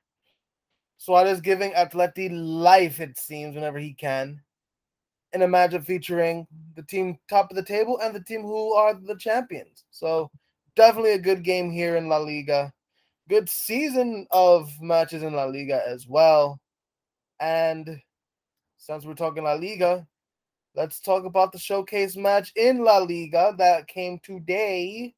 Suarez 0.98 1.40
giving 1.40 1.72
Atleti 1.72 2.28
life, 2.30 3.00
it 3.00 3.16
seems, 3.16 3.54
whenever 3.54 3.78
he 3.78 3.94
can. 3.94 4.42
In 5.32 5.40
a 5.40 5.48
matchup 5.48 5.86
featuring 5.86 6.46
the 6.74 6.82
team 6.82 7.16
top 7.28 7.50
of 7.50 7.56
the 7.56 7.62
table 7.62 7.98
and 8.02 8.14
the 8.14 8.22
team 8.22 8.42
who 8.42 8.74
are 8.74 8.92
the 8.92 9.16
champions. 9.16 9.84
So 9.90 10.30
definitely 10.76 11.12
a 11.12 11.18
good 11.18 11.44
game 11.44 11.70
here 11.70 11.96
in 11.96 12.08
La 12.08 12.18
Liga. 12.18 12.72
Good 13.30 13.48
season 13.48 14.26
of 14.32 14.70
matches 14.82 15.22
in 15.22 15.32
La 15.32 15.44
Liga 15.44 15.80
as 15.86 16.06
well. 16.06 16.60
And 17.40 18.02
since 18.80 19.04
we're 19.04 19.14
talking 19.14 19.44
La 19.44 19.52
Liga, 19.52 20.06
let's 20.74 21.00
talk 21.00 21.26
about 21.26 21.52
the 21.52 21.58
showcase 21.58 22.16
match 22.16 22.50
in 22.56 22.82
La 22.82 22.96
Liga 22.98 23.54
that 23.58 23.86
came 23.86 24.18
today, 24.20 25.14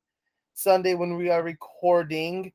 Sunday, 0.52 0.94
when 0.94 1.16
we 1.16 1.30
are 1.30 1.44
recording. 1.44 2.52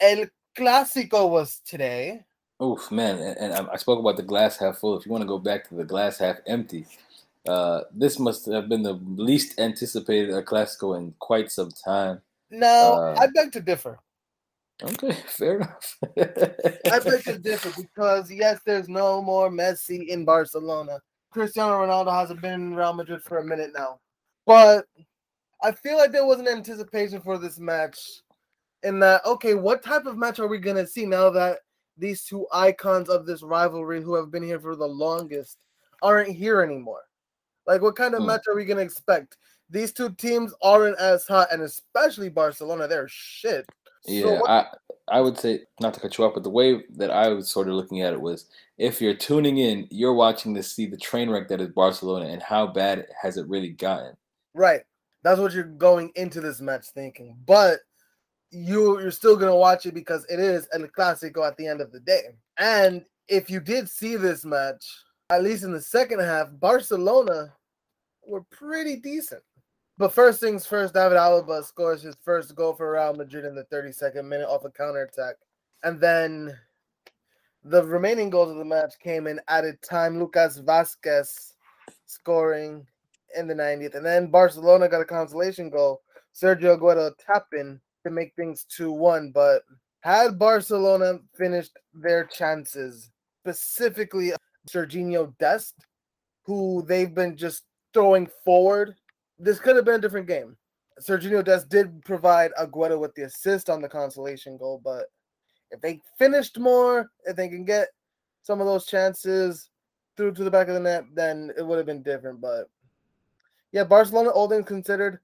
El 0.00 0.24
Clásico 0.56 1.28
was 1.28 1.60
today. 1.66 2.24
Oof, 2.62 2.90
man. 2.90 3.18
And, 3.18 3.52
and 3.52 3.68
I 3.68 3.76
spoke 3.76 4.00
about 4.00 4.16
the 4.16 4.22
glass 4.22 4.56
half 4.56 4.78
full. 4.78 4.98
If 4.98 5.04
you 5.04 5.12
want 5.12 5.22
to 5.22 5.28
go 5.28 5.38
back 5.38 5.68
to 5.68 5.74
the 5.74 5.84
glass 5.84 6.18
half 6.18 6.38
empty, 6.46 6.86
uh, 7.46 7.82
this 7.92 8.18
must 8.18 8.46
have 8.46 8.68
been 8.70 8.82
the 8.82 8.98
least 9.16 9.60
anticipated 9.60 10.30
El 10.30 10.42
Clásico 10.42 10.96
in 10.96 11.14
quite 11.18 11.52
some 11.52 11.70
time. 11.70 12.22
No, 12.50 12.66
uh, 12.66 13.20
I 13.20 13.26
beg 13.26 13.52
to 13.52 13.60
differ. 13.60 13.98
Okay, 14.82 15.12
fair 15.26 15.56
enough. 15.56 15.98
I 16.02 16.98
beg 17.00 17.22
it's 17.26 17.38
different 17.42 17.76
because 17.76 18.30
yes, 18.30 18.60
there's 18.64 18.88
no 18.88 19.22
more 19.22 19.50
Messi 19.50 20.08
in 20.08 20.24
Barcelona. 20.24 21.00
Cristiano 21.30 21.74
Ronaldo 21.74 22.12
hasn't 22.12 22.40
been 22.40 22.54
in 22.54 22.74
Real 22.74 22.92
Madrid 22.92 23.22
for 23.22 23.38
a 23.38 23.44
minute 23.44 23.70
now. 23.74 24.00
But 24.46 24.86
I 25.62 25.72
feel 25.72 25.96
like 25.96 26.12
there 26.12 26.26
was 26.26 26.40
an 26.40 26.48
anticipation 26.48 27.20
for 27.20 27.38
this 27.38 27.58
match 27.58 27.98
in 28.82 28.98
that, 29.00 29.24
okay, 29.24 29.54
what 29.54 29.82
type 29.82 30.06
of 30.06 30.16
match 30.16 30.38
are 30.38 30.48
we 30.48 30.58
going 30.58 30.76
to 30.76 30.86
see 30.86 31.06
now 31.06 31.30
that 31.30 31.58
these 31.98 32.24
two 32.24 32.46
icons 32.52 33.08
of 33.08 33.26
this 33.26 33.42
rivalry 33.42 34.02
who 34.02 34.14
have 34.14 34.30
been 34.30 34.42
here 34.42 34.58
for 34.58 34.74
the 34.74 34.86
longest 34.86 35.58
aren't 36.02 36.34
here 36.34 36.62
anymore? 36.62 37.02
Like, 37.66 37.82
what 37.82 37.96
kind 37.96 38.14
of 38.14 38.20
hmm. 38.20 38.26
match 38.26 38.44
are 38.48 38.56
we 38.56 38.64
going 38.64 38.78
to 38.78 38.82
expect? 38.82 39.36
These 39.68 39.92
two 39.92 40.10
teams 40.14 40.52
aren't 40.62 40.98
as 40.98 41.26
hot, 41.26 41.48
and 41.52 41.62
especially 41.62 42.28
Barcelona, 42.28 42.88
they're 42.88 43.06
shit. 43.08 43.66
Yeah, 44.06 44.22
so 44.22 44.40
what- 44.40 44.50
I 44.50 44.66
I 45.08 45.20
would 45.20 45.36
say 45.36 45.62
not 45.80 45.92
to 45.94 46.00
cut 46.00 46.16
you 46.16 46.24
off, 46.24 46.34
but 46.34 46.44
the 46.44 46.50
way 46.50 46.84
that 46.90 47.10
I 47.10 47.28
was 47.30 47.50
sort 47.50 47.68
of 47.68 47.74
looking 47.74 48.00
at 48.00 48.12
it 48.12 48.20
was 48.20 48.46
if 48.78 49.00
you're 49.02 49.14
tuning 49.14 49.58
in, 49.58 49.88
you're 49.90 50.14
watching 50.14 50.54
to 50.54 50.62
see 50.62 50.86
the 50.86 50.96
train 50.96 51.28
wreck 51.28 51.48
that 51.48 51.60
is 51.60 51.70
Barcelona 51.70 52.26
and 52.26 52.40
how 52.40 52.68
bad 52.68 53.06
has 53.20 53.36
it 53.36 53.48
really 53.48 53.70
gotten. 53.70 54.16
Right. 54.54 54.82
That's 55.24 55.40
what 55.40 55.52
you're 55.52 55.64
going 55.64 56.12
into 56.14 56.40
this 56.40 56.60
match 56.60 56.86
thinking. 56.94 57.36
But 57.44 57.80
you 58.52 59.00
you're 59.00 59.10
still 59.10 59.36
gonna 59.36 59.54
watch 59.56 59.84
it 59.86 59.94
because 59.94 60.24
it 60.26 60.38
is 60.38 60.68
El 60.72 60.82
Clásico 60.82 61.46
at 61.46 61.56
the 61.56 61.66
end 61.66 61.80
of 61.80 61.90
the 61.90 62.00
day. 62.00 62.36
And 62.58 63.04
if 63.28 63.50
you 63.50 63.58
did 63.60 63.90
see 63.90 64.16
this 64.16 64.44
match, 64.44 64.86
at 65.30 65.42
least 65.42 65.64
in 65.64 65.72
the 65.72 65.80
second 65.80 66.20
half, 66.20 66.48
Barcelona 66.52 67.52
were 68.26 68.42
pretty 68.50 68.96
decent. 68.96 69.42
But 70.00 70.14
first 70.14 70.40
things 70.40 70.64
first, 70.64 70.94
David 70.94 71.18
Alaba 71.18 71.62
scores 71.62 72.00
his 72.00 72.16
first 72.24 72.54
goal 72.54 72.72
for 72.72 72.92
Real 72.92 73.12
Madrid 73.12 73.44
in 73.44 73.54
the 73.54 73.64
32nd 73.64 74.24
minute 74.24 74.48
off 74.48 74.64
a 74.64 74.70
counterattack. 74.70 75.34
And 75.82 76.00
then 76.00 76.58
the 77.64 77.84
remaining 77.84 78.30
goals 78.30 78.50
of 78.50 78.56
the 78.56 78.64
match 78.64 78.94
came 78.98 79.26
in 79.26 79.38
added 79.48 79.76
time. 79.82 80.18
Lucas 80.18 80.58
Vázquez 80.58 81.52
scoring 82.06 82.86
in 83.36 83.46
the 83.46 83.52
90th. 83.52 83.94
And 83.94 84.06
then 84.06 84.28
Barcelona 84.28 84.88
got 84.88 85.02
a 85.02 85.04
consolation 85.04 85.68
goal. 85.68 86.00
Sergio 86.34 86.78
Aguero 86.78 87.12
tapping 87.18 87.78
to 88.02 88.10
make 88.10 88.34
things 88.36 88.64
2 88.74 88.90
1. 88.90 89.32
But 89.32 89.64
had 90.00 90.38
Barcelona 90.38 91.18
finished 91.36 91.76
their 91.92 92.24
chances, 92.24 93.10
specifically 93.42 94.32
Serginho 94.66 95.36
Dest, 95.36 95.74
who 96.44 96.86
they've 96.88 97.14
been 97.14 97.36
just 97.36 97.64
throwing 97.92 98.30
forward, 98.46 98.94
this 99.40 99.58
could 99.58 99.76
have 99.76 99.84
been 99.84 99.94
a 99.94 100.00
different 100.00 100.28
game. 100.28 100.56
Serginho 101.00 101.44
Dest 101.44 101.68
did 101.68 102.04
provide 102.04 102.52
Aguero 102.60 102.98
with 102.98 103.14
the 103.14 103.22
assist 103.22 103.70
on 103.70 103.80
the 103.80 103.88
consolation 103.88 104.56
goal, 104.58 104.80
but 104.84 105.06
if 105.70 105.80
they 105.80 106.00
finished 106.18 106.58
more, 106.58 107.10
if 107.24 107.36
they 107.36 107.48
can 107.48 107.64
get 107.64 107.88
some 108.42 108.60
of 108.60 108.66
those 108.66 108.86
chances 108.86 109.70
through 110.16 110.32
to 110.32 110.44
the 110.44 110.50
back 110.50 110.68
of 110.68 110.74
the 110.74 110.80
net, 110.80 111.04
then 111.14 111.50
it 111.56 111.66
would 111.66 111.78
have 111.78 111.86
been 111.86 112.02
different. 112.02 112.40
But 112.40 112.68
yeah, 113.72 113.84
Barcelona, 113.84 114.30
all 114.30 114.48
things 114.48 114.66
considered, 114.66 115.20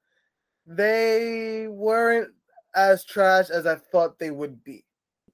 they 0.66 1.66
weren't 1.68 2.32
as 2.74 3.04
trash 3.04 3.50
as 3.50 3.66
I 3.66 3.76
thought 3.76 4.18
they 4.18 4.30
would 4.30 4.62
be. 4.64 4.84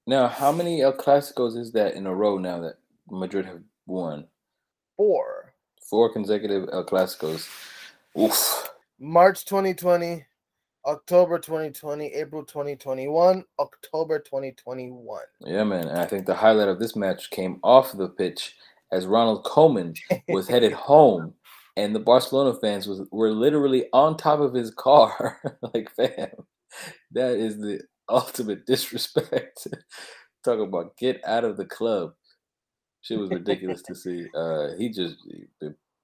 Now, 0.05 0.27
how 0.27 0.51
many 0.51 0.81
El 0.81 0.93
Clasicos 0.93 1.57
is 1.57 1.71
that 1.71 1.93
in 1.93 2.07
a 2.07 2.13
row 2.13 2.37
now 2.37 2.59
that 2.59 2.75
Madrid 3.09 3.45
have 3.45 3.61
won? 3.85 4.27
Four. 4.97 5.53
Four 5.89 6.11
consecutive 6.11 6.67
El 6.73 6.85
Clasicos. 6.85 7.47
Oof. 8.19 8.69
March 9.03 9.43
2020, 9.43 10.25
October 10.85 11.37
2020, 11.37 12.05
April 12.13 12.45
2021, 12.45 13.43
October 13.59 14.19
2021. 14.19 15.21
Yeah, 15.41 15.65
man. 15.65 15.89
And 15.89 15.99
I 15.99 16.05
think 16.05 16.25
the 16.25 16.33
highlight 16.33 16.69
of 16.69 16.79
this 16.79 16.95
match 16.95 17.29
came 17.29 17.59
off 17.63 17.91
the 17.91 18.07
pitch 18.07 18.55
as 18.93 19.05
Ronald 19.05 19.43
Koeman 19.43 19.97
was 20.29 20.47
headed 20.47 20.71
home 20.71 21.33
and 21.75 21.93
the 21.93 21.99
Barcelona 21.99 22.57
fans 22.61 22.87
was 22.87 23.01
were 23.11 23.31
literally 23.31 23.87
on 23.91 24.15
top 24.15 24.39
of 24.39 24.53
his 24.53 24.71
car. 24.71 25.37
like, 25.73 25.91
fam, 25.91 26.29
that 27.11 27.35
is 27.35 27.57
the 27.57 27.81
ultimate 28.07 28.65
disrespect. 28.65 29.67
Talk 30.45 30.59
about 30.59 30.95
get 30.95 31.19
out 31.25 31.43
of 31.43 31.57
the 31.57 31.65
club. 31.65 32.13
Shit 33.01 33.19
was 33.19 33.31
ridiculous 33.31 33.81
to 33.81 33.95
see. 33.95 34.27
Uh, 34.33 34.69
he 34.77 34.87
just 34.87 35.17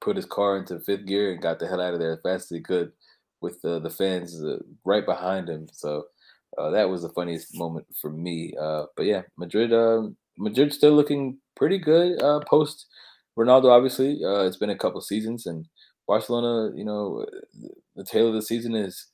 put 0.01 0.15
his 0.15 0.25
car 0.25 0.57
into 0.57 0.79
fifth 0.79 1.05
gear 1.05 1.31
and 1.31 1.41
got 1.41 1.59
the 1.59 1.67
hell 1.67 1.81
out 1.81 1.93
of 1.93 1.99
there 1.99 2.13
as 2.13 2.21
fast 2.21 2.51
as 2.51 2.57
he 2.57 2.61
could, 2.61 2.91
with 3.41 3.61
the 3.61 3.79
the 3.79 3.89
fans 3.89 4.43
uh, 4.43 4.57
right 4.85 5.05
behind 5.05 5.49
him. 5.49 5.67
So 5.71 6.05
uh, 6.57 6.69
that 6.71 6.89
was 6.89 7.01
the 7.01 7.09
funniest 7.09 7.55
moment 7.55 7.85
for 8.01 8.09
me. 8.09 8.53
Uh, 8.59 8.85
but 8.95 9.05
yeah, 9.05 9.23
Madrid, 9.37 9.73
um, 9.73 10.17
Madrid 10.37 10.73
still 10.73 10.93
looking 10.93 11.37
pretty 11.55 11.77
good 11.77 12.21
uh, 12.21 12.39
post 12.41 12.87
Ronaldo. 13.37 13.65
Obviously, 13.65 14.21
uh, 14.23 14.41
it's 14.41 14.57
been 14.57 14.69
a 14.69 14.77
couple 14.77 15.01
seasons, 15.01 15.45
and 15.45 15.65
Barcelona, 16.07 16.75
you 16.75 16.85
know, 16.85 17.25
the 17.95 18.03
tail 18.03 18.29
of 18.29 18.33
the 18.33 18.41
season 18.41 18.75
is 18.75 19.07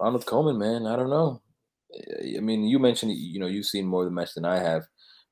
Ronald 0.00 0.26
Koeman. 0.26 0.58
Man, 0.58 0.86
I 0.86 0.96
don't 0.96 1.10
know. 1.10 1.42
I 2.36 2.40
mean, 2.40 2.64
you 2.64 2.78
mentioned 2.78 3.12
you 3.12 3.40
know 3.40 3.46
you've 3.46 3.66
seen 3.66 3.86
more 3.86 4.02
of 4.02 4.06
the 4.06 4.14
match 4.14 4.34
than 4.34 4.44
I 4.44 4.58
have. 4.58 4.84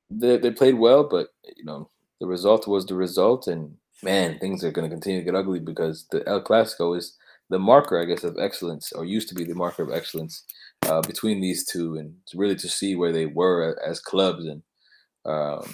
They 0.09 0.37
they 0.37 0.51
played 0.51 0.75
well, 0.75 1.03
but 1.03 1.27
you 1.55 1.65
know 1.65 1.89
the 2.19 2.27
result 2.27 2.67
was 2.67 2.85
the 2.85 2.95
result, 2.95 3.47
and 3.47 3.75
man, 4.03 4.39
things 4.39 4.63
are 4.63 4.71
going 4.71 4.89
to 4.89 4.93
continue 4.93 5.19
to 5.19 5.25
get 5.25 5.35
ugly 5.35 5.59
because 5.59 6.05
the 6.11 6.27
El 6.27 6.43
Clasico 6.43 6.97
is 6.97 7.17
the 7.49 7.59
marker, 7.59 7.99
I 7.99 8.05
guess, 8.05 8.23
of 8.23 8.37
excellence, 8.39 8.91
or 8.91 9.05
used 9.05 9.29
to 9.29 9.35
be 9.35 9.43
the 9.43 9.55
marker 9.55 9.83
of 9.83 9.91
excellence 9.91 10.43
uh, 10.87 11.01
between 11.01 11.41
these 11.41 11.65
two, 11.65 11.97
and 11.97 12.13
really 12.35 12.55
to 12.55 12.69
see 12.69 12.95
where 12.95 13.11
they 13.11 13.25
were 13.25 13.77
as 13.85 13.99
clubs. 13.99 14.45
And 14.45 14.61
um, 15.25 15.73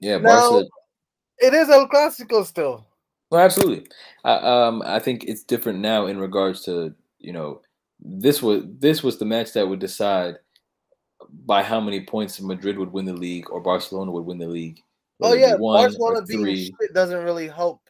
yeah, 0.00 0.18
now, 0.18 0.50
Barca. 0.50 0.68
It 1.38 1.54
is 1.54 1.68
El 1.68 1.88
Clasico 1.88 2.44
still. 2.44 2.86
Well, 3.30 3.44
absolutely. 3.44 3.86
I, 4.24 4.34
um, 4.34 4.82
I 4.86 4.98
think 5.00 5.24
it's 5.24 5.42
different 5.42 5.80
now 5.80 6.06
in 6.06 6.18
regards 6.18 6.62
to 6.64 6.94
you 7.18 7.32
know 7.32 7.62
this 8.00 8.42
was 8.42 8.62
this 8.78 9.02
was 9.02 9.18
the 9.18 9.24
match 9.24 9.52
that 9.54 9.68
would 9.68 9.80
decide 9.80 10.36
by 11.46 11.62
how 11.62 11.80
many 11.80 12.04
points 12.04 12.40
Madrid 12.40 12.78
would 12.78 12.92
win 12.92 13.06
the 13.06 13.14
league 13.14 13.50
or 13.50 13.60
Barcelona 13.60 14.10
would 14.12 14.26
win 14.26 14.38
the 14.38 14.46
league. 14.46 14.80
Oh 15.22 15.34
yeah, 15.34 15.56
Barcelona 15.56 16.22
being 16.22 16.56
shit 16.56 16.94
doesn't 16.94 17.24
really 17.24 17.48
help. 17.48 17.80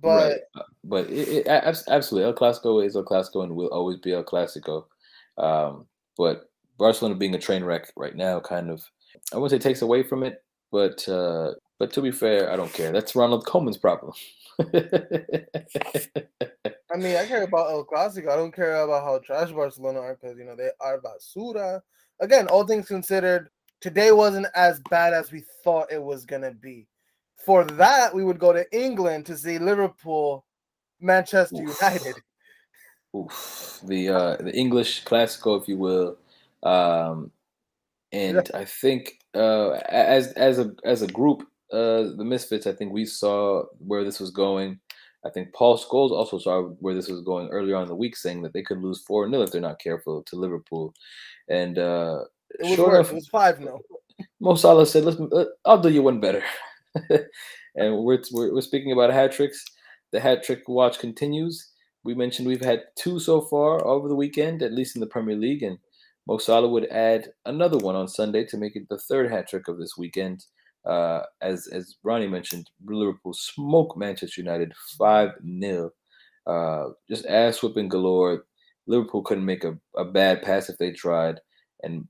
But 0.00 0.30
right. 0.30 0.40
Uh, 0.54 0.62
but 0.84 1.10
it, 1.10 1.28
it, 1.28 1.46
absolutely, 1.48 2.24
El 2.24 2.34
Clasico 2.34 2.84
is 2.84 2.96
El 2.96 3.04
Clasico 3.04 3.42
and 3.42 3.54
will 3.54 3.68
always 3.68 3.98
be 3.98 4.12
El 4.12 4.24
Clasico. 4.24 4.86
Um, 5.38 5.86
but 6.16 6.48
Barcelona 6.78 7.14
being 7.14 7.34
a 7.34 7.38
train 7.38 7.64
wreck 7.64 7.92
right 7.96 8.14
now, 8.14 8.40
kind 8.40 8.70
of, 8.70 8.84
I 9.32 9.38
wouldn't 9.38 9.62
say 9.62 9.68
takes 9.68 9.82
away 9.82 10.02
from 10.02 10.22
it, 10.22 10.42
but 10.70 11.06
uh, 11.08 11.52
but 11.78 11.92
to 11.92 12.02
be 12.02 12.10
fair, 12.10 12.52
I 12.52 12.56
don't 12.56 12.72
care. 12.72 12.92
That's 12.92 13.16
Ronald 13.16 13.46
Koeman's 13.46 13.78
problem. 13.78 14.12
I 14.60 14.64
mean, 16.96 17.16
I 17.16 17.26
care 17.26 17.42
about 17.42 17.70
El 17.70 17.84
Clasico. 17.84 18.30
I 18.30 18.36
don't 18.36 18.54
care 18.54 18.76
about 18.76 19.04
how 19.04 19.18
trash 19.18 19.52
Barcelona 19.52 20.00
are 20.00 20.18
because 20.20 20.38
you 20.38 20.44
know 20.44 20.56
they 20.56 20.70
are 20.80 21.00
basura. 21.00 21.80
Again, 22.20 22.48
all 22.48 22.66
things 22.66 22.88
considered, 22.88 23.50
today 23.80 24.12
wasn't 24.12 24.46
as 24.54 24.80
bad 24.90 25.12
as 25.12 25.32
we 25.32 25.44
thought 25.62 25.92
it 25.92 26.02
was 26.02 26.24
gonna 26.24 26.52
be. 26.52 26.86
For 27.44 27.64
that, 27.64 28.14
we 28.14 28.24
would 28.24 28.38
go 28.38 28.52
to 28.52 28.66
England 28.76 29.26
to 29.26 29.36
see 29.36 29.58
Liverpool, 29.58 30.44
Manchester 31.00 31.62
Oof. 31.62 31.78
United. 31.80 32.14
Oof. 33.16 33.80
The 33.84 34.08
uh, 34.08 34.36
the 34.36 34.54
English 34.54 35.04
classical, 35.04 35.60
if 35.60 35.68
you 35.68 35.76
will, 35.76 36.18
um, 36.62 37.30
and 38.12 38.50
I 38.54 38.64
think 38.64 39.18
uh, 39.34 39.70
as 39.88 40.32
as 40.32 40.58
a 40.58 40.74
as 40.84 41.02
a 41.02 41.06
group, 41.06 41.42
uh, 41.72 42.14
the 42.16 42.24
Misfits, 42.24 42.66
I 42.66 42.72
think 42.72 42.92
we 42.92 43.04
saw 43.04 43.64
where 43.78 44.04
this 44.04 44.20
was 44.20 44.30
going. 44.30 44.80
I 45.24 45.30
think 45.30 45.52
Paul 45.52 45.76
Scholes 45.76 46.12
also 46.12 46.38
saw 46.38 46.62
where 46.80 46.94
this 46.94 47.08
was 47.08 47.20
going 47.22 47.48
earlier 47.48 47.76
on 47.76 47.82
in 47.82 47.88
the 47.88 47.96
week, 47.96 48.16
saying 48.16 48.42
that 48.42 48.52
they 48.52 48.62
could 48.62 48.80
lose 48.80 49.02
4 49.02 49.28
0 49.28 49.42
if 49.42 49.50
they're 49.50 49.60
not 49.60 49.80
careful 49.80 50.22
to 50.22 50.36
Liverpool. 50.36 50.94
And 51.48 51.78
uh, 51.78 52.24
it 52.50 52.70
was 52.70 52.78
worse. 52.78 53.08
Enough, 53.08 53.12
it 53.12 53.14
was 53.14 53.28
5 53.28 53.58
0. 53.58 53.80
Mo 54.40 54.54
Salah 54.54 54.86
said, 54.86 55.04
Listen, 55.04 55.28
uh, 55.32 55.44
I'll 55.64 55.80
do 55.80 55.88
you 55.88 56.02
one 56.02 56.20
better. 56.20 56.42
and 57.10 58.04
we're, 58.04 58.22
we're, 58.32 58.54
we're 58.54 58.60
speaking 58.60 58.92
about 58.92 59.12
hat 59.12 59.32
tricks. 59.32 59.64
The 60.12 60.20
hat 60.20 60.42
trick 60.42 60.68
watch 60.68 60.98
continues. 60.98 61.72
We 62.04 62.14
mentioned 62.14 62.46
we've 62.46 62.64
had 62.64 62.84
two 62.96 63.18
so 63.18 63.40
far 63.40 63.84
over 63.84 64.08
the 64.08 64.14
weekend, 64.14 64.62
at 64.62 64.72
least 64.72 64.94
in 64.94 65.00
the 65.00 65.06
Premier 65.06 65.36
League. 65.36 65.62
And 65.62 65.78
Mo 66.26 66.38
Salah 66.38 66.68
would 66.68 66.86
add 66.86 67.28
another 67.44 67.78
one 67.78 67.96
on 67.96 68.08
Sunday 68.08 68.44
to 68.46 68.56
make 68.56 68.76
it 68.76 68.88
the 68.88 68.98
third 68.98 69.30
hat 69.30 69.48
trick 69.48 69.68
of 69.68 69.78
this 69.78 69.96
weekend. 69.96 70.44
Uh, 70.84 71.22
as 71.40 71.66
as 71.72 71.96
Ronny 72.04 72.28
mentioned, 72.28 72.70
Liverpool 72.84 73.34
smoked 73.34 73.98
Manchester 73.98 74.40
United 74.40 74.72
five 74.96 75.30
0 75.60 75.90
uh, 76.46 76.84
just 77.08 77.26
ass 77.26 77.62
whipping 77.62 77.88
galore. 77.88 78.44
Liverpool 78.86 79.22
couldn't 79.22 79.44
make 79.44 79.64
a, 79.64 79.76
a 79.96 80.04
bad 80.04 80.42
pass 80.42 80.68
if 80.68 80.78
they 80.78 80.92
tried, 80.92 81.40
and 81.82 82.06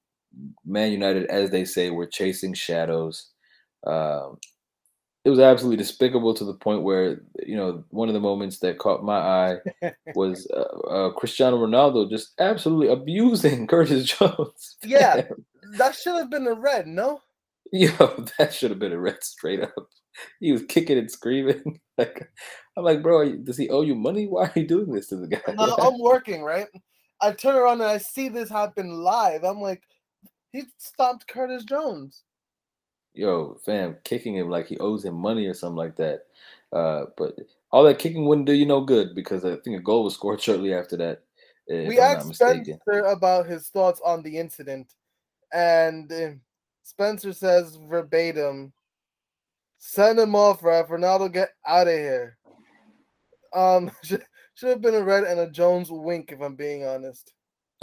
Man 0.64 0.93
United, 0.93 1.26
as 1.26 1.51
they 1.51 1.64
say, 1.64 1.91
were 1.91 2.07
chasing 2.07 2.55
shadows. 2.55 3.30
Um, 3.87 4.39
it 5.26 5.30
was 5.30 5.41
absolutely 5.41 5.78
despicable 5.78 6.34
to 6.34 6.45
the 6.45 6.55
point 6.55 6.84
where 6.84 7.20
you 7.45 7.57
know 7.57 7.82
one 7.91 8.09
of 8.09 8.14
the 8.14 8.20
moments 8.20 8.61
that 8.61 8.78
caught 8.78 9.03
my 9.03 9.18
eye 9.18 9.57
was 10.14 10.47
uh, 10.55 10.89
uh, 10.89 11.11
Cristiano 11.11 11.59
Ronaldo 11.59 12.09
just 12.09 12.32
absolutely 12.39 12.89
abusing 12.89 13.66
Curtis 13.68 14.05
Jones. 14.05 14.76
Yeah, 14.84 15.22
that 15.78 15.97
should 15.97 16.14
have 16.14 16.30
been 16.30 16.47
a 16.47 16.55
red, 16.55 16.87
no? 16.87 17.20
Yo, 17.72 17.89
that 18.39 18.55
should 18.55 18.70
have 18.70 18.78
been 18.78 18.93
a 18.93 19.01
red 19.01 19.22
straight 19.24 19.62
up. 19.62 19.89
He 20.39 20.53
was 20.53 20.62
kicking 20.62 20.97
and 20.97 21.11
screaming. 21.11 21.80
Like, 21.99 22.30
I'm 22.76 22.84
like, 22.84 23.03
bro, 23.03 23.37
does 23.37 23.57
he 23.57 23.70
owe 23.70 23.80
you 23.80 23.95
money? 23.95 24.26
Why 24.26 24.45
are 24.45 24.53
you 24.55 24.66
doing 24.66 24.93
this 24.93 25.09
to 25.09 25.16
the 25.16 25.28
guy? 25.28 25.41
I'm 25.49 25.99
working, 25.99 26.43
right? 26.43 26.66
I 27.22 27.32
turn 27.32 27.57
around 27.57 27.80
and 27.80 27.91
I 27.91 27.97
see 27.97 28.28
this 28.28 28.51
happen 28.51 28.91
live. 28.91 29.45
I'm 29.45 29.62
like, 29.62 29.82
he 30.57 30.63
stopped 30.79 31.29
Curtis 31.29 31.65
Jones. 31.65 32.25
Yo, 33.15 33.59
fam, 33.65 33.97
kicking 34.05 34.37
him 34.37 34.49
like 34.49 34.67
he 34.67 34.79
owes 34.79 35.05
him 35.05 35.15
money 35.15 35.47
or 35.47 35.55
something 35.55 35.77
like 35.77 35.97
that. 35.97 36.27
Uh, 36.73 37.05
but 37.17 37.37
all 37.71 37.85
that 37.85 37.99
kicking 37.99 38.25
wouldn't 38.25 38.47
do 38.47 38.53
you 38.53 38.67
no 38.67 38.81
good 38.81 39.15
because 39.15 39.45
I 39.45 39.57
think 39.57 39.79
a 39.79 39.83
goal 39.83 40.05
was 40.05 40.15
scored 40.15 40.41
shortly 40.43 40.73
after 40.73 40.97
that. 40.97 41.23
We 41.69 41.99
asked 41.99 42.35
Spencer 42.35 43.01
about 43.07 43.47
his 43.47 43.69
thoughts 43.69 44.01
on 44.05 44.23
the 44.23 44.39
incident, 44.39 44.95
and 45.53 46.11
uh, 46.13 46.31
Spencer 46.85 47.33
says 47.33 47.77
verbatim, 47.91 48.73
"Send 49.79 50.21
him 50.21 50.37
off, 50.37 50.63
ref. 50.63 50.87
Ronaldo, 50.87 51.33
get 51.33 51.51
out 51.67 51.89
of 51.89 51.95
here." 51.95 52.39
Um, 53.53 53.91
should, 54.05 54.23
should 54.55 54.69
have 54.69 54.81
been 54.81 54.95
a 54.95 55.03
red 55.03 55.25
and 55.25 55.41
a 55.41 55.51
Jones 55.51 55.89
wink, 55.91 56.31
if 56.31 56.41
I'm 56.41 56.55
being 56.55 56.87
honest. 56.87 57.33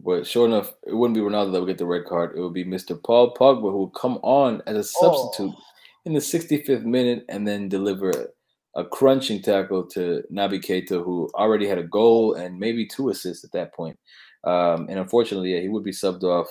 but 0.00 0.26
sure 0.26 0.46
enough, 0.46 0.72
it 0.86 0.94
wouldn't 0.94 1.16
be 1.16 1.22
Ronaldo 1.22 1.52
that 1.52 1.60
would 1.60 1.68
get 1.68 1.78
the 1.78 1.86
red 1.86 2.04
card. 2.04 2.36
It 2.36 2.40
would 2.40 2.52
be 2.52 2.64
Mr. 2.64 3.02
Paul 3.02 3.34
Pogba 3.34 3.70
who 3.70 3.84
would 3.84 3.94
come 3.94 4.18
on 4.22 4.62
as 4.66 4.76
a 4.76 4.84
substitute. 4.84 5.54
Oh. 5.56 5.62
in 6.04 6.12
the 6.12 6.20
65th 6.20 6.84
minute 6.84 7.24
and 7.28 7.46
then 7.46 7.68
deliver 7.68 8.10
a, 8.10 8.80
a 8.80 8.84
crunching 8.84 9.42
tackle 9.42 9.84
to 9.88 10.22
Naby 10.32 10.64
Keita, 10.64 11.02
who 11.02 11.30
already 11.34 11.66
had 11.66 11.78
a 11.78 11.82
goal 11.82 12.34
and 12.34 12.58
maybe 12.58 12.86
two 12.86 13.08
assists 13.08 13.44
at 13.44 13.52
that 13.52 13.74
point. 13.74 13.98
Um, 14.44 14.86
and 14.88 14.98
unfortunately, 14.98 15.54
yeah, 15.54 15.60
he 15.60 15.68
would 15.68 15.82
be 15.82 15.90
subbed 15.90 16.22
off, 16.22 16.48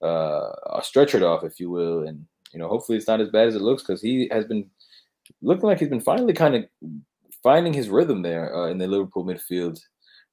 uh, 0.00 0.80
stretchered 0.80 1.22
off, 1.22 1.44
if 1.44 1.60
you 1.60 1.70
will. 1.70 2.06
And 2.06 2.24
you 2.52 2.58
know, 2.58 2.68
hopefully, 2.68 2.96
it's 2.96 3.08
not 3.08 3.20
as 3.20 3.28
bad 3.28 3.48
as 3.48 3.56
it 3.56 3.62
looks 3.62 3.82
because 3.82 4.00
he 4.00 4.28
has 4.30 4.46
been 4.46 4.70
looking 5.42 5.64
like 5.64 5.78
he's 5.78 5.88
been 5.88 6.00
finally 6.00 6.32
kind 6.32 6.54
of 6.54 6.64
finding 7.42 7.74
his 7.74 7.90
rhythm 7.90 8.22
there 8.22 8.54
uh, 8.56 8.68
in 8.68 8.78
the 8.78 8.86
Liverpool 8.86 9.24
midfield. 9.24 9.78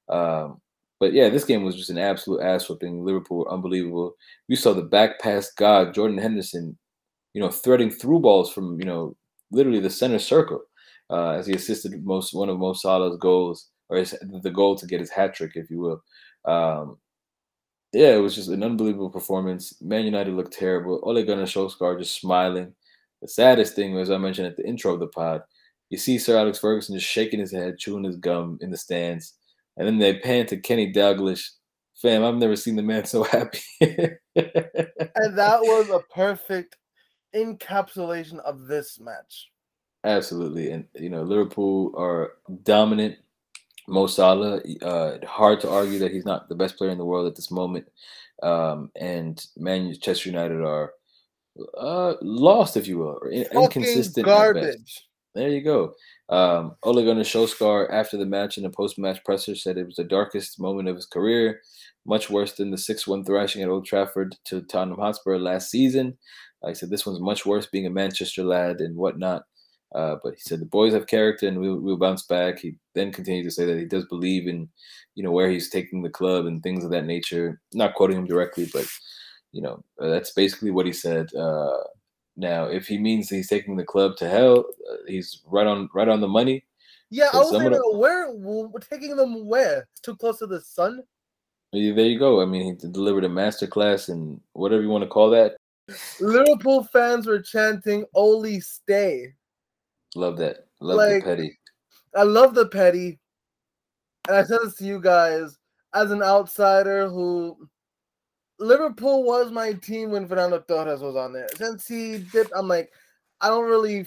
Um, 0.08 0.60
but 1.02 1.12
yeah, 1.12 1.28
this 1.28 1.42
game 1.42 1.64
was 1.64 1.74
just 1.74 1.90
an 1.90 1.98
absolute 1.98 2.42
ass 2.42 2.68
whooping. 2.68 3.04
Liverpool 3.04 3.44
unbelievable. 3.50 4.14
We 4.48 4.54
saw 4.54 4.72
the 4.72 4.82
back 4.82 5.18
pass 5.18 5.50
god 5.50 5.94
Jordan 5.94 6.16
Henderson, 6.16 6.78
you 7.34 7.40
know, 7.40 7.50
threading 7.50 7.90
through 7.90 8.20
balls 8.20 8.52
from 8.52 8.78
you 8.78 8.86
know 8.86 9.16
literally 9.50 9.80
the 9.80 9.90
center 9.90 10.20
circle 10.20 10.62
uh, 11.10 11.30
as 11.30 11.48
he 11.48 11.54
assisted 11.54 12.06
most 12.06 12.32
one 12.32 12.48
of 12.48 12.60
Mo 12.60 12.72
Salah's 12.72 13.16
goals 13.16 13.70
or 13.88 13.96
his, 13.96 14.14
the 14.44 14.50
goal 14.52 14.76
to 14.76 14.86
get 14.86 15.00
his 15.00 15.10
hat 15.10 15.34
trick, 15.34 15.56
if 15.56 15.68
you 15.70 15.80
will. 15.80 16.04
Um, 16.44 16.98
yeah, 17.92 18.14
it 18.14 18.20
was 18.20 18.36
just 18.36 18.50
an 18.50 18.62
unbelievable 18.62 19.10
performance. 19.10 19.74
Man 19.82 20.04
United 20.04 20.34
looked 20.34 20.52
terrible. 20.52 21.00
Ole 21.02 21.24
Gunnar 21.24 21.46
Solskjaer 21.46 21.98
just 21.98 22.20
smiling. 22.20 22.72
The 23.22 23.26
saddest 23.26 23.74
thing, 23.74 23.98
as 23.98 24.08
I 24.08 24.18
mentioned 24.18 24.46
at 24.46 24.56
the 24.56 24.68
intro 24.68 24.94
of 24.94 25.00
the 25.00 25.08
pod, 25.08 25.42
you 25.90 25.98
see 25.98 26.16
Sir 26.16 26.38
Alex 26.38 26.60
Ferguson 26.60 26.94
just 26.94 27.10
shaking 27.10 27.40
his 27.40 27.50
head, 27.50 27.76
chewing 27.76 28.04
his 28.04 28.18
gum 28.18 28.56
in 28.60 28.70
the 28.70 28.76
stands. 28.76 29.34
And 29.82 29.88
then 29.88 29.98
they 29.98 30.18
pan 30.18 30.46
to 30.46 30.56
Kenny 30.56 30.92
Dalglish. 30.92 31.50
Fam, 32.00 32.24
I've 32.24 32.36
never 32.36 32.56
seen 32.56 32.76
the 32.76 32.82
man 32.82 33.04
so 33.04 33.22
happy. 33.24 33.60
and 33.80 35.38
that 35.38 35.60
was 35.60 35.90
a 35.90 36.00
perfect 36.12 36.76
encapsulation 37.34 38.38
of 38.40 38.66
this 38.66 39.00
match. 39.00 39.50
Absolutely. 40.04 40.70
And, 40.70 40.86
you 40.94 41.10
know, 41.10 41.22
Liverpool 41.22 41.92
are 41.96 42.34
dominant. 42.62 43.16
Mo 43.88 44.06
Salah, 44.06 44.60
uh, 44.82 45.18
hard 45.26 45.60
to 45.60 45.68
argue 45.68 45.98
that 45.98 46.12
he's 46.12 46.24
not 46.24 46.48
the 46.48 46.54
best 46.54 46.76
player 46.76 46.90
in 46.90 46.98
the 46.98 47.04
world 47.04 47.26
at 47.26 47.34
this 47.34 47.50
moment. 47.50 47.86
Um, 48.42 48.90
and 48.96 49.44
Manchester 49.56 50.28
United 50.28 50.60
are 50.60 50.92
uh, 51.76 52.14
lost, 52.22 52.76
if 52.76 52.86
you 52.86 52.98
will, 52.98 53.18
or 53.20 53.28
in- 53.28 53.46
inconsistent. 53.52 54.24
Garbage. 54.24 55.06
There 55.34 55.48
you 55.48 55.62
go. 55.62 55.94
Um, 56.28 56.76
Ole 56.82 57.04
Gunnar 57.04 57.22
Solskjaer, 57.22 57.90
after 57.90 58.18
the 58.18 58.26
match 58.26 58.58
in 58.58 58.66
a 58.66 58.70
post-match 58.70 59.24
presser, 59.24 59.54
said 59.54 59.78
it 59.78 59.86
was 59.86 59.96
the 59.96 60.04
darkest 60.04 60.60
moment 60.60 60.88
of 60.88 60.96
his 60.96 61.06
career, 61.06 61.62
much 62.04 62.28
worse 62.28 62.52
than 62.52 62.70
the 62.70 62.76
6-1 62.76 63.24
thrashing 63.24 63.62
at 63.62 63.68
Old 63.68 63.86
Trafford 63.86 64.36
to 64.46 64.60
Tottenham 64.62 64.98
Hotspur 64.98 65.38
last 65.38 65.70
season. 65.70 66.18
Uh, 66.62 66.68
he 66.68 66.74
said 66.74 66.90
this 66.90 67.06
one's 67.06 67.20
much 67.20 67.46
worse, 67.46 67.66
being 67.66 67.86
a 67.86 67.90
Manchester 67.90 68.44
lad 68.44 68.80
and 68.80 68.96
whatnot. 68.96 69.44
Uh, 69.94 70.16
but 70.22 70.34
he 70.34 70.40
said 70.40 70.60
the 70.60 70.66
boys 70.66 70.94
have 70.94 71.06
character 71.06 71.46
and 71.46 71.58
we'll, 71.58 71.78
we'll 71.78 71.98
bounce 71.98 72.24
back. 72.24 72.58
He 72.58 72.76
then 72.94 73.12
continued 73.12 73.44
to 73.44 73.50
say 73.50 73.66
that 73.66 73.78
he 73.78 73.84
does 73.84 74.06
believe 74.06 74.48
in, 74.48 74.68
you 75.14 75.22
know, 75.22 75.32
where 75.32 75.50
he's 75.50 75.68
taking 75.68 76.02
the 76.02 76.08
club 76.10 76.46
and 76.46 76.62
things 76.62 76.84
of 76.84 76.90
that 76.92 77.04
nature. 77.04 77.60
Not 77.74 77.94
quoting 77.94 78.18
him 78.18 78.26
directly, 78.26 78.68
but 78.72 78.86
you 79.52 79.60
know, 79.60 79.84
uh, 80.00 80.08
that's 80.08 80.32
basically 80.32 80.70
what 80.70 80.86
he 80.86 80.92
said. 80.92 81.28
Uh, 81.34 81.78
now, 82.36 82.64
if 82.64 82.86
he 82.86 82.98
means 82.98 83.28
he's 83.28 83.48
taking 83.48 83.76
the 83.76 83.84
club 83.84 84.16
to 84.16 84.28
hell, 84.28 84.64
uh, 84.90 84.96
he's 85.06 85.42
right 85.46 85.66
on 85.66 85.88
right 85.94 86.08
on 86.08 86.20
the 86.20 86.28
money. 86.28 86.64
Yeah, 87.10 87.28
I 87.32 87.38
was 87.38 87.50
saying, 87.50 87.70
the, 87.70 87.98
where 87.98 88.32
we're 88.32 88.80
taking 88.80 89.16
them 89.16 89.46
where? 89.46 89.86
It's 89.92 90.00
too 90.00 90.16
close 90.16 90.38
to 90.38 90.46
the 90.46 90.60
sun. 90.60 91.02
There 91.72 91.80
you 91.80 92.18
go. 92.18 92.40
I 92.40 92.46
mean, 92.46 92.78
he 92.80 92.88
delivered 92.88 93.24
a 93.24 93.28
master 93.28 93.66
class 93.66 94.08
and 94.08 94.40
whatever 94.52 94.82
you 94.82 94.88
want 94.88 95.04
to 95.04 95.08
call 95.08 95.30
that. 95.30 95.56
Liverpool 96.20 96.84
fans 96.84 97.26
were 97.26 97.40
chanting 97.40 98.04
"Ole 98.14 98.60
stay." 98.60 99.34
Love 100.14 100.38
that. 100.38 100.66
Love 100.80 100.96
like, 100.96 101.22
the 101.22 101.30
petty. 101.30 101.58
I 102.14 102.22
love 102.22 102.54
the 102.54 102.68
petty. 102.68 103.18
And 104.28 104.36
I 104.36 104.44
said 104.44 104.58
this 104.62 104.76
to 104.76 104.84
you 104.84 105.00
guys 105.00 105.58
as 105.94 106.10
an 106.10 106.22
outsider 106.22 107.08
who 107.08 107.68
Liverpool 108.62 109.24
was 109.24 109.50
my 109.50 109.72
team 109.72 110.10
when 110.10 110.26
Fernando 110.26 110.60
Torres 110.60 111.00
was 111.00 111.16
on 111.16 111.32
there. 111.32 111.48
Since 111.56 111.88
he 111.88 112.18
dipped, 112.18 112.52
I'm 112.54 112.68
like, 112.68 112.92
I 113.40 113.48
don't 113.48 113.68
really 113.68 114.06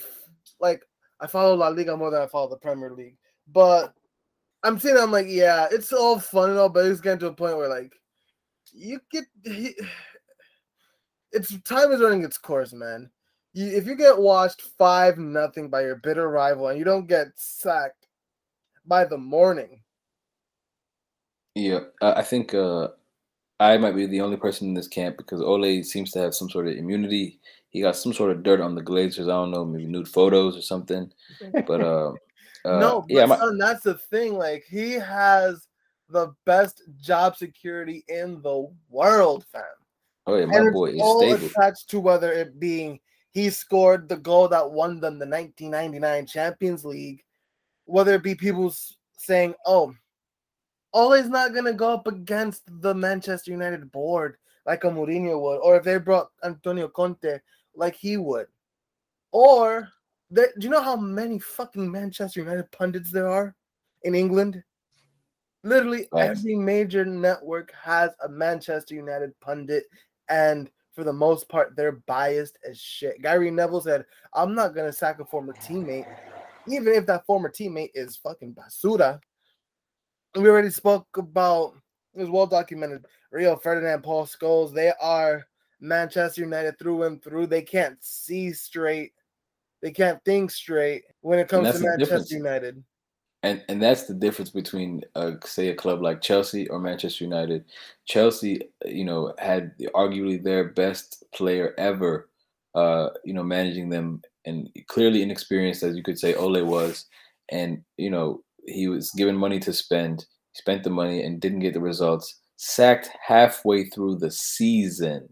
like. 0.59 0.83
I 1.19 1.27
follow 1.27 1.55
La 1.55 1.67
Liga 1.67 1.95
more 1.95 2.11
than 2.11 2.21
I 2.21 2.27
follow 2.27 2.49
the 2.49 2.57
Premier 2.57 2.91
League, 2.91 3.17
but 3.51 3.93
I'm 4.63 4.79
saying 4.79 4.97
I'm 4.97 5.11
like, 5.11 5.27
yeah, 5.29 5.67
it's 5.71 5.93
all 5.93 6.19
fun 6.19 6.49
and 6.49 6.59
all, 6.59 6.69
but 6.69 6.85
it's 6.85 7.01
getting 7.01 7.19
to 7.19 7.27
a 7.27 7.33
point 7.33 7.57
where 7.57 7.69
like, 7.69 7.93
you 8.73 8.99
get, 9.11 9.25
he, 9.43 9.75
it's 11.31 11.57
time 11.61 11.91
is 11.91 12.01
running 12.01 12.23
its 12.23 12.37
course, 12.37 12.73
man. 12.73 13.09
You, 13.53 13.67
if 13.67 13.85
you 13.85 13.95
get 13.95 14.17
washed 14.17 14.61
five 14.77 15.17
nothing 15.17 15.69
by 15.69 15.81
your 15.81 15.97
bitter 15.97 16.29
rival 16.29 16.67
and 16.67 16.79
you 16.79 16.83
don't 16.83 17.07
get 17.07 17.27
sacked 17.35 18.07
by 18.85 19.05
the 19.05 19.17
morning. 19.17 19.81
Yeah, 21.53 21.81
I 22.01 22.21
think 22.21 22.53
uh, 22.53 22.89
I 23.59 23.77
might 23.77 23.95
be 23.95 24.05
the 24.05 24.21
only 24.21 24.37
person 24.37 24.67
in 24.67 24.73
this 24.73 24.87
camp 24.87 25.17
because 25.17 25.41
Ole 25.41 25.81
seems 25.83 26.11
to 26.11 26.19
have 26.19 26.35
some 26.35 26.49
sort 26.49 26.67
of 26.67 26.75
immunity. 26.75 27.39
He 27.69 27.81
got 27.81 27.95
some 27.95 28.13
sort 28.13 28.31
of 28.31 28.43
dirt 28.43 28.59
on 28.59 28.75
the 28.75 28.81
Glazers. 28.81 29.23
I 29.23 29.27
don't 29.27 29.51
know, 29.51 29.65
maybe 29.65 29.85
nude 29.85 30.07
photos 30.07 30.57
or 30.57 30.61
something. 30.61 31.11
But 31.65 31.81
uh, 31.81 32.11
uh 32.65 32.79
no, 32.79 33.05
but 33.07 33.15
yeah, 33.15 33.27
son, 33.27 33.57
that's 33.57 33.83
the 33.83 33.95
thing. 33.95 34.37
Like 34.37 34.63
he 34.69 34.93
has 34.93 35.67
the 36.09 36.33
best 36.45 36.81
job 36.99 37.37
security 37.37 38.03
in 38.09 38.41
the 38.41 38.67
world, 38.89 39.45
fam. 39.51 39.63
Oh 40.27 40.35
yeah, 40.35 40.45
my 40.45 40.57
and 40.57 40.73
boy 40.73 40.91
is 40.91 41.01
all 41.01 41.19
stable. 41.19 41.47
attached 41.47 41.89
to 41.91 41.99
whether 41.99 42.33
it 42.33 42.59
being 42.59 42.99
he 43.31 43.49
scored 43.49 44.09
the 44.09 44.17
goal 44.17 44.47
that 44.49 44.71
won 44.71 44.99
them 44.99 45.19
the 45.19 45.25
1999 45.25 46.25
Champions 46.25 46.83
League, 46.83 47.23
whether 47.85 48.15
it 48.15 48.23
be 48.23 48.35
people 48.35 48.73
saying, 49.17 49.53
"Oh, 49.65 49.93
always 50.95 51.27
not 51.27 51.53
gonna 51.53 51.73
go 51.73 51.93
up 51.93 52.07
against 52.07 52.63
the 52.81 52.95
Manchester 52.95 53.51
United 53.51 53.91
board 53.91 54.37
like 54.65 54.85
a 54.85 54.87
Mourinho 54.87 55.39
would, 55.39 55.57
or 55.57 55.75
if 55.75 55.83
they 55.83 55.97
brought 55.97 56.29
Antonio 56.43 56.87
Conte 56.87 57.39
like 57.75 57.95
he 57.95 58.15
would, 58.15 58.47
or 59.33 59.89
they, 60.31 60.45
do 60.57 60.65
you 60.65 60.69
know 60.69 60.81
how 60.81 60.95
many 60.95 61.37
fucking 61.37 61.91
Manchester 61.91 62.39
United 62.39 62.71
pundits 62.71 63.11
there 63.11 63.29
are 63.29 63.53
in 64.03 64.15
England? 64.15 64.63
Literally 65.63 66.07
every 66.15 66.55
major 66.55 67.03
network 67.03 67.73
has 67.73 68.11
a 68.23 68.29
Manchester 68.29 68.95
United 68.95 69.37
pundit, 69.41 69.83
and 70.29 70.71
for 70.93 71.03
the 71.03 71.11
most 71.11 71.49
part, 71.49 71.75
they're 71.75 72.03
biased 72.07 72.57
as 72.67 72.79
shit. 72.79 73.21
Gary 73.21 73.51
Neville 73.51 73.81
said, 73.81 74.05
"I'm 74.33 74.55
not 74.55 74.73
gonna 74.73 74.93
sack 74.93 75.19
a 75.19 75.25
former 75.25 75.53
teammate, 75.53 76.07
even 76.69 76.93
if 76.93 77.05
that 77.07 77.25
former 77.25 77.49
teammate 77.49 77.91
is 77.93 78.15
fucking 78.15 78.53
basura." 78.53 79.19
We 80.35 80.49
already 80.49 80.69
spoke 80.69 81.07
about 81.15 81.73
it 82.15 82.21
was 82.21 82.29
well 82.29 82.47
documented. 82.47 83.05
Rio 83.31 83.55
Ferdinand, 83.55 84.01
Paul 84.03 84.25
Scholes, 84.25 84.73
they 84.73 84.93
are 85.01 85.45
Manchester 85.81 86.41
United 86.41 86.79
through 86.79 87.03
and 87.03 87.21
through. 87.21 87.47
They 87.47 87.61
can't 87.61 87.97
see 88.01 88.53
straight. 88.53 89.11
They 89.81 89.91
can't 89.91 90.23
think 90.23 90.51
straight 90.51 91.03
when 91.21 91.39
it 91.39 91.47
comes 91.47 91.71
to 91.73 91.79
Manchester 91.79 92.35
United. 92.35 92.83
And 93.43 93.63
and 93.69 93.81
that's 93.81 94.05
the 94.05 94.13
difference 94.13 94.49
between 94.49 95.03
uh, 95.13 95.33
say 95.43 95.67
a 95.67 95.75
club 95.75 96.01
like 96.01 96.21
Chelsea 96.21 96.67
or 96.69 96.79
Manchester 96.79 97.25
United. 97.25 97.65
Chelsea, 98.05 98.61
you 98.85 99.05
know, 99.05 99.33
had 99.37 99.77
arguably 99.93 100.41
their 100.41 100.69
best 100.69 101.23
player 101.33 101.75
ever, 101.77 102.29
uh, 102.73 103.09
you 103.23 103.33
know, 103.33 103.43
managing 103.43 103.89
them 103.89 104.21
and 104.45 104.69
clearly 104.87 105.21
inexperienced 105.21 105.83
as 105.83 105.95
you 105.95 106.03
could 106.03 106.17
say 106.17 106.33
Ole 106.33 106.63
was. 106.63 107.05
And, 107.49 107.83
you 107.97 108.09
know, 108.09 108.43
he 108.67 108.87
was 108.87 109.11
given 109.11 109.35
money 109.35 109.59
to 109.59 109.73
spend, 109.73 110.25
spent 110.53 110.83
the 110.83 110.89
money 110.89 111.23
and 111.23 111.39
didn't 111.39 111.59
get 111.59 111.73
the 111.73 111.79
results. 111.79 112.41
Sacked 112.57 113.09
halfway 113.21 113.85
through 113.85 114.17
the 114.17 114.31
season. 114.31 115.27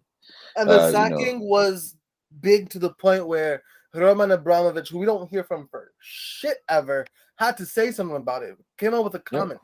And 0.55 0.69
the 0.69 0.81
uh, 0.81 0.91
sacking 0.91 1.19
you 1.19 1.39
know, 1.39 1.45
was 1.45 1.95
big 2.41 2.69
to 2.71 2.79
the 2.79 2.93
point 2.93 3.27
where 3.27 3.63
Roman 3.93 4.31
Abramovich, 4.31 4.89
who 4.89 4.99
we 4.99 5.05
don't 5.05 5.29
hear 5.29 5.43
from 5.43 5.67
for 5.69 5.91
shit 5.99 6.57
ever, 6.69 7.05
had 7.37 7.57
to 7.57 7.65
say 7.65 7.91
something 7.91 8.17
about 8.17 8.43
it. 8.43 8.57
Came 8.77 8.93
up 8.93 9.05
with 9.05 9.15
a 9.15 9.19
comment. 9.19 9.59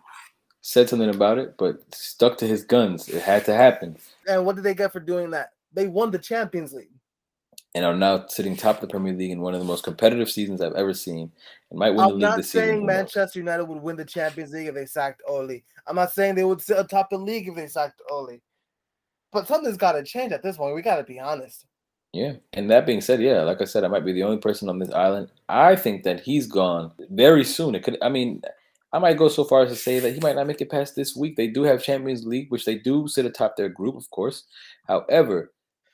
Said 0.62 0.90
something 0.90 1.10
about 1.10 1.38
it, 1.38 1.56
but 1.58 1.84
stuck 1.94 2.38
to 2.38 2.48
his 2.48 2.64
guns. 2.64 3.10
It 3.10 3.22
had 3.22 3.46
to 3.46 3.54
happen. 3.54 3.98
And 4.28 4.46
what 4.46 4.56
did 4.56 4.64
they 4.64 4.74
get 4.74 4.92
for 4.92 5.00
doing 5.00 5.32
that? 5.32 5.50
They 5.74 5.88
won 5.88 6.12
the 6.12 6.20
Champions 6.20 6.74
League 6.74 6.90
and 7.76 7.86
are 7.86 7.96
now 7.96 8.26
sitting 8.28 8.56
top 8.56 8.76
of 8.76 8.82
the 8.82 8.88
Premier 8.88 9.14
League 9.14 9.32
in 9.32 9.42
one 9.42 9.54
of 9.54 9.60
the 9.60 9.66
most 9.66 9.84
competitive 9.84 10.30
seasons 10.30 10.62
I've 10.62 10.74
ever 10.74 10.94
seen, 10.94 11.32
and 11.70 11.80
might 11.80 11.92
win 11.92 12.00
I'm 12.00 12.20
the 12.20 12.28
league 12.28 12.38
this 12.38 12.52
season. 12.52 12.62
I'm 12.62 12.68
not 12.68 12.76
saying 12.76 12.86
Manchester 12.86 13.40
United 13.40 13.66
would 13.66 13.82
win 13.82 13.96
the 13.96 14.06
Champions 14.06 14.52
League 14.52 14.68
if 14.68 14.76
they 14.76 14.86
sacked 14.86 15.22
Ole. 15.28 15.62
I'm 15.88 15.96
not 15.96 16.12
saying 16.12 16.36
they 16.36 16.44
would 16.44 16.62
sit 16.62 16.80
atop 16.80 17.10
the 17.10 17.18
league 17.18 17.48
if 17.48 17.56
they 17.56 17.68
sacked 17.68 18.02
Ole. 18.10 18.40
But 19.32 19.48
something's 19.48 19.78
got 19.78 19.92
to 19.92 20.04
change 20.04 20.32
at 20.32 20.42
this 20.42 20.58
point. 20.58 20.74
We 20.74 20.82
got 20.82 20.98
to 20.98 21.04
be 21.04 21.20
honest. 21.20 21.66
Yeah, 22.12 22.34
and 22.54 22.72
that 22.72 22.88
being 22.88 23.02
said, 23.02 23.22
yeah, 23.22 23.44
like 23.44 23.62
I 23.62 23.66
said, 23.66 23.84
I 23.84 23.88
might 23.88 24.04
be 24.04 24.14
the 24.14 24.24
only 24.24 24.40
person 24.40 24.68
on 24.68 24.80
this 24.80 24.92
island. 24.92 25.30
I 25.48 25.76
think 25.76 26.02
that 26.04 26.22
he's 26.22 26.48
gone 26.48 26.92
very 27.12 27.44
soon. 27.44 27.76
It 27.76 27.84
could, 27.84 28.00
I 28.02 28.10
mean, 28.10 28.42
I 28.92 28.98
might 28.98 29.18
go 29.18 29.28
so 29.28 29.44
far 29.44 29.62
as 29.62 29.70
to 29.70 29.76
say 29.76 30.00
that 30.00 30.14
he 30.14 30.20
might 30.20 30.36
not 30.36 30.48
make 30.48 30.62
it 30.62 30.72
past 30.72 30.96
this 30.96 31.16
week. 31.16 31.36
They 31.36 31.46
do 31.46 31.62
have 31.62 31.84
Champions 31.84 32.26
League, 32.26 32.50
which 32.50 32.66
they 32.66 32.80
do 32.80 33.08
sit 33.08 33.28
atop 33.28 33.56
their 33.56 33.70
group, 33.70 33.96
of 33.96 34.10
course. 34.10 34.46
However, 34.88 35.52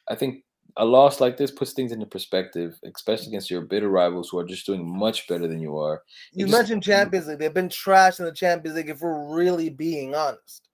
I 0.07 0.15
think 0.15 0.44
a 0.77 0.85
loss 0.85 1.21
like 1.21 1.37
this 1.37 1.51
puts 1.51 1.73
things 1.73 1.91
into 1.91 2.05
perspective, 2.05 2.77
especially 2.83 3.27
against 3.27 3.49
your 3.49 3.61
bitter 3.61 3.89
rivals 3.89 4.29
who 4.29 4.37
are 4.37 4.45
just 4.45 4.65
doing 4.65 4.85
much 4.85 5.27
better 5.27 5.47
than 5.47 5.59
you 5.59 5.77
are. 5.77 6.03
You 6.33 6.45
just, 6.45 6.57
mentioned 6.57 6.83
Champions 6.83 7.27
League; 7.27 7.39
they've 7.39 7.53
been 7.53 7.69
trashed 7.69 8.19
in 8.19 8.25
the 8.25 8.33
Champions 8.33 8.75
League. 8.75 8.89
If 8.89 9.01
we're 9.01 9.33
really 9.33 9.69
being 9.69 10.15
honest. 10.15 10.67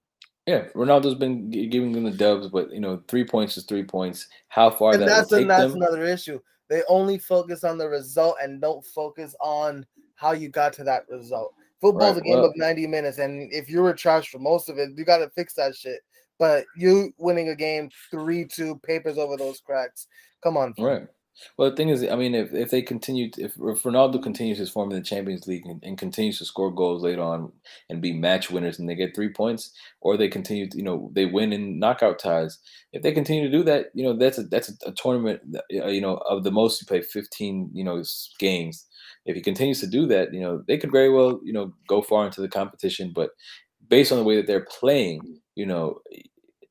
Yeah, 0.48 0.66
Ronaldo's 0.76 1.16
been 1.16 1.52
giving 1.52 1.92
them 1.92 2.04
the 2.04 2.12
dubs, 2.12 2.48
but 2.48 2.72
you 2.72 2.80
know, 2.80 3.04
three 3.08 3.24
points 3.24 3.58
is 3.58 3.66
three 3.66 3.84
points. 3.84 4.28
How 4.50 4.72
far 4.72 4.94
and 4.94 5.04
that 5.04 5.06
that's, 5.06 5.32
will 5.32 5.40
take 5.40 5.48
that's 5.48 5.74
them, 5.74 5.82
another 5.82 6.04
issue. 6.04 6.40
They 6.68 6.82
only 6.90 7.20
focus 7.20 7.64
on 7.64 7.78
the 7.78 7.88
result 7.88 8.38
and 8.42 8.60
don't 8.60 8.84
focus 8.84 9.36
on 9.40 9.86
how 10.16 10.32
you 10.32 10.50
got 10.50 10.74
to 10.74 10.84
that 10.86 11.04
result. 11.10 11.54
Football's 11.80 12.16
right, 12.16 12.22
a 12.22 12.30
game 12.30 12.36
well, 12.38 12.46
of 12.46 12.56
90 12.56 12.88
minutes, 12.88 13.18
and 13.18 13.52
if 13.52 13.70
you 13.70 13.82
were 13.82 13.94
trashed 13.94 14.28
for 14.28 14.40
most 14.40 14.70
of 14.70 14.78
it, 14.78 14.92
you 14.96 15.04
got 15.04 15.18
to 15.18 15.30
fix 15.30 15.54
that 15.56 15.76
shit. 15.76 16.00
But 16.42 16.66
you 16.76 17.14
winning 17.20 17.50
a 17.50 17.56
game 17.56 17.92
3 18.10 18.46
2 18.46 18.80
papers 18.84 19.20
over 19.20 19.38
those 19.38 19.60
cracks. 19.60 20.08
Come 20.44 20.58
on. 20.58 20.74
Right. 20.80 21.08
Well, 21.56 21.70
the 21.70 21.76
thing 21.76 21.90
is, 21.90 22.04
I 22.04 22.16
mean, 22.16 22.34
if, 22.34 22.52
if 22.52 22.72
they 22.72 22.82
continue, 22.82 23.30
to, 23.30 23.44
if, 23.44 23.52
if 23.52 23.84
Ronaldo 23.84 24.22
continues 24.24 24.58
his 24.58 24.72
form 24.72 24.90
in 24.90 24.98
the 24.98 25.04
Champions 25.04 25.46
League 25.46 25.68
and, 25.68 25.80
and, 25.84 26.00
continues 26.00 26.40
to 26.40 26.46
score 26.46 26.74
goals 26.74 27.04
later 27.04 27.22
on 27.22 27.52
and 27.90 28.02
be 28.02 28.12
match 28.12 28.50
winners 28.50 28.80
and 28.80 28.90
they 28.90 28.96
get 28.96 29.16
three 29.16 29.30
points, 29.30 29.72
or 30.02 30.18
they 30.18 30.28
continue, 30.28 30.68
to, 30.68 30.78
you 30.78 30.84
know, 30.84 31.12
they 31.14 31.28
win 31.28 31.54
in 31.54 31.78
knockout 31.78 32.18
ties. 32.18 32.58
If 32.92 33.04
they 33.04 33.12
continue 33.12 33.44
to 33.44 33.58
do 33.58 33.64
that, 33.66 33.92
you 33.94 34.04
know, 34.04 34.18
that's 34.18 34.40
a 34.40 34.44
that's 34.44 34.74
a, 34.84 34.92
tournament, 34.94 35.42
uh, 35.56 35.88
you 35.88 36.02
know, 36.02 36.18
of 36.28 36.44
the 36.44 36.52
most 36.52 36.82
you 36.82 36.88
play 36.88 37.04
15, 37.04 37.70
you 37.72 37.84
know, 37.84 38.04
games. 38.40 38.88
If 39.28 39.36
he 39.36 39.42
continues 39.42 39.80
to 39.82 39.88
do 39.88 40.08
that, 40.08 40.34
you 40.34 40.42
know, 40.42 40.64
they 40.68 40.80
could 40.80 40.92
very 40.92 41.12
well, 41.12 41.40
you 41.44 41.54
know, 41.54 41.72
go 41.88 42.02
far 42.02 42.26
into 42.26 42.42
the 42.42 42.50
competition. 42.50 43.12
But 43.14 43.30
based 43.88 44.12
on 44.12 44.18
the 44.18 44.24
way 44.24 44.38
that 44.38 44.48
they're 44.48 44.66
playing, 44.66 45.40
you 45.56 45.66
know, 45.66 46.00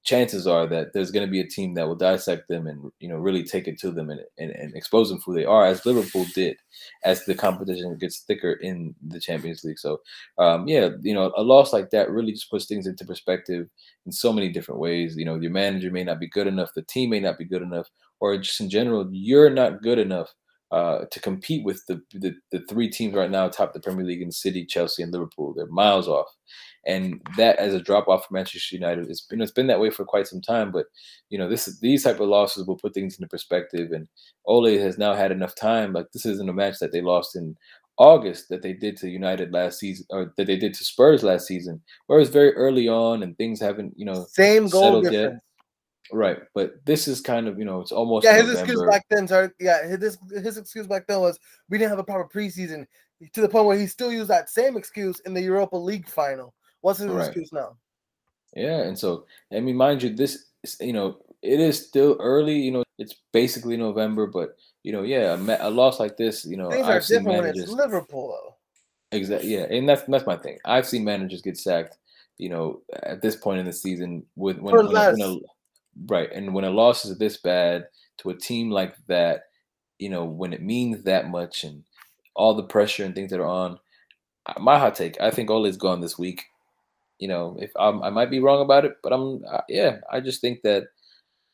chances 0.03 0.47
are 0.47 0.67
that 0.67 0.93
there's 0.93 1.11
going 1.11 1.27
to 1.27 1.31
be 1.31 1.41
a 1.41 1.47
team 1.47 1.75
that 1.75 1.87
will 1.87 1.95
dissect 1.95 2.49
them 2.49 2.67
and 2.67 2.91
you 3.01 3.09
know 3.09 3.17
really 3.17 3.45
take 3.45 3.69
it 3.69 3.79
to 3.79 3.91
them 3.91 4.09
and, 4.09 4.21
and, 4.39 4.51
and, 4.53 4.75
expose 4.75 5.11
them 5.11 5.19
for 5.19 5.33
who 5.33 5.35
they 5.35 5.45
are 5.45 5.67
as 5.67 5.85
liverpool 5.85 6.25
did 6.35 6.57
as 7.05 7.25
the 7.25 7.35
competition 7.35 7.97
gets 7.99 8.21
thicker 8.21 8.53
in 8.53 8.95
the 9.07 9.21
champions 9.21 9.63
league. 9.63 9.79
So 9.79 10.01
um, 10.39 10.67
yeah 10.67 10.91
you 11.03 11.13
know 11.13 11.33
a 11.37 11.43
loss 11.43 11.73
like 11.73 11.91
that 11.91 12.11
really 12.11 12.33
just 12.33 12.51
puts 12.51 12.67
things 12.67 12.87
into 12.87 13.05
perspective 13.05 13.69
in 14.07 14.13
so 14.13 14.33
many 14.33 14.49
different 14.49 14.81
ways. 14.81 15.17
You 15.17 15.27
know 15.27 15.37
your 15.37 15.51
manager 15.51 15.91
may 15.91 16.05
not 16.05 16.19
be 16.19 16.29
good 16.29 16.47
enough 16.47 16.71
the 16.75 16.83
team 16.83 17.11
may 17.11 17.21
not 17.21 17.39
be 17.39 17.45
good 17.45 17.63
enough 17.63 17.89
or 18.21 18.37
just 18.39 18.61
in 18.61 18.71
general 18.71 19.09
you're 19.13 19.51
not 19.51 19.83
good 19.83 19.99
enough 19.99 20.35
uh, 20.71 21.05
to 21.11 21.21
compete 21.21 21.65
with 21.65 21.85
the, 21.87 22.01
the, 22.13 22.35
the 22.53 22.61
three 22.69 22.89
teams 22.89 23.15
right 23.15 23.31
now 23.31 23.49
top 23.49 23.73
the 23.73 23.81
Premier 23.81 24.05
League 24.05 24.23
in 24.23 24.31
City, 24.31 24.65
Chelsea, 24.65 25.03
and 25.03 25.13
Liverpool. 25.13 25.53
They're 25.53 25.67
miles 25.67 26.07
off, 26.07 26.29
and 26.87 27.21
that 27.37 27.59
as 27.59 27.75
a 27.75 27.81
drop 27.81 28.07
off 28.09 28.27
for 28.27 28.35
Manchester 28.35 28.77
United, 28.77 29.11
it's 29.11 29.23
been 29.23 29.41
it's 29.41 29.51
been 29.51 29.67
that 29.67 29.81
way 29.81 29.91
for 29.91 30.05
quite 30.05 30.29
some 30.29 30.41
time. 30.41 30.71
But 30.71 30.87
you 31.29 31.39
know 31.39 31.49
this 31.49 31.79
these 31.81 32.05
type 32.05 32.21
of 32.21 32.29
losses 32.29 32.67
will 32.67 32.77
put 32.77 32.95
things 32.95 33.19
into 33.19 33.29
perspective, 33.29 33.91
and 33.93 34.07
Ole 34.47 34.79
has 34.79 34.97
now 34.97 35.15
had 35.15 35.33
enough 35.33 35.55
time. 35.55 35.93
Like 35.93 36.13
this 36.13 36.27
isn't 36.27 36.49
a 36.49 36.53
match 36.55 36.79
that 36.81 36.93
they 36.93 37.01
lost 37.01 37.35
in 37.35 37.57
August 37.99 38.49
that 38.49 38.63
they 38.63 38.73
did 38.73 38.97
to 38.99 39.11
United 39.11 39.53
last 39.53 39.79
season, 39.79 40.07
or 40.11 40.33
that 40.37 40.47
they 40.47 40.57
did 40.57 40.73
to 40.75 40.85
Spurs 40.85 41.23
last 41.23 41.47
season, 41.47 41.83
where 42.07 42.21
it's 42.21 42.31
very 42.31 42.53
early 42.55 42.89
on 42.89 43.23
and 43.23 43.37
things 43.37 43.61
haven't 43.61 43.93
you 43.97 44.05
know 44.05 44.27
same 44.31 44.69
goal 44.69 45.03
difference. 45.03 45.33
Yet. 45.35 45.41
Right, 46.13 46.39
but 46.55 46.85
this 46.85 47.09
is 47.09 47.21
kind 47.21 47.49
of 47.49 47.59
you 47.59 47.65
know 47.65 47.81
it's 47.81 47.93
almost 47.93 48.25
yeah. 48.25 48.35
His 48.37 48.47
November. 48.47 48.61
excuse 48.61 48.91
back 48.91 49.07
then, 49.09 49.29
sorry, 49.29 49.51
yeah, 49.61 49.87
his 49.87 50.19
his 50.31 50.57
excuse 50.57 50.87
back 50.87 51.07
then 51.07 51.21
was 51.21 51.39
we 51.69 51.79
didn't 51.79 51.91
have 51.91 51.99
a 51.99 52.05
proper 52.05 52.29
preseason 52.29 52.87
to 53.33 53.41
the 53.41 53.49
point 53.49 53.67
where 53.67 53.79
he 53.79 53.87
still 53.87 54.11
used 54.11 54.29
that 54.29 54.49
same 54.49 54.77
excuse 54.77 55.21
in 55.21 55.35
the 55.35 55.43
Europa 55.43 55.77
League 55.77 56.09
final. 56.09 56.55
What's 56.81 56.99
his 56.99 57.09
right. 57.09 57.27
excuse 57.27 57.53
now? 57.53 57.77
Yeah, 58.55 58.83
and 58.83 58.99
so 58.99 59.27
I 59.53 59.61
mean, 59.61 59.77
mind 59.77 60.03
you, 60.03 60.11
this 60.11 60.47
you 60.81 60.93
know 60.93 61.19
it 61.43 61.61
is 61.61 61.87
still 61.87 62.17
early. 62.21 62.59
You 62.59 62.73
know, 62.73 62.85
it's 62.99 63.15
basically 63.33 63.77
November, 63.77 64.27
but 64.27 64.57
you 64.83 64.93
know, 64.93 65.03
yeah, 65.03 65.35
a, 65.35 65.69
a 65.69 65.71
loss 65.71 66.01
like 66.01 66.17
this, 66.17 66.45
you 66.45 66.57
know, 66.57 66.71
things 66.71 66.87
I've 66.87 66.97
are 66.97 67.01
different 67.01 67.27
managers, 67.27 67.55
when 67.55 67.63
it's 67.63 67.73
Liverpool 67.73 68.29
though. 68.29 68.57
Exactly. 69.17 69.55
Yeah, 69.55 69.67
and 69.71 69.89
that's 69.89 70.03
that's 70.03 70.27
my 70.27 70.37
thing. 70.37 70.59
I've 70.65 70.87
seen 70.87 71.05
managers 71.05 71.43
get 71.43 71.59
sacked. 71.59 71.99
You 72.39 72.49
know, 72.49 72.81
at 73.03 73.21
this 73.21 73.37
point 73.37 73.61
in 73.61 73.67
the 73.67 73.73
season, 73.73 74.25
with 74.35 74.59
when, 74.59 74.75
when, 74.75 74.87
when 74.87 75.21
a, 75.21 75.37
Right. 76.07 76.31
And 76.33 76.55
when 76.55 76.65
a 76.65 76.71
loss 76.71 77.05
is 77.05 77.19
this 77.19 77.37
bad 77.39 77.87
to 78.19 78.31
a 78.31 78.37
team 78.37 78.71
like 78.71 78.95
that, 79.09 79.45
you 79.99 80.09
know, 80.09 80.25
when 80.25 80.53
it 80.53 80.63
means 80.63 81.05
that 81.05 81.29
much 81.31 81.65
and 81.65 81.85
all 82.35 82.55
the 82.55 82.63
pressure 82.63 83.05
and 83.05 83.15
things 83.15 83.31
that 83.31 83.41
are 83.41 83.47
on, 83.47 83.79
my 84.59 84.79
hot 84.79 84.95
take, 84.95 85.21
I 85.21 85.31
think 85.31 85.51
Ole's 85.51 85.77
gone 85.77 86.01
this 86.01 86.19
week. 86.19 86.45
You 87.19 87.29
know, 87.29 87.57
if 87.61 87.71
I'm, 87.79 88.03
I 88.03 88.11
might 88.11 88.31
be 88.31 88.41
wrong 88.41 88.63
about 88.63 88.85
it, 88.85 88.97
but 89.03 89.13
I'm, 89.13 89.45
uh, 89.51 89.61
yeah, 89.69 89.99
I 90.11 90.21
just 90.21 90.41
think 90.41 90.63
that 90.63 90.85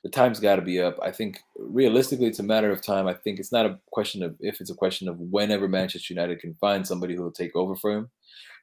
the 0.04 0.10
time's 0.10 0.38
got 0.38 0.56
to 0.56 0.62
be 0.62 0.80
up. 0.80 0.96
I 1.02 1.10
think 1.10 1.40
realistically, 1.58 2.26
it's 2.26 2.38
a 2.38 2.44
matter 2.44 2.70
of 2.70 2.80
time. 2.80 3.08
I 3.08 3.14
think 3.14 3.40
it's 3.40 3.50
not 3.50 3.66
a 3.66 3.80
question 3.90 4.22
of 4.22 4.36
if, 4.38 4.60
it's 4.60 4.70
a 4.70 4.74
question 4.74 5.08
of 5.08 5.18
whenever 5.18 5.66
Manchester 5.66 6.14
United 6.14 6.38
can 6.38 6.54
find 6.60 6.86
somebody 6.86 7.16
who 7.16 7.24
will 7.24 7.32
take 7.32 7.56
over 7.56 7.74
for 7.74 7.90
him. 7.90 8.08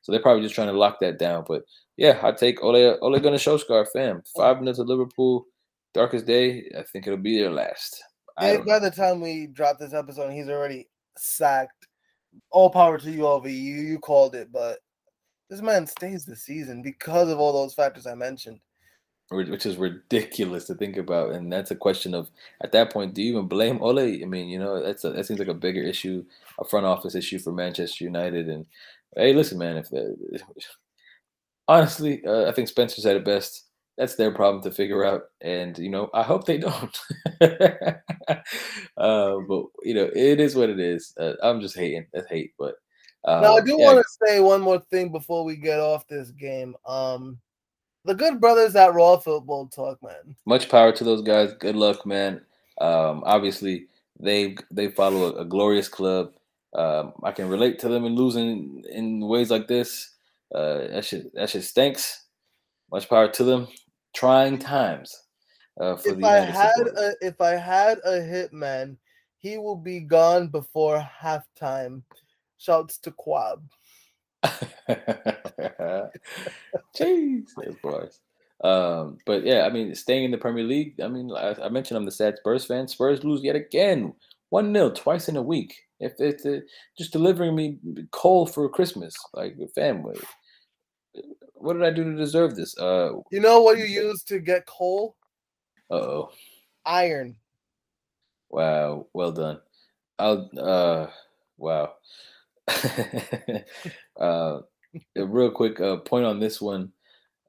So 0.01 0.11
they're 0.11 0.21
probably 0.21 0.43
just 0.43 0.55
trying 0.55 0.67
to 0.67 0.78
lock 0.78 0.99
that 1.01 1.19
down. 1.19 1.43
But 1.45 1.63
yeah, 1.97 2.19
I 2.24 2.32
take 2.32 2.63
Ole 2.63 2.97
Ole 3.01 3.19
Gunnar 3.19 3.38
Solskjaer, 3.38 3.88
fam. 3.91 4.24
Five 4.36 4.59
minutes 4.59 4.80
of 4.80 4.88
Liverpool 4.88 5.45
Darkest 5.94 6.26
Day, 6.26 6.72
I 6.78 6.84
think 6.84 7.08
it'll 7.08 7.18
be 7.18 7.38
their 7.38 7.52
last. 7.52 8.04
by 8.38 8.80
the 8.80 8.91
time 8.91 9.22
we 9.22 9.48
drop 9.48 9.78
this 9.78 9.94
episode, 9.94 10.32
he's 10.32 10.50
already 10.50 10.88
sacked. 11.18 11.88
All 12.50 12.70
power 12.70 12.98
to 12.98 13.12
you, 13.12 13.22
Ovi. 13.22 13.54
You 13.54 13.76
you 13.76 14.00
called 14.00 14.34
it, 14.34 14.52
but 14.52 14.80
this 15.50 15.62
man 15.62 15.86
stays 15.86 16.26
the 16.26 16.36
season 16.36 16.82
because 16.82 17.30
of 17.30 17.39
all 17.39 17.54
those 17.54 17.76
factors 17.76 18.08
I 18.08 18.16
mentioned. 18.16 18.60
Which 19.30 19.66
is 19.66 19.78
ridiculous 19.78 20.66
to 20.66 20.76
think 20.76 20.98
about, 20.98 21.32
and 21.32 21.52
that's 21.52 21.72
a 21.72 21.76
question 21.76 22.14
of 22.14 22.30
at 22.62 22.72
that 22.74 22.91
point, 22.91 23.14
do 23.14 23.22
you 23.22 23.34
even 23.34 23.48
blame 23.48 23.82
Ole? 23.82 24.00
I 24.00 24.26
mean, 24.26 24.48
you 24.48 24.60
know, 24.60 24.84
that's 24.84 25.04
a, 25.06 25.12
that 25.12 25.26
seems 25.26 25.39
like 25.39 25.48
a 25.48 25.54
bigger 25.54 25.82
issue, 25.82 26.26
a 26.60 26.66
front 26.66 26.86
office 26.86 27.16
issue 27.16 27.39
for 27.39 27.52
Manchester 27.52 28.04
United. 28.04 28.50
And 28.50 28.66
hey, 29.16 29.34
listen, 29.34 29.58
man, 29.58 29.78
if 29.78 29.89
the, 29.89 30.16
honestly, 31.68 32.24
uh, 32.26 32.48
I 32.48 32.52
think 32.52 32.68
Spencer 32.68 33.02
said 33.02 33.16
it 33.16 33.26
best 33.26 33.66
that's 33.98 34.16
their 34.16 34.32
problem 34.32 34.64
to 34.64 34.72
figure 34.72 35.06
out. 35.06 35.24
And 35.41 35.78
you 35.78 35.89
know, 35.89 36.10
I 36.14 36.24
hope 36.24 36.46
they 36.46 36.58
don't. 36.60 37.00
uh, 37.41 39.38
but 39.48 39.66
you 39.84 39.94
know, 39.94 40.10
it 40.16 40.39
is 40.39 40.56
what 40.56 40.70
it 40.70 40.80
is. 40.80 41.14
Uh, 41.20 41.34
I'm 41.41 41.62
just 41.62 41.78
hating. 41.78 42.08
That's 42.14 42.30
hate. 42.30 42.54
But 42.58 42.76
uh, 43.26 43.41
now 43.41 43.58
I 43.58 43.62
do 43.62 43.76
yeah. 43.78 43.86
want 43.86 44.00
to 44.00 44.26
say 44.26 44.39
one 44.39 44.62
more 44.62 44.80
thing 44.91 45.12
before 45.12 45.44
we 45.44 45.56
get 45.56 45.80
off 45.80 46.08
this 46.08 46.32
game. 46.32 46.76
Um, 46.86 47.39
the 48.06 48.16
good 48.16 48.41
brothers 48.41 48.76
at 48.76 48.94
Raw 48.94 49.18
Football 49.18 49.68
Talk, 49.68 50.02
man. 50.04 50.36
Much 50.46 50.70
power 50.70 50.91
to 50.91 51.04
those 51.04 51.22
guys. 51.22 51.54
Good 51.54 51.76
luck, 51.76 52.06
man. 52.06 52.41
Um, 52.82 53.24
obviously, 53.26 53.88
they 54.20 54.58
they 54.72 54.89
follow 54.89 55.36
a, 55.36 55.41
a 55.41 55.46
glorious 55.46 55.88
club. 55.88 56.34
Um, 56.74 57.14
I 57.22 57.32
can 57.32 57.50
relate 57.50 57.78
to 57.80 57.88
them 57.88 58.06
in 58.06 58.16
losing 58.16 58.84
in 58.91 59.20
ways 59.20 59.52
like 59.52 59.68
this. 59.68 60.10
Uh, 60.54 60.88
that 60.88 61.06
shit 61.06 61.34
that 61.36 61.50
shit 61.50 61.64
stinks. 61.64 62.22
Much 62.91 63.10
power 63.10 63.28
to 63.28 63.44
them 63.44 63.68
trying 64.14 64.59
times 64.59 65.24
uh, 65.80 65.95
for 65.95 66.09
if 66.09 66.18
the 66.18 66.28
I 66.28 66.39
had 66.39 66.88
a, 66.88 67.14
if 67.22 67.41
I 67.41 67.51
had 67.51 67.99
a 68.05 68.20
hitman, 68.20 68.97
he 69.38 69.57
will 69.57 69.76
be 69.76 69.99
gone 69.99 70.47
before 70.47 71.07
halftime. 71.22 72.03
Shouts 72.57 72.97
to 72.99 73.11
Quab. 73.11 73.61
Jeez, 76.95 77.47
of 77.66 77.82
course. 77.82 78.20
Um, 78.64 79.18
but 79.26 79.43
yeah, 79.43 79.66
I 79.66 79.70
mean, 79.70 79.93
staying 79.95 80.24
in 80.24 80.32
the 80.32 80.38
Premier 80.38 80.64
League. 80.64 81.01
I 81.01 81.07
mean, 81.07 81.32
I, 81.36 81.55
I 81.61 81.70
mentioned 81.70 81.97
I'm 81.97 82.05
the 82.05 82.11
sad 82.11 82.38
Spurs 82.38 82.66
fan. 82.66 82.88
Spurs 82.88 83.24
lose 83.24 83.43
yet 83.43 83.57
again, 83.57 84.14
one 84.49 84.74
0 84.74 84.91
twice 84.91 85.28
in 85.28 85.36
a 85.36 85.41
week. 85.41 85.76
If 85.99 86.14
it's 86.20 86.45
uh, 86.45 86.59
just 86.97 87.11
delivering 87.11 87.55
me 87.55 87.78
coal 88.11 88.45
for 88.45 88.68
Christmas, 88.70 89.16
like 89.34 89.57
family, 89.76 90.18
what 91.64 91.74
did 91.74 91.84
I 91.84 91.91
do 91.91 92.03
to 92.03 92.16
deserve 92.16 92.55
this? 92.55 92.78
Uh, 92.78 93.14
you 93.32 93.39
know 93.39 93.61
what 93.61 93.78
you 93.78 93.86
use 93.86 94.22
to 94.24 94.39
get 94.39 94.66
coal? 94.66 95.16
oh. 95.89 96.30
Iron. 96.86 97.38
Wow. 98.49 99.07
Well 99.14 99.32
done. 99.32 99.59
I'll. 100.20 100.49
Uh. 100.59 101.07
Wow. 101.57 101.93
uh, 104.20 104.59
a 105.16 105.26
real 105.26 105.51
quick 105.51 105.80
uh, 105.80 105.97
point 105.97 106.26
on 106.26 106.39
this 106.39 106.61
one, 106.61 106.91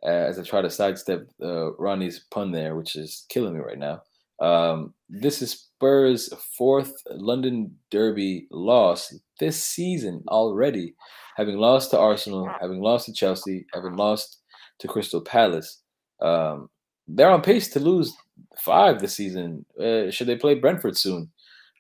uh, 0.05 0.09
as 0.09 0.39
I 0.39 0.45
try 0.45 0.63
to 0.63 0.71
sidestep 0.71 1.29
uh, 1.43 1.73
Ronny's 1.73 2.21
pun 2.31 2.53
there, 2.53 2.77
which 2.77 2.95
is 2.95 3.27
killing 3.29 3.55
me 3.55 3.61
right 3.61 3.79
now. 3.79 4.03
Um, 4.41 4.95
this 5.09 5.43
is 5.43 5.51
Spurs' 5.53 6.33
fourth 6.57 6.93
London 7.11 7.77
Derby 7.91 8.47
loss 8.53 9.13
this 9.41 9.63
season 9.63 10.23
already 10.29 10.95
having 11.37 11.57
lost 11.57 11.91
to 11.91 11.99
Arsenal, 11.99 12.49
having 12.61 12.81
lost 12.81 13.07
to 13.07 13.13
Chelsea, 13.13 13.67
having 13.73 13.97
lost 13.97 14.41
to 14.79 14.89
Crystal 14.89 15.21
Palace. 15.21 15.83
Um, 16.21 16.69
they're 17.07 17.31
on 17.31 17.43
pace 17.43 17.69
to 17.71 17.81
lose 17.81 18.15
five 18.59 19.01
this 19.01 19.15
season. 19.15 19.65
Uh, 19.79 20.11
should 20.11 20.27
they 20.27 20.37
play 20.37 20.55
Brentford 20.55 20.97
soon? 20.97 21.31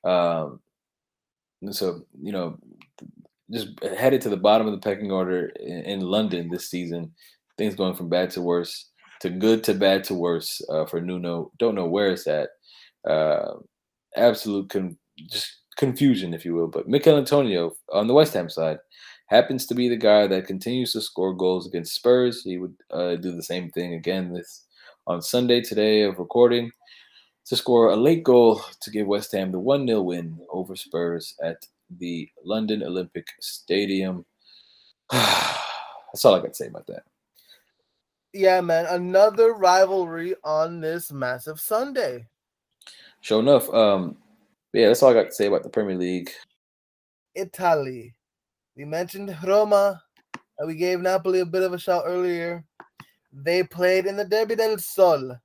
Um, 0.05 0.61
so 1.70 2.02
you 2.20 2.32
know, 2.32 2.59
just 3.50 3.68
headed 3.96 4.20
to 4.22 4.28
the 4.28 4.36
bottom 4.36 4.66
of 4.66 4.72
the 4.72 4.80
pecking 4.80 5.11
order 5.11 5.46
in, 5.61 5.82
in, 5.84 6.00
London 6.00 6.50
this 6.50 6.68
season. 6.68 7.12
Things 7.57 7.74
going 7.74 7.94
from 7.94 8.09
bad 8.09 8.30
to 8.32 8.42
worse 8.42 8.90
to 9.20 9.30
good 9.30 9.64
to 9.64 9.74
bad 9.74 10.05
to 10.05 10.14
worse 10.14 10.61
uh, 10.68 10.84
for 10.84 11.00
Nuno. 11.00 11.52
Don't 11.59 11.74
know 11.74 11.86
where 11.86 12.11
it's 12.11 12.26
at. 12.26 12.50
Uh, 13.09 13.55
absolute 14.16 14.68
con- 14.68 14.98
just 15.30 15.61
confusion, 15.76 16.34
if 16.34 16.44
you 16.44 16.55
will. 16.55 16.68
But 16.68 16.88
Michail 16.88 17.16
Antonio 17.16 17.74
on 17.92 18.07
the 18.07 18.14
West 18.14 18.34
Ham 18.34 18.50
side 18.50 18.78
happens 19.27 19.66
to 19.66 19.75
be 19.75 19.89
the 19.89 19.97
guy 19.97 20.27
that 20.27 20.47
continues 20.47 20.93
to 20.93 21.01
score 21.01 21.35
goals 21.35 21.66
against 21.66 21.95
Spurs. 21.95 22.43
He 22.43 22.59
would 22.59 22.75
uh, 22.91 23.16
do 23.16 23.33
the 23.35 23.43
same 23.43 23.70
thing 23.70 23.95
again 23.95 24.33
this 24.33 24.64
on 25.07 25.22
Sunday 25.22 25.61
today 25.61 26.03
of 26.03 26.18
recording 26.18 26.70
to 27.47 27.57
score 27.57 27.91
a 27.91 27.97
late 27.97 28.25
goal 28.25 28.62
to 28.81 28.91
give 28.91 29.07
West 29.07 29.33
Ham 29.33 29.53
the 29.53 29.59
1 29.59 29.87
0 29.87 30.03
win 30.03 30.39
over 30.51 30.77
Spurs 30.77 31.35
at 31.43 31.66
the 31.99 32.29
London 32.45 32.83
Olympic 32.83 33.27
Stadium. 33.41 34.25
That's 35.11 36.25
all 36.25 36.35
I 36.35 36.41
got 36.41 36.49
to 36.49 36.55
say 36.55 36.68
about 36.68 36.87
that. 36.87 37.03
Yeah, 38.33 38.61
man. 38.61 38.87
Another 38.87 39.53
rivalry 39.53 40.35
on 40.43 40.81
this 40.81 41.12
massive 41.12 41.61
Sunday. 41.61 42.27
Sure 43.20 43.41
enough. 43.41 43.72
Um, 43.72 44.16
yeah, 44.72 44.89
that's 44.89 45.03
all 45.03 45.11
I 45.11 45.14
got 45.14 45.27
to 45.27 45.33
say 45.33 45.47
about 45.47 45.62
the 45.62 45.68
Premier 45.68 45.97
League. 45.97 46.31
Italy. 47.35 48.12
We 48.77 48.85
mentioned 48.85 49.37
Roma, 49.45 50.03
and 50.59 50.66
we 50.66 50.75
gave 50.75 51.01
Napoli 51.01 51.41
a 51.41 51.47
bit 51.47 51.62
of 51.62 51.72
a 51.72 51.79
shout 51.79 52.05
earlier. 52.07 52.64
They 53.33 53.62
played 53.62 54.07
in 54.07 54.16
the 54.16 54.25
Derby 54.25 54.57
del 54.57 54.79
Sol, 54.79 55.37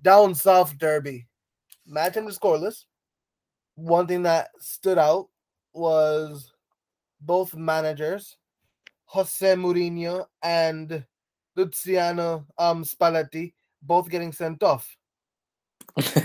down 0.00 0.34
south 0.34 0.78
derby. 0.78 1.26
Match 1.86 2.16
ended 2.16 2.34
scoreless. 2.34 2.84
One 3.74 4.06
thing 4.06 4.22
that 4.22 4.48
stood 4.58 4.98
out 4.98 5.28
was 5.74 6.52
both 7.20 7.54
managers, 7.54 8.36
Jose 9.04 9.54
Mourinho 9.54 10.26
and 10.42 11.04
Luciano 11.56 12.46
um, 12.58 12.84
Spalletti, 12.84 13.52
both 13.82 14.08
getting 14.08 14.32
sent 14.32 14.62
off. 14.62 14.96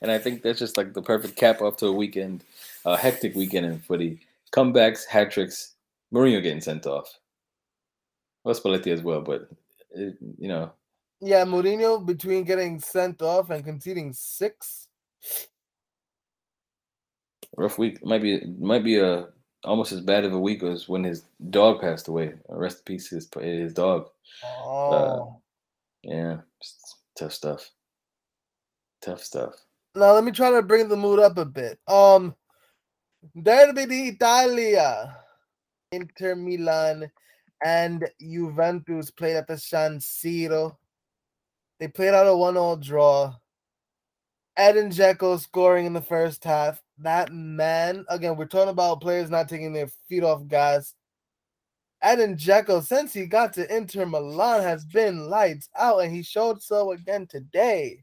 and 0.00 0.10
I 0.10 0.18
think 0.18 0.42
that's 0.42 0.58
just 0.58 0.76
like 0.76 0.92
the 0.92 1.02
perfect 1.02 1.36
cap 1.36 1.60
off 1.62 1.76
to 1.78 1.86
a 1.86 1.92
weekend, 1.92 2.42
a 2.84 2.96
hectic 2.96 3.34
weekend 3.34 3.66
in 3.66 3.78
footy. 3.78 4.20
Comebacks, 4.52 5.06
hat 5.06 5.30
tricks, 5.30 5.74
Mourinho 6.12 6.42
getting 6.42 6.60
sent 6.60 6.86
off. 6.86 7.08
Well, 8.44 8.54
Spalletti 8.54 8.92
as 8.92 9.02
well, 9.02 9.20
but 9.20 9.48
it, 9.90 10.16
you 10.38 10.48
know. 10.48 10.72
Yeah, 11.20 11.44
Mourinho 11.44 12.04
between 12.04 12.44
getting 12.44 12.80
sent 12.80 13.22
off 13.22 13.50
and 13.50 13.64
conceding 13.64 14.12
six. 14.12 14.88
Rough 17.56 17.78
week. 17.78 18.04
Might 18.04 18.22
be 18.22 18.40
might 18.58 18.84
be 18.84 18.98
a 18.98 19.28
almost 19.64 19.92
as 19.92 20.00
bad 20.00 20.24
of 20.24 20.32
a 20.32 20.38
week 20.38 20.62
as 20.62 20.88
when 20.88 21.04
his 21.04 21.24
dog 21.50 21.80
passed 21.80 22.08
away. 22.08 22.32
Rest 22.48 22.78
in 22.78 22.84
peace, 22.84 23.10
his 23.10 23.28
his 23.40 23.74
dog. 23.74 24.08
Oh. 24.64 24.90
Uh, 24.92 25.40
yeah, 26.02 26.36
tough 27.18 27.34
stuff. 27.34 27.70
Tough 29.02 29.22
stuff. 29.22 29.54
Now 29.94 30.12
let 30.12 30.24
me 30.24 30.32
try 30.32 30.50
to 30.50 30.62
bring 30.62 30.88
the 30.88 30.96
mood 30.96 31.18
up 31.18 31.36
a 31.36 31.44
bit. 31.44 31.78
Um, 31.86 32.34
Derby 33.42 33.86
d'Italia, 33.86 35.16
Inter 35.92 36.34
Milan, 36.34 37.10
and 37.62 38.08
Juventus 38.20 39.10
played 39.10 39.36
at 39.36 39.46
the 39.46 39.58
San 39.58 39.98
Siro. 39.98 40.76
They 41.78 41.88
played 41.88 42.14
out 42.14 42.26
a 42.26 42.36
one-all 42.36 42.76
draw. 42.76 43.34
Edin 44.56 44.90
Dzeko 44.90 45.38
scoring 45.40 45.86
in 45.86 45.92
the 45.92 46.00
first 46.00 46.44
half. 46.44 46.82
That 46.98 47.32
man, 47.32 48.04
again, 48.08 48.36
we're 48.36 48.46
talking 48.46 48.70
about 48.70 49.00
players 49.00 49.30
not 49.30 49.48
taking 49.48 49.72
their 49.72 49.88
feet 50.08 50.22
off 50.22 50.46
gas. 50.48 50.94
Edin 52.02 52.36
Dzeko, 52.36 52.82
since 52.82 53.12
he 53.12 53.26
got 53.26 53.52
to 53.54 53.74
Inter 53.74 54.06
Milan, 54.06 54.62
has 54.62 54.84
been 54.84 55.28
lights 55.28 55.68
out, 55.78 55.98
and 55.98 56.14
he 56.14 56.22
showed 56.22 56.62
so 56.62 56.92
again 56.92 57.26
today. 57.26 58.02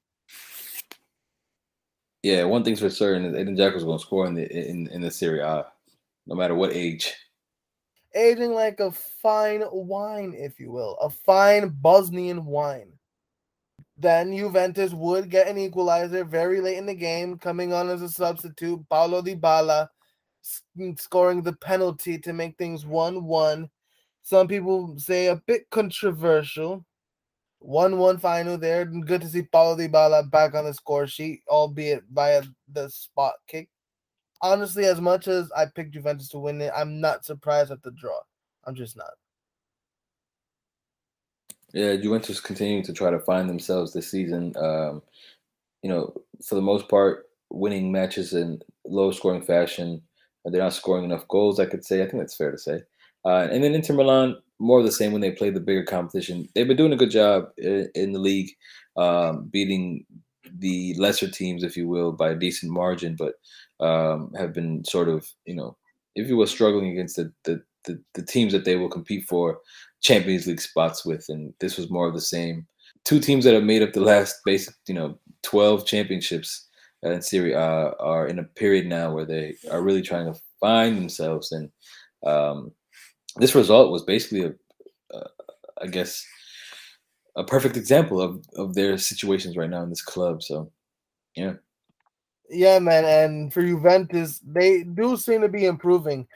Yeah, 2.24 2.43
one 2.45 2.63
thing's 2.63 2.80
for 2.80 2.89
certain 2.89 3.26
is 3.26 3.36
Edin 3.36 3.55
Dzeko's 3.55 3.84
going 3.84 3.99
to 3.99 4.03
score 4.03 4.26
in 4.26 4.34
the 4.34 4.70
in 4.70 4.88
in 4.88 5.01
the 5.01 5.11
Serie 5.11 5.41
A, 5.41 5.65
no 6.26 6.36
matter 6.36 6.55
what 6.55 6.74
age. 6.74 7.13
Aging 8.15 8.53
like 8.53 8.80
a 8.80 8.91
fine 8.91 9.63
wine, 9.72 10.34
if 10.36 10.59
you 10.59 10.72
will, 10.72 10.97
a 11.01 11.09
fine 11.09 11.70
Bosnian 11.70 12.45
wine. 12.45 12.91
Then 13.97 14.36
Juventus 14.36 14.93
would 14.93 15.30
get 15.30 15.47
an 15.47 15.57
equalizer 15.57 16.24
very 16.24 16.61
late 16.61 16.78
in 16.78 16.86
the 16.86 16.95
game, 16.95 17.38
coming 17.38 17.74
on 17.74 17.89
as 17.89 18.01
a 18.01 18.09
substitute. 18.09 18.88
Paulo 18.89 19.22
Dybala 19.22 19.89
mm, 20.78 20.99
scoring 20.99 21.41
the 21.41 21.53
penalty 21.53 22.18
to 22.20 22.34
make 22.34 22.57
things 22.57 22.86
1 22.86 23.24
1. 23.24 23.70
Some 24.24 24.47
people 24.47 24.97
say 24.97 25.28
a 25.28 25.41
bit 25.47 25.70
controversial. 25.70 26.86
1 27.59 27.97
1 27.97 28.17
final 28.17 28.57
there. 28.57 28.85
Good 28.85 29.21
to 29.21 29.29
see 29.29 29.43
Paulo 29.43 29.75
Dybala 29.75 30.29
back 30.29 30.53
on 30.53 30.65
the 30.65 30.73
score 30.73 31.07
sheet, 31.07 31.41
albeit 31.47 32.03
via 32.11 32.43
the 32.71 32.89
spot 32.89 33.33
kick. 33.47 33.69
Honestly, 34.41 34.85
as 34.85 35.01
much 35.01 35.27
as 35.27 35.51
I 35.51 35.65
picked 35.65 35.93
Juventus 35.93 36.29
to 36.29 36.39
win 36.39 36.61
it, 36.61 36.71
I'm 36.75 37.01
not 37.01 37.25
surprised 37.25 37.71
at 37.71 37.81
the 37.81 37.91
draw. 37.91 38.19
I'm 38.65 38.75
just 38.75 38.95
not. 38.95 39.11
Yeah, 41.73 41.95
Juventus 41.95 42.39
continuing 42.39 42.83
to 42.83 42.93
try 42.93 43.09
to 43.09 43.19
find 43.19 43.49
themselves 43.49 43.93
this 43.93 44.09
season. 44.09 44.53
Um, 44.57 45.01
you 45.81 45.89
know, 45.89 46.13
for 46.45 46.55
the 46.55 46.61
most 46.61 46.87
part, 46.87 47.25
winning 47.49 47.91
matches 47.91 48.33
in 48.33 48.61
low 48.85 49.11
scoring 49.11 49.41
fashion. 49.41 50.01
They're 50.45 50.61
not 50.61 50.73
scoring 50.73 51.03
enough 51.03 51.27
goals, 51.27 51.59
I 51.59 51.65
could 51.65 51.83
say. 51.83 52.01
I 52.01 52.05
think 52.05 52.19
that's 52.19 52.37
fair 52.37 52.51
to 52.51 52.57
say. 52.57 52.81
Uh, 53.25 53.47
and 53.51 53.61
then 53.63 53.73
Inter 53.73 53.93
Milan, 53.93 54.37
more 54.59 54.79
of 54.79 54.85
the 54.85 54.91
same 54.91 55.11
when 55.11 55.21
they 55.21 55.31
play 55.31 55.49
the 55.49 55.59
bigger 55.59 55.83
competition. 55.83 56.47
They've 56.53 56.67
been 56.67 56.77
doing 56.77 56.93
a 56.93 56.97
good 56.97 57.11
job 57.11 57.49
in, 57.57 58.11
the 58.11 58.19
league, 58.19 58.49
um, 58.95 59.49
beating 59.51 60.05
the 60.59 60.95
lesser 60.97 61.29
teams, 61.29 61.63
if 61.63 61.77
you 61.77 61.87
will, 61.87 62.11
by 62.11 62.31
a 62.31 62.35
decent 62.35 62.71
margin, 62.71 63.15
but 63.15 63.33
um, 63.85 64.31
have 64.37 64.53
been 64.53 64.83
sort 64.85 65.09
of, 65.09 65.27
you 65.45 65.55
know, 65.55 65.77
if 66.15 66.27
you 66.27 66.37
will, 66.37 66.47
struggling 66.47 66.91
against 66.91 67.17
the, 67.17 67.31
the 67.43 67.61
the, 67.85 67.99
the 68.15 68.23
teams 68.23 68.51
that 68.51 68.65
they 68.65 68.75
will 68.75 68.89
compete 68.89 69.25
for 69.25 69.59
Champions 70.01 70.45
League 70.45 70.61
spots 70.61 71.05
with, 71.05 71.25
and 71.29 71.53
this 71.59 71.77
was 71.77 71.89
more 71.89 72.07
of 72.07 72.13
the 72.13 72.21
same. 72.21 72.67
Two 73.05 73.19
teams 73.19 73.45
that 73.45 73.53
have 73.53 73.63
made 73.63 73.81
up 73.81 73.93
the 73.93 74.01
last 74.01 74.35
basic, 74.45 74.75
you 74.87 74.93
know, 74.93 75.17
twelve 75.41 75.85
championships 75.85 76.67
in 77.03 77.21
Serie 77.21 77.53
A 77.53 77.93
are 77.99 78.27
in 78.27 78.39
a 78.39 78.43
period 78.43 78.87
now 78.87 79.13
where 79.13 79.25
they 79.25 79.55
are 79.71 79.81
really 79.81 80.01
trying 80.01 80.31
to 80.31 80.39
find 80.59 80.97
themselves, 80.97 81.51
and 81.51 81.71
um, 82.25 82.71
this 83.39 83.55
result 83.55 83.91
was 83.91 84.03
basically 84.03 84.45
a, 84.45 84.53
I 85.81 85.88
guess, 85.88 86.25
a 87.35 87.43
perfect 87.43 87.77
example 87.77 88.21
of 88.21 88.43
of 88.55 88.73
their 88.73 88.97
situations 88.97 89.57
right 89.57 89.69
now 89.69 89.83
in 89.83 89.89
this 89.89 90.01
club. 90.01 90.41
So, 90.43 90.71
yeah. 91.35 91.53
Yeah, 92.49 92.79
man, 92.79 93.03
and 93.05 93.53
for 93.53 93.61
Juventus, 93.61 94.39
they 94.45 94.83
do 94.83 95.17
seem 95.17 95.41
to 95.41 95.49
be 95.49 95.65
improving 95.65 96.27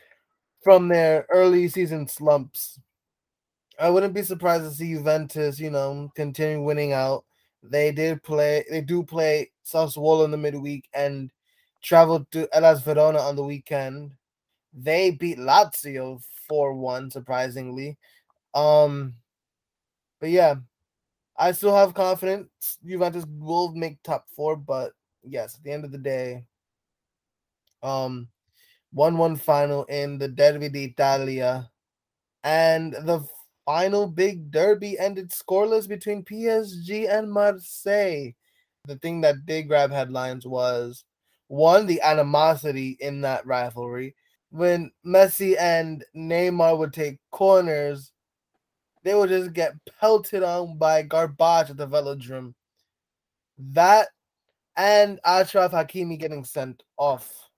from 0.62 0.88
their 0.88 1.26
early 1.30 1.68
season 1.70 2.08
slumps. 2.08 2.80
I 3.80 3.89
wouldn't 3.89 4.14
be 4.14 4.22
surprised 4.22 4.66
to 4.66 4.72
see 4.72 4.93
Juventus, 4.93 5.60
you 5.60 5.72
know, 5.72 6.12
continue 6.16 6.62
winning 6.62 6.93
out. 6.93 7.24
They 7.64 7.91
did 7.91 8.22
play, 8.24 8.66
they 8.70 8.82
do 8.82 9.04
play 9.04 9.52
Sassuolo 9.66 10.26
in 10.26 10.32
the 10.32 10.38
midweek 10.38 10.89
and 10.93 11.32
traveled 11.82 12.30
to 12.32 12.47
Hellas 12.52 12.82
Verona 12.82 13.20
on 13.20 13.36
the 13.36 13.43
weekend. 13.43 14.14
They 14.74 15.12
beat 15.12 15.38
Lazio 15.38 16.22
4 16.52 16.74
1, 16.74 17.10
surprisingly. 17.12 17.97
Um, 18.54 19.14
but 20.20 20.32
yeah, 20.32 20.56
I 21.38 21.54
still 21.54 21.74
have 21.74 21.93
confidence 21.93 22.49
Juventus 22.86 23.24
will 23.39 23.74
make 23.74 24.04
top 24.04 24.28
four, 24.36 24.58
but 24.58 24.91
yes, 25.24 25.56
at 25.56 25.64
the 25.64 25.72
end 25.72 25.86
of 25.86 25.93
the 25.93 25.97
day, 25.97 26.43
um, 27.82 28.28
1 28.91 29.18
1 29.18 29.38
final 29.38 29.86
in 29.86 30.18
the 30.18 30.28
Derby 30.28 30.68
d'Italia. 30.68 31.70
And 32.43 32.91
the 32.91 33.26
final 33.66 34.08
big 34.08 34.52
derby 34.52 34.99
ended 34.99 35.30
scoreless 35.30 35.88
between 35.88 36.26
PSG 36.26 37.08
and 37.10 37.32
Marseille. 37.32 38.34
The 38.88 38.97
thing 38.97 39.22
that 39.22 39.45
did 39.45 39.70
grab 39.70 39.91
headlines 39.91 40.45
was 40.45 41.06
one, 41.47 41.86
the 41.86 42.02
animosity 42.02 42.97
in 42.99 43.22
that 43.22 43.45
rivalry. 43.45 44.16
When 44.52 44.91
Messi 45.06 45.56
and 45.60 46.04
Neymar 46.16 46.78
would 46.78 46.93
take 46.93 47.20
corners, 47.32 48.12
they 49.04 49.16
would 49.16 49.30
just 49.30 49.54
get 49.54 49.74
pelted 49.99 50.43
on 50.43 50.78
by 50.78 51.02
garbage 51.02 51.70
at 51.70 51.78
the 51.78 51.88
velodrome. 51.88 52.54
That 53.58 54.10
and 54.78 55.20
Achraf 55.26 55.72
Hakimi 55.72 56.20
getting 56.20 56.43
sent 56.43 56.84
off 56.97 57.49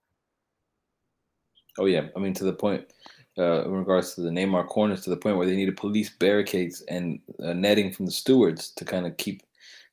Oh 1.78 1.86
yeah, 1.86 2.06
I 2.16 2.20
mean 2.20 2.34
to 2.34 2.44
the 2.44 2.52
point 2.52 2.92
uh, 3.38 3.64
in 3.64 3.72
regards 3.72 4.14
to 4.14 4.20
the 4.20 4.30
Neymar 4.30 4.68
corners, 4.68 5.02
to 5.02 5.10
the 5.10 5.16
point 5.16 5.36
where 5.36 5.46
they 5.46 5.56
needed 5.56 5.76
police 5.76 6.10
barricades 6.10 6.82
and 6.82 7.18
uh, 7.42 7.52
netting 7.52 7.92
from 7.92 8.06
the 8.06 8.12
stewards 8.12 8.70
to 8.72 8.84
kind 8.84 9.06
of 9.06 9.16
keep, 9.16 9.42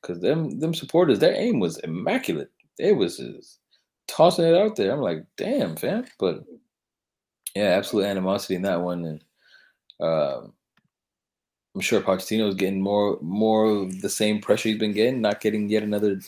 because 0.01 0.19
them 0.19 0.59
them 0.59 0.73
supporters, 0.73 1.19
their 1.19 1.33
aim 1.35 1.59
was 1.59 1.77
immaculate. 1.79 2.51
They 2.77 2.93
was 2.93 3.17
just 3.17 3.59
tossing 4.07 4.45
it 4.45 4.55
out 4.55 4.75
there. 4.75 4.91
I'm 4.91 5.01
like, 5.01 5.25
damn, 5.37 5.75
fam. 5.75 6.05
But 6.19 6.43
yeah, 7.55 7.63
absolute 7.63 8.05
animosity 8.05 8.55
in 8.55 8.61
that 8.63 8.81
one, 8.81 9.05
and 9.05 9.23
uh, 9.99 10.41
I'm 11.75 11.81
sure 11.81 12.01
Pochettino 12.01 12.47
is 12.49 12.55
getting 12.55 12.81
more 12.81 13.17
more 13.21 13.65
of 13.65 14.01
the 14.01 14.09
same 14.09 14.41
pressure 14.41 14.69
he's 14.69 14.79
been 14.79 14.93
getting, 14.93 15.21
not 15.21 15.39
getting 15.41 15.69
yet 15.69 15.83
another 15.83 16.19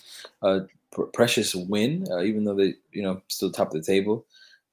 uh, 0.42 0.62
pr- 0.92 1.04
precious 1.14 1.54
win, 1.54 2.08
uh, 2.12 2.22
even 2.22 2.44
though 2.46 2.56
they 2.56 2.76
you 2.92 3.04
know 3.04 3.22
still 3.28 3.52
top 3.52 3.68
of 3.68 3.74
the 3.74 3.82
table. 3.82 4.26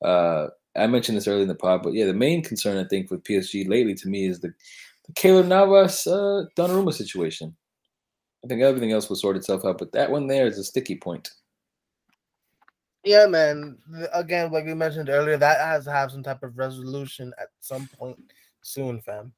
Uh, 0.04 0.48
I 0.76 0.86
mentioned 0.86 1.16
this 1.16 1.26
early 1.26 1.42
in 1.42 1.48
the 1.48 1.54
pod, 1.56 1.82
but 1.82 1.94
yeah, 1.94 2.06
the 2.06 2.14
main 2.14 2.42
concern 2.42 2.78
I 2.78 2.88
think 2.88 3.10
with 3.10 3.24
PSG 3.24 3.68
lately 3.68 3.94
to 3.96 4.08
me 4.08 4.26
is 4.26 4.40
the, 4.40 4.54
the 5.06 5.12
Keylor 5.14 5.46
Navas 5.46 6.06
uh, 6.06 6.44
Donnarumma 6.56 6.94
situation. 6.94 7.56
I 8.44 8.48
think 8.48 8.62
everything 8.62 8.92
else 8.92 9.08
will 9.08 9.16
sort 9.16 9.36
itself 9.36 9.64
out, 9.64 9.78
but 9.78 9.92
that 9.92 10.10
one 10.10 10.28
there 10.28 10.46
is 10.46 10.58
a 10.58 10.64
sticky 10.64 10.96
point. 10.96 11.30
Yeah, 13.04 13.26
man. 13.26 13.78
Again, 14.12 14.52
like 14.52 14.66
we 14.66 14.74
mentioned 14.74 15.08
earlier, 15.08 15.36
that 15.38 15.58
has 15.60 15.84
to 15.84 15.92
have 15.92 16.10
some 16.10 16.22
type 16.22 16.42
of 16.42 16.58
resolution 16.58 17.32
at 17.40 17.48
some 17.60 17.88
point 17.98 18.18
soon, 18.62 19.00
fam. 19.00 19.32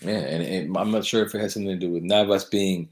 Yeah, 0.00 0.18
and, 0.18 0.42
and 0.42 0.76
I'm 0.76 0.90
not 0.90 1.04
sure 1.04 1.24
if 1.24 1.34
it 1.34 1.40
has 1.40 1.54
something 1.54 1.70
to 1.70 1.86
do 1.86 1.92
with 1.92 2.02
Navas 2.02 2.44
being 2.44 2.88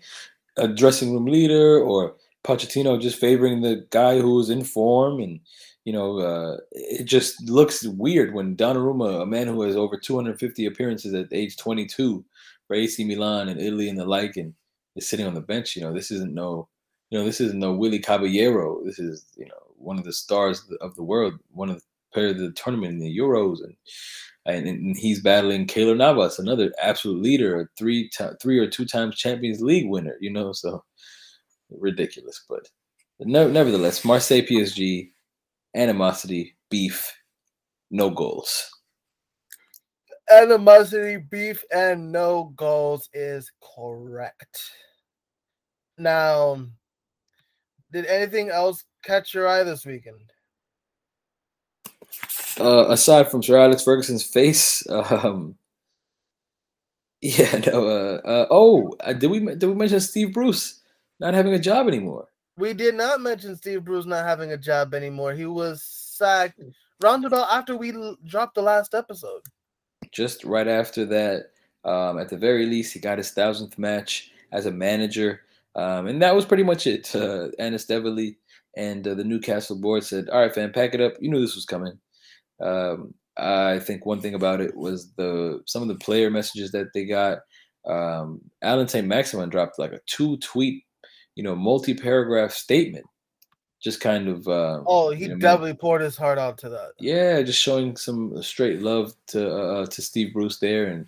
a 0.57 0.69
dressing 0.69 1.13
room 1.13 1.27
leader 1.27 1.81
or 1.81 2.17
Pochettino 2.45 3.01
just 3.01 3.19
favoring 3.19 3.61
the 3.61 3.87
guy 3.91 4.21
who's 4.21 4.51
in 4.51 4.65
form, 4.65 5.21
and 5.21 5.41
you 5.85 5.93
know, 5.93 6.19
uh, 6.19 6.57
it 6.73 7.05
just 7.05 7.43
looks 7.49 7.85
weird 7.87 8.35
when 8.35 8.57
Donnarumma, 8.57 9.23
a 9.23 9.27
man 9.27 9.49
who 9.49 9.63
has 9.63 9.77
over 9.77 9.99
250 9.99 10.67
appearances 10.67 11.15
at 11.15 11.33
age 11.33 11.57
22 11.57 12.25
for 12.67 12.77
AC 12.77 13.05
Milan 13.05 13.49
and 13.49 13.61
Italy 13.61 13.89
and 13.89 13.99
the 13.99 14.05
like, 14.05 14.37
and 14.37 14.55
is 14.97 15.09
sitting 15.09 15.27
on 15.27 15.35
the 15.35 15.41
bench. 15.41 15.77
You 15.77 15.83
know, 15.83 15.93
this 15.93 16.11
isn't 16.11 16.35
no, 16.35 16.69
you 17.15 17.21
know, 17.21 17.27
this 17.27 17.41
isn't 17.41 17.61
no 17.61 17.73
Willy 17.73 18.01
Caballero. 18.01 18.83
This 18.85 18.99
is 18.99 19.27
you 19.37 19.47
know 19.47 19.55
one 19.77 19.99
of 19.99 20.05
the 20.05 20.13
stars 20.13 20.69
of 20.81 20.97
the 20.97 21.05
world, 21.05 21.35
one 21.53 21.71
of 21.71 21.77
the 21.77 21.83
players 22.13 22.33
of 22.33 22.39
the 22.39 22.51
tournament 22.51 22.95
in 22.95 22.99
the 22.99 23.17
Euros, 23.17 23.59
and 23.63 23.77
and, 24.47 24.67
and 24.67 24.97
he's 24.97 25.23
battling 25.23 25.69
Keylor 25.69 25.97
Navas, 25.97 26.41
another 26.41 26.73
absolute 26.83 27.23
leader, 27.23 27.61
a 27.61 27.69
three 27.79 28.11
three 28.43 28.59
or 28.59 28.69
two 28.69 28.85
times 28.85 29.15
Champions 29.15 29.63
League 29.63 29.89
winner. 29.89 30.17
You 30.21 30.33
know, 30.33 30.53
so 30.53 30.83
ridiculous. 31.71 32.45
But 32.49 32.69
no, 33.21 33.47
nevertheless, 33.47 34.05
Marseille 34.05 34.43
PSG, 34.43 35.13
animosity, 35.77 36.57
beef, 36.69 37.15
no 37.93 38.11
goals. 38.11 38.69
Animosity, 40.33 41.19
beef, 41.31 41.63
and 41.73 42.11
no 42.11 42.53
goals 42.57 43.09
is 43.13 43.53
correct. 43.77 44.59
Now, 45.97 46.67
did 47.95 48.07
anything 48.07 48.51
else 48.51 48.85
catch 49.03 49.33
your 49.33 49.49
eye 49.49 49.63
this 49.63 49.87
weekend? 49.87 50.17
uh, 52.61 52.87
aside 52.91 53.31
from 53.31 53.43
Sir 53.43 53.57
Alex 53.57 53.83
Ferguson's 53.83 54.25
face, 54.25 54.87
um, 54.91 55.57
yeah, 57.21 57.59
no. 57.67 57.89
Uh, 57.89 58.21
uh, 58.27 58.47
oh, 58.51 58.95
uh, 59.01 59.13
did 59.13 59.31
we 59.31 59.39
did 59.41 59.65
we 59.65 59.75
mention 59.75 60.01
Steve 60.01 60.33
Bruce 60.33 60.83
not 61.21 61.35
having 61.35 61.55
a 61.55 61.59
job 61.59 61.89
anymore? 61.89 62.29
We 62.59 62.73
did 62.73 62.95
not 62.95 63.21
mention 63.21 63.57
Steve 63.57 63.85
Bruce 63.85 64.07
not 64.07 64.25
having 64.25 64.53
a 64.53 64.59
job 64.59 64.95
anymore. 64.95 65.33
He 65.33 65.47
was 65.47 65.83
sacked 65.83 66.61
roundabout 67.03 67.49
after 67.51 67.77
we 67.77 67.93
l- 67.93 68.17
dropped 68.27 68.55
the 68.55 68.63
last 68.63 68.95
episode. 68.95 69.43
Just 70.13 70.45
right 70.45 70.69
after 70.69 71.05
that, 71.07 71.51
um, 71.85 72.19
at 72.19 72.29
the 72.29 72.37
very 72.37 72.67
least, 72.67 72.93
he 72.93 73.01
got 73.01 73.19
his 73.19 73.31
thousandth 73.33 73.79
match 73.79 74.31
as 74.53 74.67
a 74.67 74.71
manager, 74.71 75.41
um, 75.77 76.07
and 76.07 76.23
that 76.23 76.35
was 76.35 76.45
pretty 76.45 76.63
much 76.63 76.87
it. 76.87 77.15
Uh, 77.15 77.49
Amanda 77.59 77.79
Staveley 77.79 78.37
and 78.77 79.07
uh, 79.07 79.15
the 79.15 79.25
Newcastle 79.25 79.81
board 79.81 80.05
said, 80.05 80.29
"All 80.29 80.41
right, 80.41 80.55
fam, 80.55 80.73
pack 80.73 80.95
it 80.95 81.01
up. 81.01 81.15
You 81.21 81.31
knew 81.31 81.41
this 81.41 81.55
was 81.57 81.67
coming." 81.67 81.99
Um, 82.61 83.15
I 83.37 83.81
think 83.81 84.07
one 84.07 84.21
thing 84.21 84.35
about 84.35 84.61
it 84.61 84.77
was 84.77 85.13
the 85.15 85.61
some 85.67 85.83
of 85.83 85.89
the 85.89 85.97
player 85.97 86.31
messages 86.31 86.73
that 86.73 86.93
they 86.95 87.05
got. 87.05 87.39
Um, 87.87 88.41
Allan 88.63 88.89
Saint-Maximin 88.89 89.51
dropped 89.51 89.79
like 89.79 89.93
a 89.93 90.01
two 90.07 90.39
tweet, 90.39 90.85
you 91.35 91.43
know, 91.43 91.55
multi 91.55 91.95
paragraph 91.95 92.53
statement, 92.53 93.05
just 93.83 94.01
kind 94.01 94.29
of. 94.29 94.47
Uh, 94.47 94.83
oh, 94.87 95.11
he 95.11 95.25
you 95.25 95.31
know, 95.31 95.39
definitely 95.39 95.75
poured 95.75 96.03
his 96.03 96.17
heart 96.17 96.39
out 96.39 96.57
to 96.59 96.69
that. 96.69 96.93
Yeah, 97.01 97.43
just 97.43 97.61
showing 97.61 97.97
some 97.97 98.41
straight 98.43 98.81
love 98.81 99.13
to 99.29 99.51
uh, 99.51 99.83
uh 99.83 99.87
to 99.87 100.03
Steve 100.03 100.33
Bruce 100.33 100.59
there 100.59 100.87
and 100.87 101.07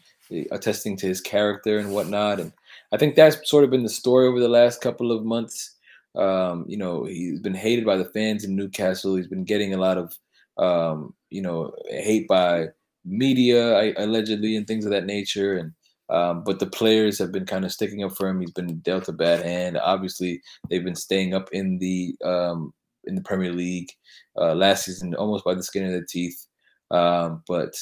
attesting 0.51 0.97
to 0.97 1.07
his 1.07 1.21
character 1.21 1.79
and 1.79 1.93
whatnot. 1.93 2.41
And 2.41 2.53
I 2.93 2.97
think 2.97 3.15
that's 3.15 3.49
sort 3.49 3.65
of 3.65 3.71
been 3.71 3.83
the 3.83 3.89
story 3.89 4.27
over 4.27 4.41
the 4.41 4.49
last 4.49 4.81
couple 4.81 5.13
of 5.13 5.25
months. 5.25 5.75
Um, 6.15 6.65
you 6.67 6.79
know, 6.79 7.05
he's 7.05 7.41
been 7.41 7.55
hated 7.55 7.85
by 7.85 7.97
the 7.97 8.07
fans 8.07 8.45
in 8.45 8.57
Newcastle. 8.57 9.17
He's 9.17 9.29
been 9.29 9.45
getting 9.45 9.75
a 9.75 9.79
lot 9.79 9.99
of 9.99 10.17
um, 10.59 11.15
you 11.31 11.43
know, 11.43 11.73
hate 11.89 12.29
by 12.29 12.69
media 13.05 13.93
allegedly 13.99 14.57
and 14.57 14.67
things 14.67 14.85
of 14.85 14.91
that 14.91 15.07
nature. 15.07 15.57
And 15.57 15.73
um, 16.09 16.45
but 16.45 16.61
the 16.61 16.67
players 16.67 17.19
have 17.19 17.33
been 17.33 17.47
kind 17.47 17.65
of 17.65 17.73
sticking 17.73 18.05
up 18.05 18.17
for 18.17 18.29
him. 18.29 18.41
He's 18.41 18.53
been 18.53 18.79
dealt 18.79 19.09
a 19.09 19.13
bad 19.13 19.45
hand. 19.45 19.77
Obviously, 19.77 20.41
they've 20.71 20.85
been 20.85 20.95
staying 20.95 21.35
up 21.35 21.49
in 21.53 21.79
the 21.79 22.15
um, 22.25 22.73
in 23.05 23.15
the 23.15 23.23
Premier 23.23 23.53
League 23.53 23.91
uh, 24.39 24.55
last 24.55 24.85
season, 24.85 25.15
almost 25.15 25.45
by 25.45 25.55
the 25.55 25.63
skin 25.63 25.85
of 25.85 25.91
their 25.91 26.07
teeth. 26.09 26.47
Um, 26.91 27.43
but 27.49 27.75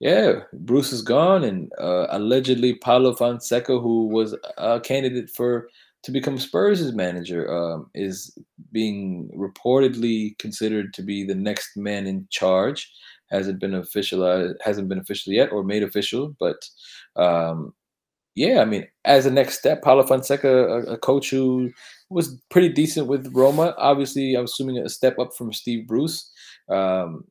yeah, 0.00 0.40
Bruce 0.54 0.92
is 0.92 1.02
gone, 1.02 1.44
and 1.44 1.70
uh, 1.78 2.06
allegedly 2.08 2.74
Paulo 2.74 3.14
Fonseca, 3.14 3.78
who 3.78 4.06
was 4.06 4.34
a 4.56 4.80
candidate 4.80 5.28
for 5.28 5.68
to 6.02 6.10
become 6.10 6.38
Spurs' 6.38 6.94
manager, 6.94 7.52
um, 7.52 7.90
is 7.94 8.36
being 8.72 9.30
reportedly 9.36 10.38
considered 10.38 10.94
to 10.94 11.02
be 11.02 11.22
the 11.22 11.34
next 11.34 11.76
man 11.76 12.06
in 12.06 12.26
charge. 12.30 12.90
Hasn't 13.30 13.60
been 13.60 13.74
official, 13.74 14.54
hasn't 14.64 14.88
been 14.88 14.98
official 14.98 15.34
yet 15.34 15.52
or 15.52 15.62
made 15.62 15.82
official, 15.82 16.34
but 16.40 16.56
um, 17.16 17.74
yeah, 18.34 18.62
I 18.62 18.64
mean, 18.64 18.86
as 19.04 19.26
a 19.26 19.30
next 19.30 19.58
step, 19.58 19.82
Paulo 19.82 20.06
Fonseca, 20.06 20.48
a, 20.48 20.94
a, 20.94 20.98
coach 20.98 21.28
who 21.28 21.70
was 22.08 22.40
pretty 22.50 22.70
decent 22.70 23.06
with 23.06 23.30
Roma. 23.34 23.74
Obviously, 23.76 24.34
I'm 24.34 24.44
assuming 24.44 24.78
a 24.78 24.88
step 24.88 25.18
up 25.18 25.34
from 25.36 25.52
Steve 25.52 25.86
Bruce. 25.86 26.32
Um, 26.70 27.24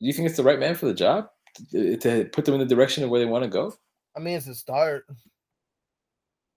do 0.00 0.06
you 0.06 0.12
think 0.12 0.26
it's 0.26 0.36
the 0.36 0.42
right 0.42 0.58
man 0.58 0.74
for 0.74 0.86
the 0.86 0.94
job 0.94 1.28
to, 1.72 2.28
put 2.32 2.44
them 2.44 2.54
in 2.54 2.60
the 2.60 2.66
direction 2.66 3.04
of 3.04 3.10
where 3.10 3.20
they 3.20 3.26
want 3.26 3.44
to 3.44 3.50
go? 3.50 3.74
I 4.16 4.20
mean, 4.20 4.36
it's 4.36 4.46
a 4.46 4.54
start. 4.54 5.04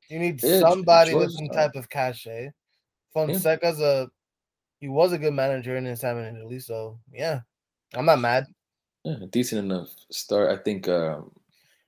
You 0.09 0.19
need 0.19 0.41
yeah, 0.43 0.59
somebody 0.59 1.13
with 1.13 1.31
some 1.31 1.47
type 1.47 1.75
of 1.75 1.89
cachet. 1.89 2.51
Fonseca's 3.13 3.79
yeah. 3.79 4.03
a 4.03 4.07
he 4.79 4.89
was 4.89 5.13
a 5.13 5.17
good 5.17 5.33
manager 5.33 5.77
in 5.77 5.85
his 5.85 6.01
time 6.01 6.17
in 6.17 6.35
Italy, 6.35 6.59
so 6.59 6.99
yeah, 7.13 7.41
I'm 7.93 8.05
not 8.05 8.19
mad. 8.19 8.47
Yeah, 9.03 9.15
decent 9.29 9.63
enough 9.63 9.89
start. 10.09 10.49
I 10.49 10.61
think. 10.61 10.87
Um, 10.87 11.31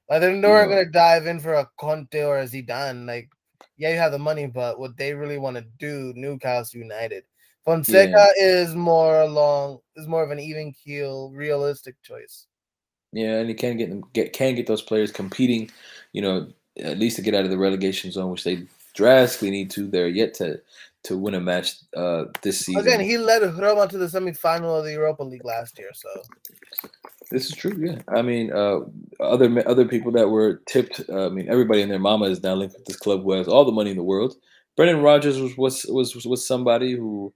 like 0.10 0.22
they're 0.22 0.36
not 0.36 0.66
gonna 0.66 0.86
dive 0.86 1.26
in 1.28 1.40
for 1.40 1.56
a 1.56 1.70
Conte 1.80 2.24
or 2.24 2.40
a 2.40 2.46
Zidane. 2.46 3.08
Like, 3.08 3.30
yeah, 3.78 3.90
you 3.90 3.98
have 3.98 4.12
the 4.12 4.20
money, 4.20 4.46
but 4.46 4.80
what 4.80 4.96
they 4.96 5.14
really 5.14 5.38
want 5.38 5.58
to 5.58 5.66
do, 5.80 6.14
Newcastle 6.16 6.80
United. 6.80 7.24
Fonseca 7.66 8.28
yeah. 8.38 8.46
is 8.46 8.76
more 8.76 9.22
along 9.22 9.80
is 9.96 10.08
more 10.08 10.24
of 10.24 10.32
an 10.32 10.40
even 10.40 10.74
keel, 10.74 11.32
realistic 11.32 11.96
choice. 12.04 12.48
Yeah, 13.14 13.40
and 13.40 13.48
he 13.48 13.56
can 13.56 13.78
get 13.78 13.90
them 13.90 14.04
get 14.14 14.34
can 14.34 14.56
get 14.56 14.68
those 14.68 14.82
players 14.82 15.12
competing, 15.12 15.70
you 16.12 16.22
know, 16.22 16.48
at 16.78 16.98
least 17.00 17.16
to 17.18 17.22
get 17.22 17.36
out 17.36 17.46
of 17.46 17.52
the 17.52 17.58
relegation 17.58 18.12
zone, 18.12 18.32
which 18.32 18.44
they 18.44 18.64
drastically 18.96 19.52
need 19.52 19.70
to. 19.72 19.88
They're 19.88 20.08
yet 20.08 20.34
to 20.36 20.60
to 21.04 21.18
win 21.18 21.36
a 21.36 21.40
match 21.40 21.76
uh, 21.96 22.26
this 22.42 22.66
season. 22.66 22.82
Again, 22.82 23.02
he 23.02 23.18
led 23.18 23.42
Roma 23.58 23.88
to 23.88 23.98
the 23.98 24.08
semifinal 24.08 24.80
of 24.80 24.86
the 24.86 24.94
Europa 24.94 25.24
League 25.24 25.46
last 25.46 25.78
year. 25.78 25.92
So 25.94 26.10
this 27.30 27.48
is 27.48 27.56
true. 27.56 27.76
Yeah, 27.78 28.02
I 28.08 28.22
mean, 28.22 28.52
uh, 28.52 28.80
other 29.20 29.68
other 29.68 29.86
people 29.86 30.12
that 30.14 30.30
were 30.30 30.62
tipped. 30.66 31.02
Uh, 31.10 31.28
I 31.28 31.30
mean, 31.30 31.50
everybody 31.50 31.82
and 31.82 31.92
their 31.92 32.00
mama 32.00 32.26
is 32.26 32.42
now 32.42 32.56
linked 32.56 32.76
with 32.76 32.86
this 32.86 32.98
club 32.98 33.24
who 33.24 33.32
has 33.34 33.48
all 33.48 33.66
the 33.66 33.72
money 33.72 33.92
in 33.92 33.98
the 33.98 34.04
world. 34.04 34.36
Brendan 34.76 35.02
Rodgers 35.02 35.40
was 35.40 35.58
was 35.58 35.86
was 35.86 36.26
was 36.26 36.48
somebody 36.48 36.96
who 36.96 37.34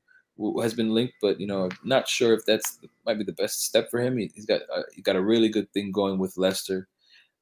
has 0.62 0.74
been 0.74 0.94
linked, 0.94 1.16
but 1.22 1.40
you 1.40 1.48
know, 1.48 1.70
not 1.84 2.08
sure 2.08 2.34
if 2.34 2.46
that's 2.46 2.80
might 3.06 3.18
be 3.18 3.24
the 3.24 3.34
best 3.34 3.64
step 3.64 3.90
for 3.90 4.00
him. 4.00 4.18
He, 4.18 4.32
has 4.36 4.46
got 4.46 4.62
uh, 4.74 4.84
he 4.94 5.02
got 5.02 5.16
a 5.16 5.22
really 5.22 5.50
good 5.50 5.72
thing 5.74 5.92
going 5.92 6.20
with 6.20 6.38
Leicester. 6.38 6.88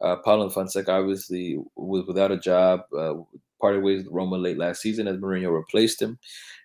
Uh, 0.01 0.17
Paulo 0.17 0.49
Fonseca 0.49 0.91
obviously 0.91 1.57
was 1.75 2.05
without 2.05 2.31
a 2.31 2.37
job, 2.37 2.81
uh, 2.97 3.13
parted 3.61 3.83
ways 3.83 4.03
with 4.03 4.13
Roma 4.13 4.37
late 4.37 4.57
last 4.57 4.81
season 4.81 5.07
as 5.07 5.17
Mourinho 5.17 5.53
replaced 5.53 6.01
him. 6.01 6.19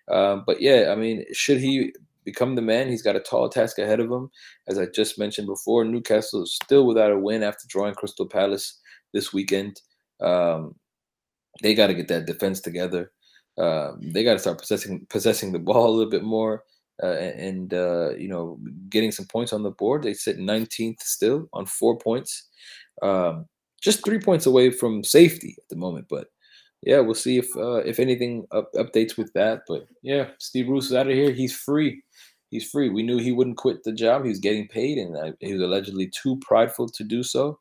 Um, 0.09 0.43
but 0.45 0.61
yeah, 0.61 0.89
I 0.91 0.95
mean, 0.95 1.25
should 1.31 1.59
he 1.59 1.93
become 2.23 2.55
the 2.55 2.61
man? 2.61 2.89
He's 2.89 3.01
got 3.01 3.15
a 3.15 3.21
tall 3.21 3.49
task 3.49 3.79
ahead 3.79 3.99
of 3.99 4.11
him. 4.11 4.29
As 4.67 4.77
I 4.77 4.85
just 4.87 5.17
mentioned 5.17 5.47
before, 5.47 5.85
Newcastle 5.85 6.43
is 6.43 6.55
still 6.55 6.85
without 6.85 7.11
a 7.11 7.17
win 7.17 7.43
after 7.43 7.67
drawing 7.67 7.95
Crystal 7.95 8.27
Palace 8.27 8.79
this 9.13 9.33
weekend. 9.33 9.81
Um, 10.19 10.75
they 11.61 11.73
got 11.73 11.87
to 11.87 11.93
get 11.93 12.07
that 12.09 12.25
defense 12.25 12.61
together. 12.61 13.11
Um, 13.57 13.99
they 14.01 14.23
got 14.23 14.33
to 14.33 14.39
start 14.39 14.59
possessing 14.59 15.05
possessing 15.09 15.51
the 15.51 15.59
ball 15.59 15.89
a 15.89 15.95
little 15.95 16.11
bit 16.11 16.23
more. 16.23 16.63
Uh, 17.01 17.15
and 17.15 17.73
uh, 17.73 18.11
you 18.15 18.27
know, 18.27 18.59
getting 18.89 19.11
some 19.11 19.25
points 19.25 19.53
on 19.53 19.63
the 19.63 19.71
board. 19.71 20.03
They 20.03 20.13
sit 20.13 20.37
19th 20.37 21.01
still 21.01 21.49
on 21.51 21.65
four 21.65 21.97
points 21.97 22.49
um, 23.01 23.45
just 23.81 24.05
three 24.05 24.19
points 24.19 24.45
away 24.45 24.71
from 24.71 25.03
safety 25.03 25.55
at 25.57 25.67
the 25.69 25.75
moment. 25.75 26.07
But 26.09 26.27
yeah, 26.83 26.99
we'll 26.99 27.15
see 27.15 27.37
if 27.37 27.55
uh, 27.55 27.77
if 27.85 27.99
anything 27.99 28.45
up, 28.51 28.71
updates 28.73 29.17
with 29.17 29.31
that. 29.33 29.61
But 29.67 29.87
yeah, 30.01 30.29
Steve 30.39 30.67
Bruce 30.67 30.87
is 30.87 30.93
out 30.93 31.07
of 31.07 31.13
here. 31.13 31.31
He's 31.31 31.55
free. 31.55 32.03
He's 32.49 32.69
free. 32.69 32.89
We 32.89 33.03
knew 33.03 33.17
he 33.17 33.31
wouldn't 33.31 33.57
quit 33.57 33.83
the 33.83 33.93
job. 33.93 34.23
He 34.23 34.29
was 34.29 34.39
getting 34.39 34.67
paid, 34.67 34.97
and 34.97 35.35
he 35.39 35.53
was 35.53 35.61
allegedly 35.61 36.09
too 36.09 36.37
prideful 36.41 36.89
to 36.89 37.03
do 37.03 37.23
so. 37.23 37.59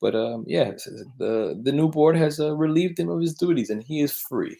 But 0.00 0.14
um, 0.14 0.44
yeah, 0.46 0.72
the 1.18 1.60
the 1.62 1.72
new 1.72 1.88
board 1.88 2.16
has 2.16 2.40
uh, 2.40 2.56
relieved 2.56 2.98
him 2.98 3.10
of 3.10 3.20
his 3.20 3.34
duties, 3.34 3.70
and 3.70 3.82
he 3.82 4.00
is 4.00 4.12
free. 4.12 4.56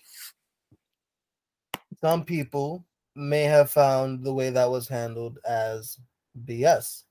Some 2.01 2.24
people 2.24 2.84
may 3.14 3.42
have 3.42 3.70
found 3.70 4.24
the 4.24 4.32
way 4.32 4.51
that 4.51 4.70
was 4.70 4.88
handled 4.88 5.38
as 5.46 5.98
BS. 6.46 7.03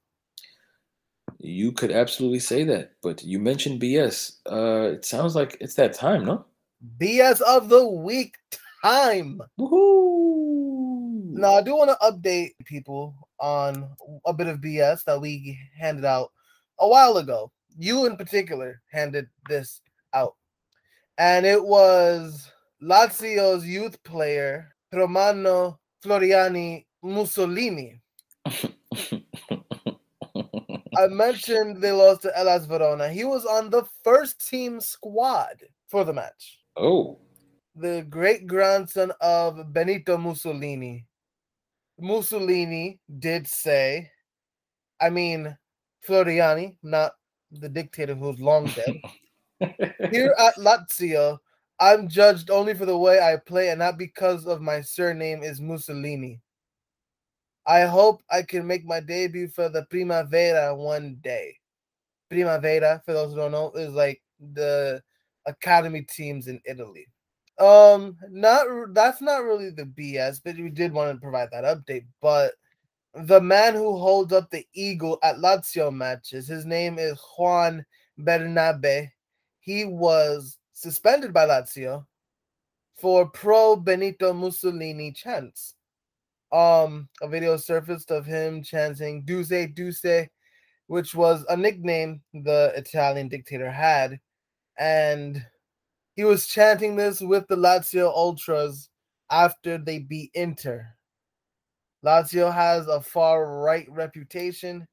You 1.38 1.72
could 1.72 1.92
absolutely 1.92 2.40
say 2.40 2.64
that, 2.66 2.94
but 3.02 3.24
you 3.24 3.40
mentioned 3.40 3.82
BS. 3.82 4.38
Uh, 4.50 4.94
it 4.94 5.06
sounds 5.06 5.36
like 5.36 5.58
it's 5.62 5.76
that 5.76 5.94
time, 5.94 6.26
no? 6.26 6.46
BS 6.98 7.42
of 7.42 7.70
the 7.70 7.88
week 7.88 8.36
time. 8.84 9.42
Woohoo! 9.60 11.32
Now, 11.32 11.56
I 11.56 11.62
do 11.62 11.76
want 11.76 11.92
to 11.92 12.06
update 12.06 12.52
people 12.66 13.16
on 13.40 13.90
a 14.26 14.34
bit 14.34 14.48
of 14.48 14.60
BS 14.60 15.04
that 15.06 15.22
we 15.22 15.58
handed 15.78 16.06
out 16.06 16.32
a 16.80 16.88
while 16.88 17.18
ago. 17.18 17.52
You, 17.78 18.06
in 18.06 18.18
particular, 18.18 18.82
handed 18.92 19.28
this 19.48 19.82
out. 20.14 20.36
And 21.18 21.46
it 21.46 21.64
was 21.64 22.52
Lazio's 22.82 23.66
youth 23.66 24.02
player, 24.04 24.76
Romano 24.92 25.80
Floriani 26.04 26.86
Mussolini. 27.04 28.02
I 30.98 31.08
mentioned 31.10 31.82
they 31.82 31.92
lost 31.92 32.24
to 32.24 32.32
Hellas 32.36 32.66
Verona. 32.66 33.10
He 33.10 33.24
was 33.24 33.46
on 33.46 33.70
the 33.70 33.84
first 34.04 34.48
team 34.50 34.80
squad 34.80 35.64
for 35.88 36.04
the 36.04 36.14
match. 36.14 36.60
Oh. 36.76 37.20
The 37.76 38.06
great 38.10 38.48
grandson 38.48 39.12
of 39.22 39.72
Benito 39.74 40.18
Mussolini. 40.18 41.06
Mussolini 42.00 43.00
did 43.20 43.48
say, 43.48 44.10
I 45.00 45.10
mean, 45.10 45.58
Floriani, 46.08 46.76
not 46.82 47.14
the 47.52 47.70
dictator 47.70 48.16
who's 48.16 48.40
long 48.40 48.66
dead. 48.68 49.02
Here 50.12 50.34
at 50.40 50.56
Lazio, 50.56 51.40
I'm 51.80 52.10
judged 52.10 52.50
only 52.50 52.74
for 52.74 52.86
the 52.86 52.98
way 52.98 53.20
I 53.20 53.38
play 53.38 53.70
and 53.70 53.80
not 53.80 53.98
because 53.98 54.46
of 54.46 54.62
my 54.62 54.82
surname 54.82 55.44
is 55.44 55.62
Mussolini. 55.62 56.42
I 57.66 57.82
hope 57.82 58.22
I 58.30 58.42
can 58.42 58.68
make 58.68 58.86
my 58.86 59.00
debut 59.00 59.48
for 59.48 59.70
the 59.70 59.84
Primavera 59.84 60.76
one 60.76 61.18
day. 61.22 61.56
Primavera, 62.30 63.02
for 63.06 63.14
those 63.14 63.32
who 63.32 63.38
don't 63.38 63.52
know, 63.52 63.72
is 63.72 63.94
like 63.94 64.22
the 64.54 65.02
academy 65.46 66.02
teams 66.02 66.48
in 66.48 66.60
Italy. 66.66 67.08
Um, 67.60 68.18
not 68.30 68.66
that's 68.94 69.22
not 69.22 69.44
really 69.44 69.70
the 69.70 69.84
BS, 69.84 70.42
but 70.44 70.56
we 70.56 70.70
did 70.70 70.94
want 70.94 71.14
to 71.14 71.22
provide 71.22 71.50
that 71.52 71.66
update. 71.66 72.06
But 72.22 72.54
the 73.14 73.42
man 73.42 73.74
who 73.74 73.98
holds 73.98 74.32
up 74.32 74.50
the 74.50 74.66
eagle 74.74 75.20
at 75.24 75.38
Lazio 75.38 75.94
matches, 75.94 76.48
his 76.48 76.66
name 76.66 76.98
is 77.00 77.20
Juan 77.38 77.86
Bernabe. 78.20 79.12
He 79.60 79.86
was 79.86 80.58
suspended 80.80 81.34
by 81.34 81.46
Lazio 81.46 82.06
for 82.96 83.30
pro 83.30 83.76
Benito 83.76 84.32
Mussolini 84.32 85.12
chants. 85.12 85.76
Um, 86.54 87.10
a 87.22 87.28
video 87.28 87.58
surfaced 87.58 88.12
of 88.12 88.26
him 88.26 88.64
chanting 88.64 89.26
"Duce 89.26 89.74
Duce," 89.74 90.30
which 90.88 91.14
was 91.14 91.46
a 91.50 91.58
nickname 91.58 92.22
the 92.34 92.72
Italian 92.76 93.28
dictator 93.28 93.70
had, 93.70 94.20
and 94.78 95.46
he 96.16 96.24
was 96.24 96.48
chanting 96.48 96.96
this 96.96 97.20
with 97.20 97.46
the 97.50 97.58
Lazio 97.58 98.08
ultras 98.08 98.90
after 99.30 99.78
they 99.78 100.00
beat 100.00 100.32
Inter. 100.34 100.88
Lazio 102.06 102.54
has 102.54 102.88
a 102.88 103.02
far 103.02 103.60
right 103.60 103.88
reputation. 103.92 104.88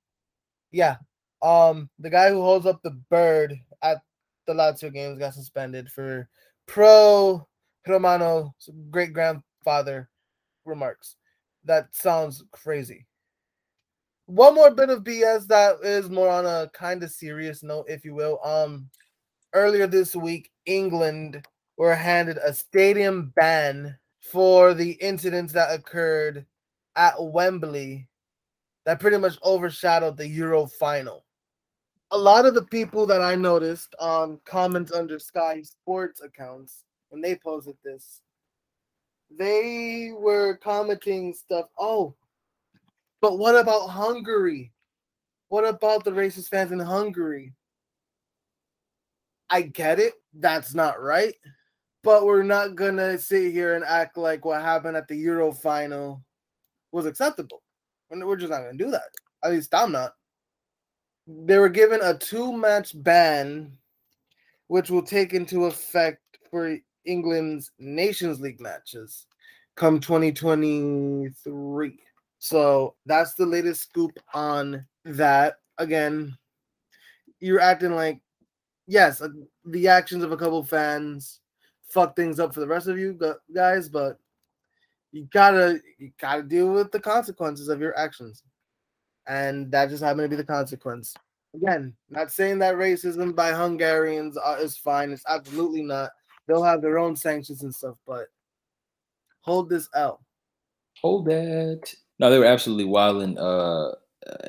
Yeah. 0.72 0.96
Um, 1.42 1.90
the 2.00 2.10
guy 2.10 2.30
who 2.30 2.42
holds 2.42 2.66
up 2.66 2.82
the 2.82 2.98
bird 3.08 3.54
at 3.82 3.98
the 4.46 4.54
Lazio 4.54 4.92
games 4.92 5.18
got 5.18 5.34
suspended 5.34 5.90
for 5.90 6.28
pro 6.66 7.46
Romano 7.86 8.54
great 8.90 9.12
grandfather 9.12 10.08
remarks. 10.64 11.16
That 11.64 11.94
sounds 11.94 12.44
crazy. 12.52 13.06
One 14.26 14.54
more 14.54 14.74
bit 14.74 14.90
of 14.90 15.04
BS 15.04 15.46
that 15.48 15.76
is 15.82 16.10
more 16.10 16.28
on 16.28 16.46
a 16.46 16.68
kind 16.74 17.02
of 17.02 17.10
serious 17.10 17.62
note, 17.62 17.86
if 17.88 18.04
you 18.04 18.14
will. 18.14 18.40
Um, 18.44 18.90
earlier 19.52 19.86
this 19.86 20.16
week, 20.16 20.50
England 20.64 21.46
were 21.76 21.94
handed 21.94 22.38
a 22.38 22.52
stadium 22.52 23.32
ban 23.36 23.96
for 24.20 24.74
the 24.74 24.92
incidents 24.92 25.52
that 25.52 25.72
occurred 25.72 26.44
at 26.96 27.14
Wembley 27.18 28.08
that 28.84 29.00
pretty 29.00 29.18
much 29.18 29.38
overshadowed 29.44 30.16
the 30.16 30.26
Euro 30.26 30.66
final. 30.66 31.25
A 32.12 32.18
lot 32.18 32.46
of 32.46 32.54
the 32.54 32.62
people 32.62 33.06
that 33.06 33.20
I 33.20 33.34
noticed 33.34 33.94
on 33.98 34.38
comments 34.44 34.92
under 34.92 35.18
Sky 35.18 35.62
Sports 35.62 36.22
accounts 36.22 36.84
when 37.08 37.20
they 37.20 37.34
posted 37.36 37.76
this, 37.84 38.22
they 39.30 40.12
were 40.16 40.56
commenting 40.56 41.34
stuff. 41.34 41.66
Oh, 41.78 42.14
but 43.20 43.38
what 43.38 43.56
about 43.56 43.88
Hungary? 43.88 44.72
What 45.48 45.66
about 45.66 46.04
the 46.04 46.12
racist 46.12 46.48
fans 46.48 46.72
in 46.72 46.78
Hungary? 46.78 47.52
I 49.50 49.62
get 49.62 49.98
it. 49.98 50.14
That's 50.34 50.74
not 50.74 51.02
right. 51.02 51.34
But 52.02 52.24
we're 52.24 52.44
not 52.44 52.76
going 52.76 52.96
to 52.98 53.18
sit 53.18 53.52
here 53.52 53.74
and 53.74 53.84
act 53.84 54.16
like 54.16 54.44
what 54.44 54.62
happened 54.62 54.96
at 54.96 55.08
the 55.08 55.16
Euro 55.16 55.52
final 55.52 56.22
was 56.92 57.06
acceptable. 57.06 57.62
We're 58.10 58.36
just 58.36 58.50
not 58.50 58.62
going 58.62 58.78
to 58.78 58.84
do 58.84 58.90
that. 58.92 59.08
At 59.42 59.50
least 59.50 59.74
I'm 59.74 59.90
not. 59.90 60.12
They 61.26 61.58
were 61.58 61.68
given 61.68 62.00
a 62.02 62.16
two 62.16 62.52
match 62.52 62.92
ban, 63.02 63.72
which 64.68 64.90
will 64.90 65.02
take 65.02 65.32
into 65.32 65.66
effect 65.66 66.22
for 66.50 66.78
England's 67.04 67.72
Nations 67.78 68.40
League 68.40 68.60
matches 68.60 69.26
come 69.76 70.00
2023. 70.00 71.98
So 72.38 72.94
that's 73.04 73.34
the 73.34 73.46
latest 73.46 73.82
scoop 73.82 74.18
on 74.34 74.86
that. 75.04 75.58
Again, 75.78 76.36
you're 77.40 77.60
acting 77.60 77.92
like, 77.94 78.20
yes, 78.86 79.20
uh, 79.20 79.28
the 79.66 79.88
actions 79.88 80.24
of 80.24 80.32
a 80.32 80.36
couple 80.36 80.64
fans 80.64 81.40
fuck 81.88 82.16
things 82.16 82.40
up 82.40 82.52
for 82.52 82.60
the 82.60 82.66
rest 82.66 82.88
of 82.88 82.98
you 82.98 83.18
guys, 83.54 83.88
but 83.88 84.18
you 85.12 85.28
gotta 85.32 85.80
you 85.98 86.10
gotta 86.20 86.42
deal 86.42 86.72
with 86.72 86.90
the 86.92 87.00
consequences 87.00 87.68
of 87.68 87.80
your 87.80 87.96
actions, 87.98 88.42
and 89.26 89.70
that 89.72 89.90
just 89.90 90.02
happened 90.02 90.24
to 90.24 90.28
be 90.28 90.36
the 90.36 90.44
consequence. 90.44 91.14
Again, 91.54 91.94
not 92.10 92.30
saying 92.30 92.58
that 92.58 92.74
racism 92.74 93.34
by 93.34 93.52
Hungarians 93.52 94.36
is 94.60 94.76
fine. 94.76 95.10
It's 95.10 95.24
absolutely 95.28 95.82
not. 95.82 96.10
They'll 96.46 96.62
have 96.62 96.82
their 96.82 96.98
own 96.98 97.16
sanctions 97.16 97.62
and 97.62 97.74
stuff, 97.74 97.96
but 98.06 98.26
hold 99.40 99.68
this 99.68 99.88
out. 99.94 100.20
Hold 101.00 101.26
that. 101.26 101.94
No, 102.18 102.30
they 102.30 102.38
were 102.38 102.44
absolutely 102.44 102.84
wilding 102.84 103.38
uh 103.38 103.92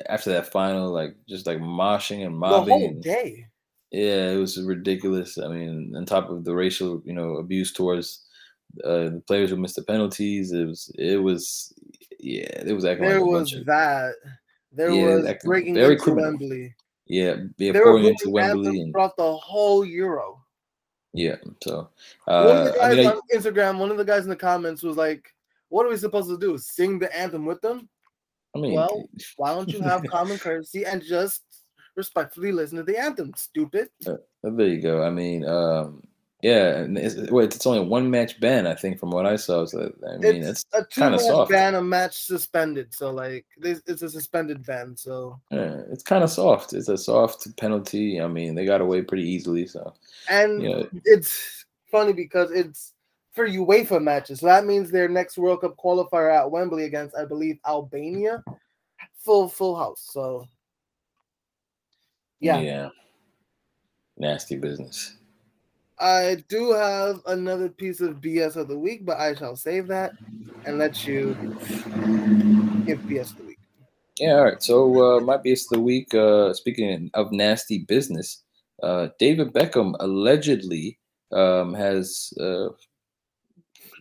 after 0.08 0.30
that 0.32 0.50
final, 0.50 0.90
like 0.90 1.16
just 1.28 1.46
like 1.46 1.58
moshing 1.58 2.26
and 2.26 2.36
mobbing. 2.36 2.66
The 2.66 2.86
whole 2.86 3.00
day. 3.00 3.46
Yeah, 3.90 4.30
it 4.32 4.36
was 4.36 4.62
ridiculous. 4.62 5.38
I 5.38 5.48
mean, 5.48 5.94
on 5.96 6.04
top 6.04 6.28
of 6.28 6.44
the 6.44 6.54
racial, 6.54 7.00
you 7.06 7.14
know, 7.14 7.36
abuse 7.36 7.72
towards 7.72 8.26
uh, 8.84 9.08
the 9.08 9.22
players 9.26 9.50
who 9.50 9.56
missed 9.56 9.76
the 9.76 9.82
penalties, 9.82 10.52
it 10.52 10.66
was, 10.66 10.92
it 10.98 11.22
was, 11.22 11.72
yeah, 12.20 12.64
it 12.66 12.74
was 12.74 12.84
acting. 12.84 13.08
There 13.08 13.20
like 13.20 13.30
was 13.30 13.56
that. 13.64 14.14
There 14.72 14.90
yeah, 14.90 15.16
was 15.16 15.34
breaking 15.44 15.74
very 15.74 15.94
into 15.94 16.04
criminal. 16.04 16.30
Wembley. 16.30 16.74
Yeah, 17.06 17.36
yeah, 17.56 17.72
pouring 17.72 18.04
into 18.04 18.30
Wembley 18.30 18.80
and 18.80 18.92
brought 18.92 19.16
the 19.16 19.36
whole 19.36 19.84
Euro. 19.84 20.44
Yeah, 21.14 21.36
so 21.62 21.88
uh, 22.26 22.44
one 22.44 22.56
of 22.56 22.64
the 22.66 22.78
guys 22.78 22.92
I 22.92 22.94
mean, 22.94 23.06
on 23.06 23.16
I, 23.16 23.36
Instagram, 23.36 23.78
one 23.78 23.90
of 23.90 23.96
the 23.96 24.04
guys 24.04 24.24
in 24.24 24.28
the 24.28 24.36
comments 24.36 24.82
was 24.82 24.96
like, 24.96 25.34
"What 25.70 25.86
are 25.86 25.88
we 25.88 25.96
supposed 25.96 26.28
to 26.28 26.38
do? 26.38 26.58
Sing 26.58 26.98
the 26.98 27.14
anthem 27.16 27.46
with 27.46 27.62
them?" 27.62 27.88
I 28.54 28.58
mean, 28.58 28.74
well, 28.74 29.08
why 29.36 29.54
don't 29.54 29.72
you 29.72 29.80
have 29.80 30.04
common 30.04 30.38
courtesy 30.38 30.84
and 30.84 31.02
just 31.02 31.42
respectfully 31.96 32.52
listen 32.52 32.76
to 32.76 32.84
the 32.84 32.98
anthem, 32.98 33.32
stupid. 33.36 33.88
Uh, 34.06 34.16
there 34.42 34.68
you 34.68 34.80
go. 34.82 35.02
I 35.02 35.10
mean, 35.10 35.44
um, 35.46 36.02
yeah, 36.40 36.86
it's, 36.88 37.30
wait, 37.32 37.52
it's 37.52 37.66
only 37.66 37.80
a 37.80 37.82
one 37.82 38.10
match 38.10 38.38
ban, 38.38 38.66
I 38.66 38.74
think, 38.74 39.00
from 39.00 39.10
what 39.10 39.26
I 39.26 39.34
saw. 39.34 39.64
So 39.66 39.92
I 40.08 40.18
mean, 40.18 40.44
it's, 40.44 40.64
it's 40.64 40.66
a 40.72 40.84
kind 40.84 41.12
of 41.14 41.20
soft. 41.20 41.50
ban, 41.50 41.74
a 41.74 41.82
match 41.82 42.24
suspended. 42.24 42.94
So 42.94 43.10
like, 43.10 43.44
it's 43.60 44.02
a 44.02 44.08
suspended 44.08 44.64
ban. 44.64 44.96
So 44.96 45.40
yeah, 45.50 45.80
it's 45.90 46.04
kind 46.04 46.22
of 46.22 46.30
soft. 46.30 46.74
It's 46.74 46.88
a 46.88 46.96
soft 46.96 47.56
penalty. 47.56 48.20
I 48.20 48.28
mean, 48.28 48.54
they 48.54 48.64
got 48.64 48.80
away 48.80 49.02
pretty 49.02 49.28
easily. 49.28 49.66
So 49.66 49.92
and 50.30 50.62
you 50.62 50.68
know, 50.68 50.88
it's 51.04 51.64
funny 51.90 52.12
because 52.12 52.52
it's 52.52 52.94
for 53.32 53.48
UEFA 53.48 54.00
matches. 54.00 54.38
So 54.38 54.46
that 54.46 54.64
means 54.64 54.92
their 54.92 55.08
next 55.08 55.38
World 55.38 55.62
Cup 55.62 55.76
qualifier 55.76 56.32
at 56.36 56.50
Wembley 56.50 56.84
against, 56.84 57.16
I 57.16 57.24
believe, 57.24 57.58
Albania, 57.66 58.44
full 59.18 59.48
full 59.48 59.76
house. 59.76 60.08
So 60.12 60.46
yeah. 62.38 62.60
Yeah. 62.60 62.88
Nasty 64.16 64.56
business. 64.56 65.17
I 66.00 66.44
do 66.48 66.72
have 66.72 67.20
another 67.26 67.68
piece 67.68 68.00
of 68.00 68.16
BS 68.16 68.56
of 68.56 68.68
the 68.68 68.78
week, 68.78 69.04
but 69.04 69.18
I 69.18 69.34
shall 69.34 69.56
save 69.56 69.88
that 69.88 70.12
and 70.64 70.78
let 70.78 71.06
you 71.06 71.34
give 72.86 73.00
BS 73.00 73.32
of 73.32 73.38
the 73.38 73.44
week. 73.44 73.58
Yeah, 74.18 74.34
all 74.34 74.44
right. 74.44 74.62
So 74.62 75.16
uh, 75.16 75.20
my 75.20 75.36
BS 75.38 75.66
of 75.66 75.78
the 75.78 75.80
week, 75.80 76.14
uh, 76.14 76.52
speaking 76.54 77.10
of 77.14 77.32
nasty 77.32 77.80
business, 77.80 78.42
uh, 78.82 79.08
David 79.18 79.52
Beckham 79.52 79.94
allegedly 80.00 80.98
um, 81.32 81.74
has 81.74 82.32
uh, 82.40 82.68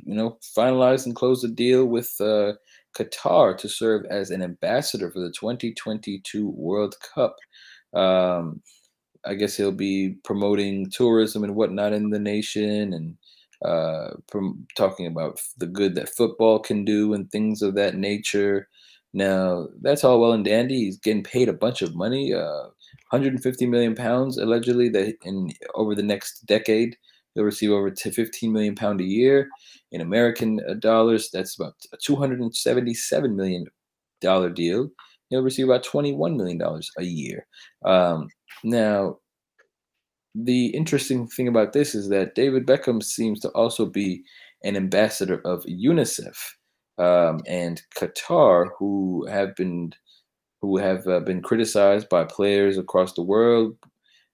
you 0.07 0.15
know, 0.15 0.37
finalized 0.57 1.05
and 1.05 1.15
closed 1.15 1.43
a 1.43 1.49
deal 1.49 1.85
with 1.85 2.09
uh, 2.21 2.53
Qatar 2.97 3.57
to 3.57 3.67
serve 3.67 4.05
as 4.05 4.31
an 4.31 4.41
ambassador 4.41 5.11
for 5.11 5.19
the 5.19 5.31
2022 5.31 6.49
World 6.49 6.95
Cup. 7.13 7.35
Um, 7.93 8.61
I 9.25 9.35
guess 9.35 9.55
he'll 9.57 9.71
be 9.71 10.15
promoting 10.23 10.89
tourism 10.89 11.43
and 11.43 11.55
whatnot 11.55 11.93
in 11.93 12.09
the 12.09 12.19
nation 12.19 12.93
and 12.93 13.17
uh, 13.65 14.11
from 14.27 14.67
talking 14.75 15.07
about 15.07 15.39
the 15.57 15.67
good 15.67 15.95
that 15.95 16.09
football 16.09 16.59
can 16.59 16.85
do 16.85 17.13
and 17.13 17.29
things 17.31 17.61
of 17.61 17.75
that 17.75 17.95
nature. 17.95 18.67
Now, 19.13 19.67
that's 19.81 20.03
all 20.03 20.19
well 20.19 20.33
and 20.33 20.45
dandy. 20.45 20.85
He's 20.85 20.99
getting 20.99 21.23
paid 21.23 21.49
a 21.49 21.53
bunch 21.53 21.81
of 21.81 21.95
money, 21.95 22.33
uh, 22.33 22.63
150 23.09 23.65
million 23.65 23.95
pounds 23.95 24.37
allegedly 24.37 24.89
that 24.89 25.15
in 25.23 25.51
over 25.75 25.95
the 25.95 26.03
next 26.03 26.45
decade 26.45 26.97
he'll 27.33 27.43
receive 27.43 27.71
over 27.71 27.91
to 27.91 28.11
15 28.11 28.51
million 28.51 28.75
pound 28.75 28.99
a 28.99 29.03
year. 29.05 29.47
In 29.91 30.01
American 30.01 30.59
uh, 30.67 30.73
dollars, 30.75 31.29
that's 31.31 31.55
about 31.59 31.75
a 31.93 31.97
277 31.97 33.35
million 33.35 33.65
dollar 34.21 34.49
deal. 34.49 34.89
He'll 35.29 35.43
receive 35.43 35.65
about 35.69 35.83
21 35.83 36.35
million 36.37 36.57
dollars 36.57 36.89
a 36.97 37.03
year. 37.03 37.45
Um, 37.85 38.27
now, 38.63 39.17
the 40.35 40.67
interesting 40.67 41.27
thing 41.27 41.47
about 41.47 41.73
this 41.73 41.95
is 41.95 42.09
that 42.09 42.35
David 42.35 42.65
Beckham 42.65 43.01
seems 43.01 43.39
to 43.41 43.49
also 43.49 43.85
be 43.85 44.23
an 44.63 44.75
ambassador 44.75 45.41
of 45.45 45.63
UNICEF 45.65 46.35
um, 46.97 47.41
and 47.47 47.81
Qatar, 47.95 48.69
who 48.77 49.25
have 49.29 49.55
been 49.55 49.91
who 50.61 50.77
have 50.77 51.07
uh, 51.07 51.19
been 51.19 51.41
criticized 51.41 52.09
by 52.09 52.23
players 52.23 52.77
across 52.79 53.13
the 53.13 53.21
world, 53.21 53.77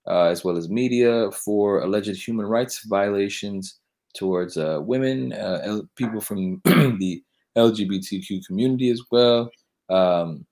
uh, 0.10 0.26
as 0.26 0.44
well 0.44 0.58
as 0.58 0.70
media, 0.70 1.30
for 1.32 1.82
alleged 1.82 2.16
human 2.16 2.46
rights 2.46 2.86
violations 2.88 3.80
towards 4.16 4.58
uh, 4.58 4.80
women, 4.82 5.34
uh, 5.34 5.82
people 5.98 6.22
from 6.22 6.62
the 6.66 7.22
LGBTQ 7.58 8.46
community 8.48 8.90
as 8.90 9.02
well. 9.12 9.50
Um, 9.90 10.46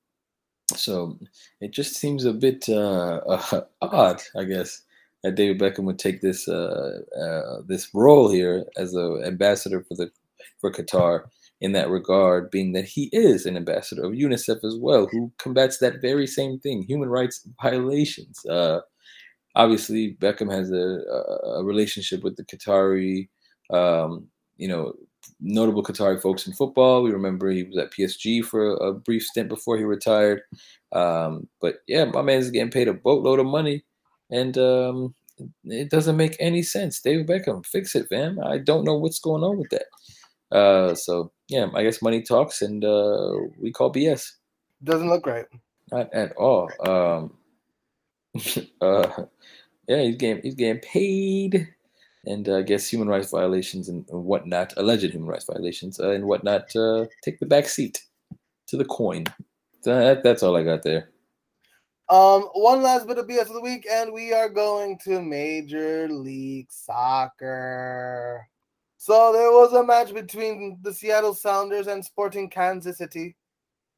so 0.77 1.17
it 1.59 1.71
just 1.71 1.95
seems 1.95 2.25
a 2.25 2.33
bit 2.33 2.67
uh, 2.69 3.61
odd, 3.81 4.21
I 4.35 4.43
guess, 4.43 4.81
that 5.23 5.35
David 5.35 5.59
Beckham 5.59 5.83
would 5.85 5.99
take 5.99 6.21
this 6.21 6.47
uh, 6.47 6.99
uh, 7.19 7.61
this 7.67 7.89
role 7.93 8.29
here 8.31 8.65
as 8.77 8.93
an 8.93 9.23
ambassador 9.23 9.83
for 9.87 9.95
the 9.95 10.11
for 10.59 10.71
Qatar 10.71 11.25
in 11.61 11.73
that 11.73 11.89
regard, 11.89 12.49
being 12.49 12.73
that 12.73 12.85
he 12.85 13.09
is 13.13 13.45
an 13.45 13.55
ambassador 13.55 14.03
of 14.03 14.13
UNICEF 14.13 14.63
as 14.63 14.77
well, 14.79 15.07
who 15.11 15.31
combats 15.37 15.77
that 15.77 16.01
very 16.01 16.25
same 16.25 16.59
thing, 16.59 16.81
human 16.81 17.09
rights 17.09 17.47
violations. 17.61 18.43
Uh, 18.47 18.79
obviously, 19.55 20.17
Beckham 20.19 20.51
has 20.51 20.71
a, 20.71 21.59
a, 21.59 21.63
relationship 21.63 22.23
with 22.23 22.35
the 22.35 22.45
Qatari, 22.45 23.29
um, 23.71 24.27
you 24.57 24.67
know, 24.67 24.93
notable 25.39 25.83
Qatari 25.83 26.21
folks 26.21 26.47
in 26.47 26.53
football. 26.53 27.03
We 27.03 27.11
remember 27.11 27.49
he 27.49 27.63
was 27.63 27.77
at 27.77 27.91
PSG 27.91 28.43
for 28.43 28.73
a, 28.73 28.87
a 28.87 28.93
brief 28.93 29.23
stint 29.23 29.49
before 29.49 29.77
he 29.77 29.83
retired. 29.83 30.41
Um, 30.91 31.47
but 31.59 31.77
yeah, 31.87 32.05
my 32.05 32.21
man's 32.21 32.49
getting 32.49 32.71
paid 32.71 32.87
a 32.87 32.93
boatload 32.93 33.39
of 33.39 33.45
money 33.45 33.83
and 34.31 34.57
um, 34.57 35.13
it 35.65 35.89
doesn't 35.89 36.17
make 36.17 36.35
any 36.39 36.63
sense. 36.63 37.01
David 37.01 37.27
Beckham, 37.27 37.65
fix 37.65 37.95
it, 37.95 38.07
fam. 38.09 38.39
I 38.39 38.57
don't 38.57 38.85
know 38.85 38.95
what's 38.95 39.19
going 39.19 39.43
on 39.43 39.57
with 39.57 39.69
that. 39.69 40.55
Uh, 40.55 40.95
so 40.95 41.31
yeah, 41.47 41.67
I 41.75 41.83
guess 41.83 42.01
money 42.01 42.21
talks, 42.21 42.61
and 42.61 42.83
uh, 42.83 43.33
we 43.59 43.71
call 43.71 43.91
BS. 43.91 44.31
Doesn't 44.83 45.09
look 45.09 45.25
right. 45.25 45.45
Not 45.91 46.13
at 46.13 46.33
all. 46.33 46.69
Um, 46.85 47.33
uh, 48.81 49.23
yeah, 49.87 50.01
he's 50.03 50.15
getting 50.15 50.41
he's 50.43 50.55
getting 50.55 50.81
paid, 50.81 51.73
and 52.25 52.47
uh, 52.47 52.57
I 52.57 52.61
guess 52.61 52.87
human 52.87 53.07
rights 53.07 53.31
violations 53.31 53.89
and 53.89 54.05
whatnot, 54.09 54.73
alleged 54.77 55.11
human 55.11 55.27
rights 55.27 55.45
violations 55.45 55.99
uh, 55.99 56.11
and 56.11 56.25
whatnot, 56.25 56.75
uh, 56.75 57.05
take 57.23 57.39
the 57.39 57.45
back 57.45 57.67
seat 57.67 58.01
to 58.67 58.77
the 58.77 58.85
coin. 58.85 59.25
That, 59.83 60.23
that's 60.23 60.43
all 60.43 60.55
I 60.55 60.63
got 60.63 60.83
there. 60.83 61.09
Um, 62.09 62.43
one 62.53 62.81
last 62.81 63.07
bit 63.07 63.17
of 63.17 63.25
BS 63.25 63.47
of 63.47 63.53
the 63.53 63.61
week, 63.61 63.87
and 63.89 64.11
we 64.11 64.33
are 64.33 64.49
going 64.49 64.99
to 65.05 65.21
Major 65.21 66.09
League 66.09 66.67
Soccer. 66.69 68.45
So 68.97 69.31
there 69.33 69.51
was 69.51 69.73
a 69.73 69.83
match 69.83 70.13
between 70.13 70.77
the 70.83 70.93
Seattle 70.93 71.33
Sounders 71.33 71.87
and 71.87 72.03
Sporting 72.03 72.49
Kansas 72.49 72.97
City. 72.97 73.35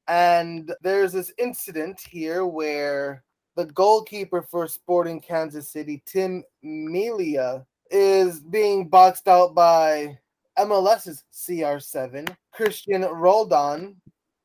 And 0.08 0.74
there's 0.82 1.12
this 1.12 1.34
incident 1.38 2.00
here 2.08 2.46
where 2.46 3.24
the 3.56 3.66
goalkeeper 3.66 4.42
for 4.44 4.68
Sporting 4.68 5.20
Kansas 5.20 5.70
City, 5.70 6.02
Tim 6.06 6.44
Melia, 6.62 7.66
is 7.92 8.40
being 8.40 8.88
boxed 8.88 9.28
out 9.28 9.54
by 9.56 10.18
MLS's 10.58 11.24
CR7, 11.34 12.36
Christian 12.52 13.02
Roldan. 13.04 13.96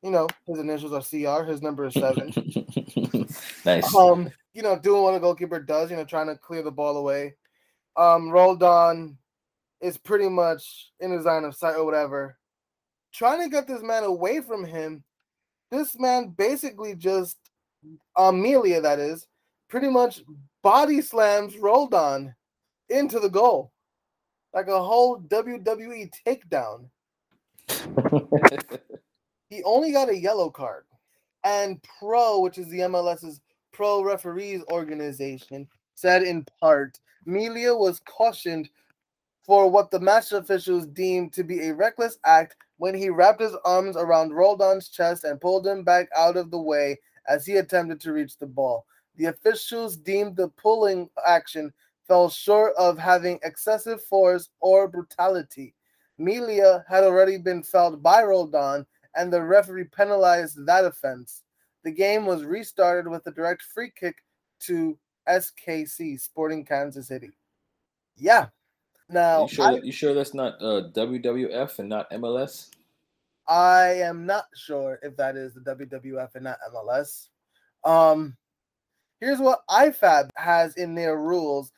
You 0.01 0.11
know, 0.11 0.27
his 0.47 0.59
initials 0.59 0.93
are 0.93 1.01
CR, 1.01 1.43
his 1.43 1.61
number 1.61 1.85
is 1.85 1.93
seven. 1.93 2.33
Nice. 3.65 3.93
Um, 3.93 4.31
you 4.53 4.61
know, 4.61 4.79
doing 4.79 5.03
what 5.03 5.15
a 5.15 5.19
goalkeeper 5.19 5.59
does, 5.59 5.91
you 5.91 5.97
know, 5.97 6.05
trying 6.05 6.27
to 6.27 6.35
clear 6.35 6.63
the 6.63 6.71
ball 6.71 6.97
away. 6.97 7.35
Um, 7.95 8.29
Roldan 8.29 9.17
is 9.81 9.97
pretty 9.97 10.29
much 10.29 10.91
in 10.99 11.11
his 11.11 11.25
line 11.25 11.43
of 11.43 11.55
sight 11.55 11.75
or 11.75 11.85
whatever. 11.85 12.37
Trying 13.13 13.43
to 13.43 13.49
get 13.49 13.67
this 13.67 13.81
man 13.81 14.03
away 14.03 14.41
from 14.41 14.65
him. 14.65 15.03
This 15.71 15.99
man 15.99 16.29
basically 16.29 16.95
just 16.95 17.37
Amelia, 18.15 18.81
that 18.81 18.99
is, 18.99 19.27
pretty 19.69 19.89
much 19.89 20.21
body 20.63 21.01
slams 21.01 21.57
Roldan 21.57 22.35
into 22.89 23.19
the 23.19 23.29
goal. 23.29 23.71
Like 24.53 24.67
a 24.67 24.83
whole 24.83 25.19
WWE 25.19 26.11
takedown. 26.25 26.85
he 29.49 29.63
only 29.63 29.91
got 29.91 30.09
a 30.09 30.17
yellow 30.17 30.49
card. 30.49 30.85
And 31.43 31.81
Pro, 31.99 32.39
which 32.39 32.57
is 32.57 32.67
the 32.67 32.79
MLS's 32.79 33.41
pro 33.71 34.03
referees 34.03 34.63
organization 34.71 35.67
said 35.95 36.23
in 36.23 36.45
part 36.59 36.99
Melia 37.25 37.73
was 37.75 38.01
cautioned 38.01 38.69
for 39.43 39.69
what 39.69 39.91
the 39.91 39.99
match 39.99 40.31
officials 40.31 40.85
deemed 40.87 41.33
to 41.33 41.43
be 41.43 41.67
a 41.67 41.73
reckless 41.73 42.17
act 42.25 42.55
when 42.77 42.95
he 42.95 43.09
wrapped 43.09 43.41
his 43.41 43.55
arms 43.65 43.97
around 43.97 44.33
Roldan's 44.33 44.89
chest 44.89 45.23
and 45.23 45.41
pulled 45.41 45.65
him 45.65 45.83
back 45.83 46.07
out 46.15 46.37
of 46.37 46.51
the 46.51 46.61
way 46.61 46.99
as 47.27 47.45
he 47.45 47.57
attempted 47.57 47.99
to 48.01 48.13
reach 48.13 48.37
the 48.37 48.45
ball. 48.45 48.85
The 49.15 49.25
officials 49.25 49.97
deemed 49.97 50.37
the 50.37 50.49
pulling 50.49 51.09
action 51.25 51.73
fell 52.09 52.27
short 52.27 52.73
of 52.77 52.97
having 52.97 53.39
excessive 53.43 54.03
force 54.03 54.49
or 54.59 54.89
brutality. 54.89 55.75
Melia 56.17 56.83
had 56.89 57.05
already 57.05 57.37
been 57.37 57.63
fouled 57.63 58.03
by 58.03 58.23
Roldan, 58.23 58.85
and 59.15 59.31
the 59.31 59.41
referee 59.41 59.85
penalized 59.85 60.65
that 60.65 60.83
offense. 60.83 61.43
The 61.85 61.91
game 61.91 62.25
was 62.25 62.43
restarted 62.43 63.07
with 63.07 63.25
a 63.27 63.31
direct 63.31 63.61
free 63.61 63.91
kick 63.97 64.15
to 64.61 64.97
SKC 65.29 66.19
Sporting 66.19 66.65
Kansas 66.65 67.07
City. 67.07 67.29
Yeah. 68.17 68.47
Now, 69.07 69.43
you 69.43 69.47
sure, 69.47 69.65
I, 69.65 69.75
you 69.77 69.91
sure 69.91 70.13
that's 70.13 70.33
not 70.33 70.55
uh, 70.61 70.89
WWF 70.93 71.79
and 71.79 71.89
not 71.89 72.11
MLS? 72.11 72.69
I 73.47 73.93
am 74.01 74.25
not 74.25 74.45
sure 74.55 74.99
if 75.01 75.15
that 75.17 75.35
is 75.35 75.53
the 75.53 75.61
WWF 75.61 76.35
and 76.35 76.43
not 76.43 76.57
MLS. 76.73 77.29
Um, 77.83 78.35
here's 79.19 79.39
what 79.39 79.61
IFAB 79.69 80.29
has 80.35 80.75
in 80.75 80.93
their 80.93 81.17
rules 81.17 81.71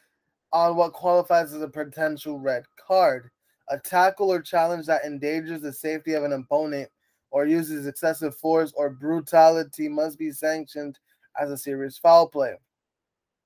on 0.54 0.76
what 0.76 0.94
qualifies 0.94 1.54
as 1.54 1.62
a 1.62 1.68
potential 1.68 2.40
red 2.40 2.64
card: 2.76 3.30
a 3.70 3.80
tackle 3.80 4.32
or 4.32 4.42
challenge 4.42 4.86
that 4.88 5.06
endangers 5.06 5.62
the 5.62 5.74
safety 5.74 6.14
of 6.14 6.24
an 6.24 6.34
opponent 6.34 6.90
or 7.32 7.46
uses 7.46 7.88
excessive 7.88 8.36
force 8.36 8.74
or 8.76 8.90
brutality 8.90 9.88
must 9.88 10.20
be 10.20 10.32
sanctioned 10.32 11.00
as 11.40 11.50
a 11.50 11.58
serious 11.58 11.98
foul 11.98 12.28
play. 12.28 12.56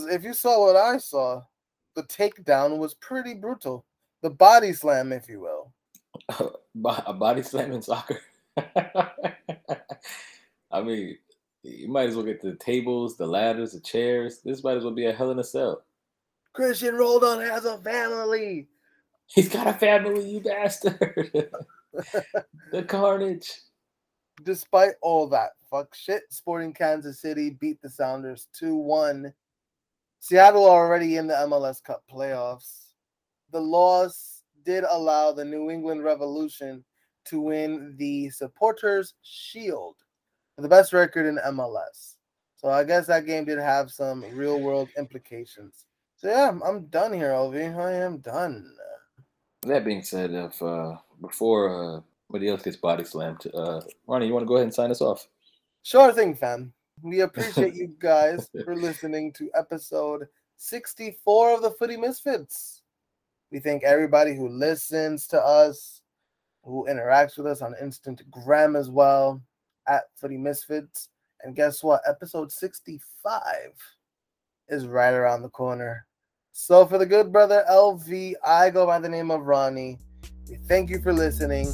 If 0.02 0.24
you 0.24 0.34
saw 0.34 0.66
what 0.66 0.76
I 0.76 0.98
saw, 0.98 1.44
the 1.96 2.04
takedown 2.04 2.78
was 2.78 2.96
pretty 2.96 3.36
brutal. 3.36 3.86
The 4.22 4.30
body 4.30 4.74
slam, 4.74 5.12
if 5.12 5.30
you 5.30 5.40
will. 5.40 5.72
a 6.86 7.14
body 7.14 7.44
slam 7.44 7.72
in 7.72 7.82
soccer. 7.82 8.20
I 8.58 9.12
mean, 10.82 11.18
you 11.64 11.88
might 11.88 12.10
as 12.10 12.16
well 12.16 12.26
get 12.26 12.42
the 12.42 12.56
tables, 12.56 13.18
the 13.18 13.28
ladders, 13.28 13.74
the 13.74 13.80
chairs. 13.80 14.40
This 14.44 14.64
might 14.64 14.78
as 14.78 14.84
well 14.84 14.94
be 14.94 15.06
a 15.06 15.14
hell 15.14 15.32
in 15.32 15.40
a 15.40 15.44
cell. 15.44 15.84
Christian 16.56 16.96
Roldan 16.96 17.42
has 17.42 17.66
a 17.66 17.78
family. 17.80 18.68
He's 19.28 19.50
got 19.50 19.68
a 19.68 19.74
family, 19.74 20.28
you 20.30 20.40
bastard. 20.40 21.32
the 22.72 22.84
carnage 22.84 23.52
despite 24.44 24.94
all 25.02 25.28
that 25.28 25.52
fuck 25.70 25.94
shit, 25.94 26.24
Sporting 26.30 26.74
Kansas 26.74 27.20
City 27.20 27.50
beat 27.50 27.82
the 27.82 27.90
Sounders 27.90 28.48
2 28.58 28.76
1. 28.76 29.34
Seattle 30.20 30.66
already 30.66 31.18
in 31.18 31.28
the 31.28 31.34
MLS 31.34 31.84
Cup 31.84 32.04
playoffs. 32.12 32.94
The 33.52 33.60
loss 33.60 34.44
did 34.66 34.84
allow 34.90 35.32
the 35.32 35.46
New 35.46 35.70
England 35.70 36.04
Revolution 36.04 36.84
to 37.26 37.42
win 37.42 37.96
the 37.98 38.30
Supporters 38.30 39.14
Shield, 39.22 39.96
the 40.58 40.70
best 40.70 40.94
record 40.94 41.26
in 41.26 41.38
MLS. 41.54 42.16
So 42.56 42.70
I 42.70 42.84
guess 42.84 43.08
that 43.08 43.26
game 43.26 43.46
did 43.46 43.60
have 43.60 43.92
some 43.92 44.24
real 44.34 44.60
world 44.60 44.90
implications. 44.98 45.86
So 46.18 46.30
yeah, 46.30 46.50
I'm, 46.50 46.62
I'm 46.64 46.86
done 46.86 47.14
here, 47.14 47.30
LV. 47.30 47.78
I 47.78 47.94
am 47.94 48.18
done. 48.20 48.74
That 49.64 49.84
being 49.84 50.04
said, 50.04 50.32
if 50.32 50.62
uh, 50.62 50.96
before 51.22 51.70
uh, 51.70 52.02
somebody 52.28 52.50
else 52.50 52.64
gets 52.64 52.78
body 52.78 53.04
slammed, 53.04 53.42
uh, 53.54 53.82
Ronny, 54.08 54.28
you 54.28 54.34
want 54.34 54.44
to 54.44 54.48
go 54.48 54.56
ahead 54.56 54.66
and 54.66 54.74
sign 54.74 54.92
us 54.92 55.02
off? 55.02 55.28
Sure 55.84 56.14
thing, 56.14 56.36
fam. 56.36 56.74
We 57.02 57.20
appreciate 57.22 57.76
you 57.76 57.96
guys 58.00 58.50
for 58.64 58.76
listening 58.76 59.34
to 59.34 59.50
episode 59.56 60.28
64 60.58 61.56
of 61.56 61.62
the 61.62 61.72
Footy 61.72 61.98
Misfits. 61.98 62.82
We 63.52 63.60
thank 63.60 63.84
everybody 63.84 64.36
who 64.36 64.50
listens 64.50 65.28
to 65.28 65.42
us, 65.42 66.02
who 66.64 66.88
interacts 66.90 67.38
with 67.38 67.48
us 67.48 67.62
on 67.62 67.76
Instagram 67.82 68.80
as 68.80 68.90
well 68.90 69.42
at 69.88 70.04
Footy 70.16 70.38
Misfits. 70.38 71.10
And 71.44 71.56
guess 71.56 71.84
what? 71.84 72.02
Episode 72.08 72.52
65 72.52 73.46
is 74.70 74.86
right 74.88 75.14
around 75.14 75.42
the 75.42 75.50
corner. 75.50 76.06
So 76.52 76.86
for 76.86 76.98
the 76.98 77.06
good 77.06 77.32
brother 77.32 77.64
LV, 77.70 78.34
I 78.46 78.70
go 78.70 78.86
by 78.86 79.00
the 79.00 79.10
name 79.10 79.32
of 79.32 79.46
Ronny. 79.46 80.00
We 80.50 80.56
thank 80.68 80.90
you 80.90 81.02
for 81.02 81.14
listening. 81.14 81.68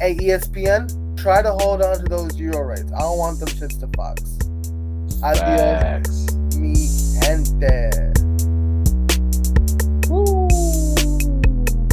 Hey 0.00 0.16
ESPN, 0.16 1.18
try 1.20 1.42
to 1.42 1.52
hold 1.52 1.82
on 1.82 1.98
to 1.98 2.04
those 2.04 2.36
Euro 2.36 2.62
rights. 2.62 2.90
I 2.92 3.00
don't 3.00 3.18
want 3.18 3.38
them 3.40 3.48
shits 3.48 3.78
to 3.80 3.88
Fox. 3.96 4.22
Adios, 5.22 6.26
mi 6.56 6.74
gente. 7.20 7.90
Woo. 10.08 10.48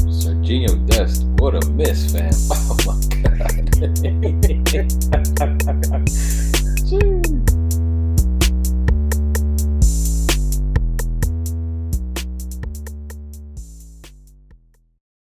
Sergiño 0.10 0.85
Dest, 0.88 1.26
what 1.39 1.55
a 1.55 1.65
miss, 1.72 2.11
fam. 2.11 2.31
Oh 2.65 2.77
my 2.85 2.95
god. 6.99 7.19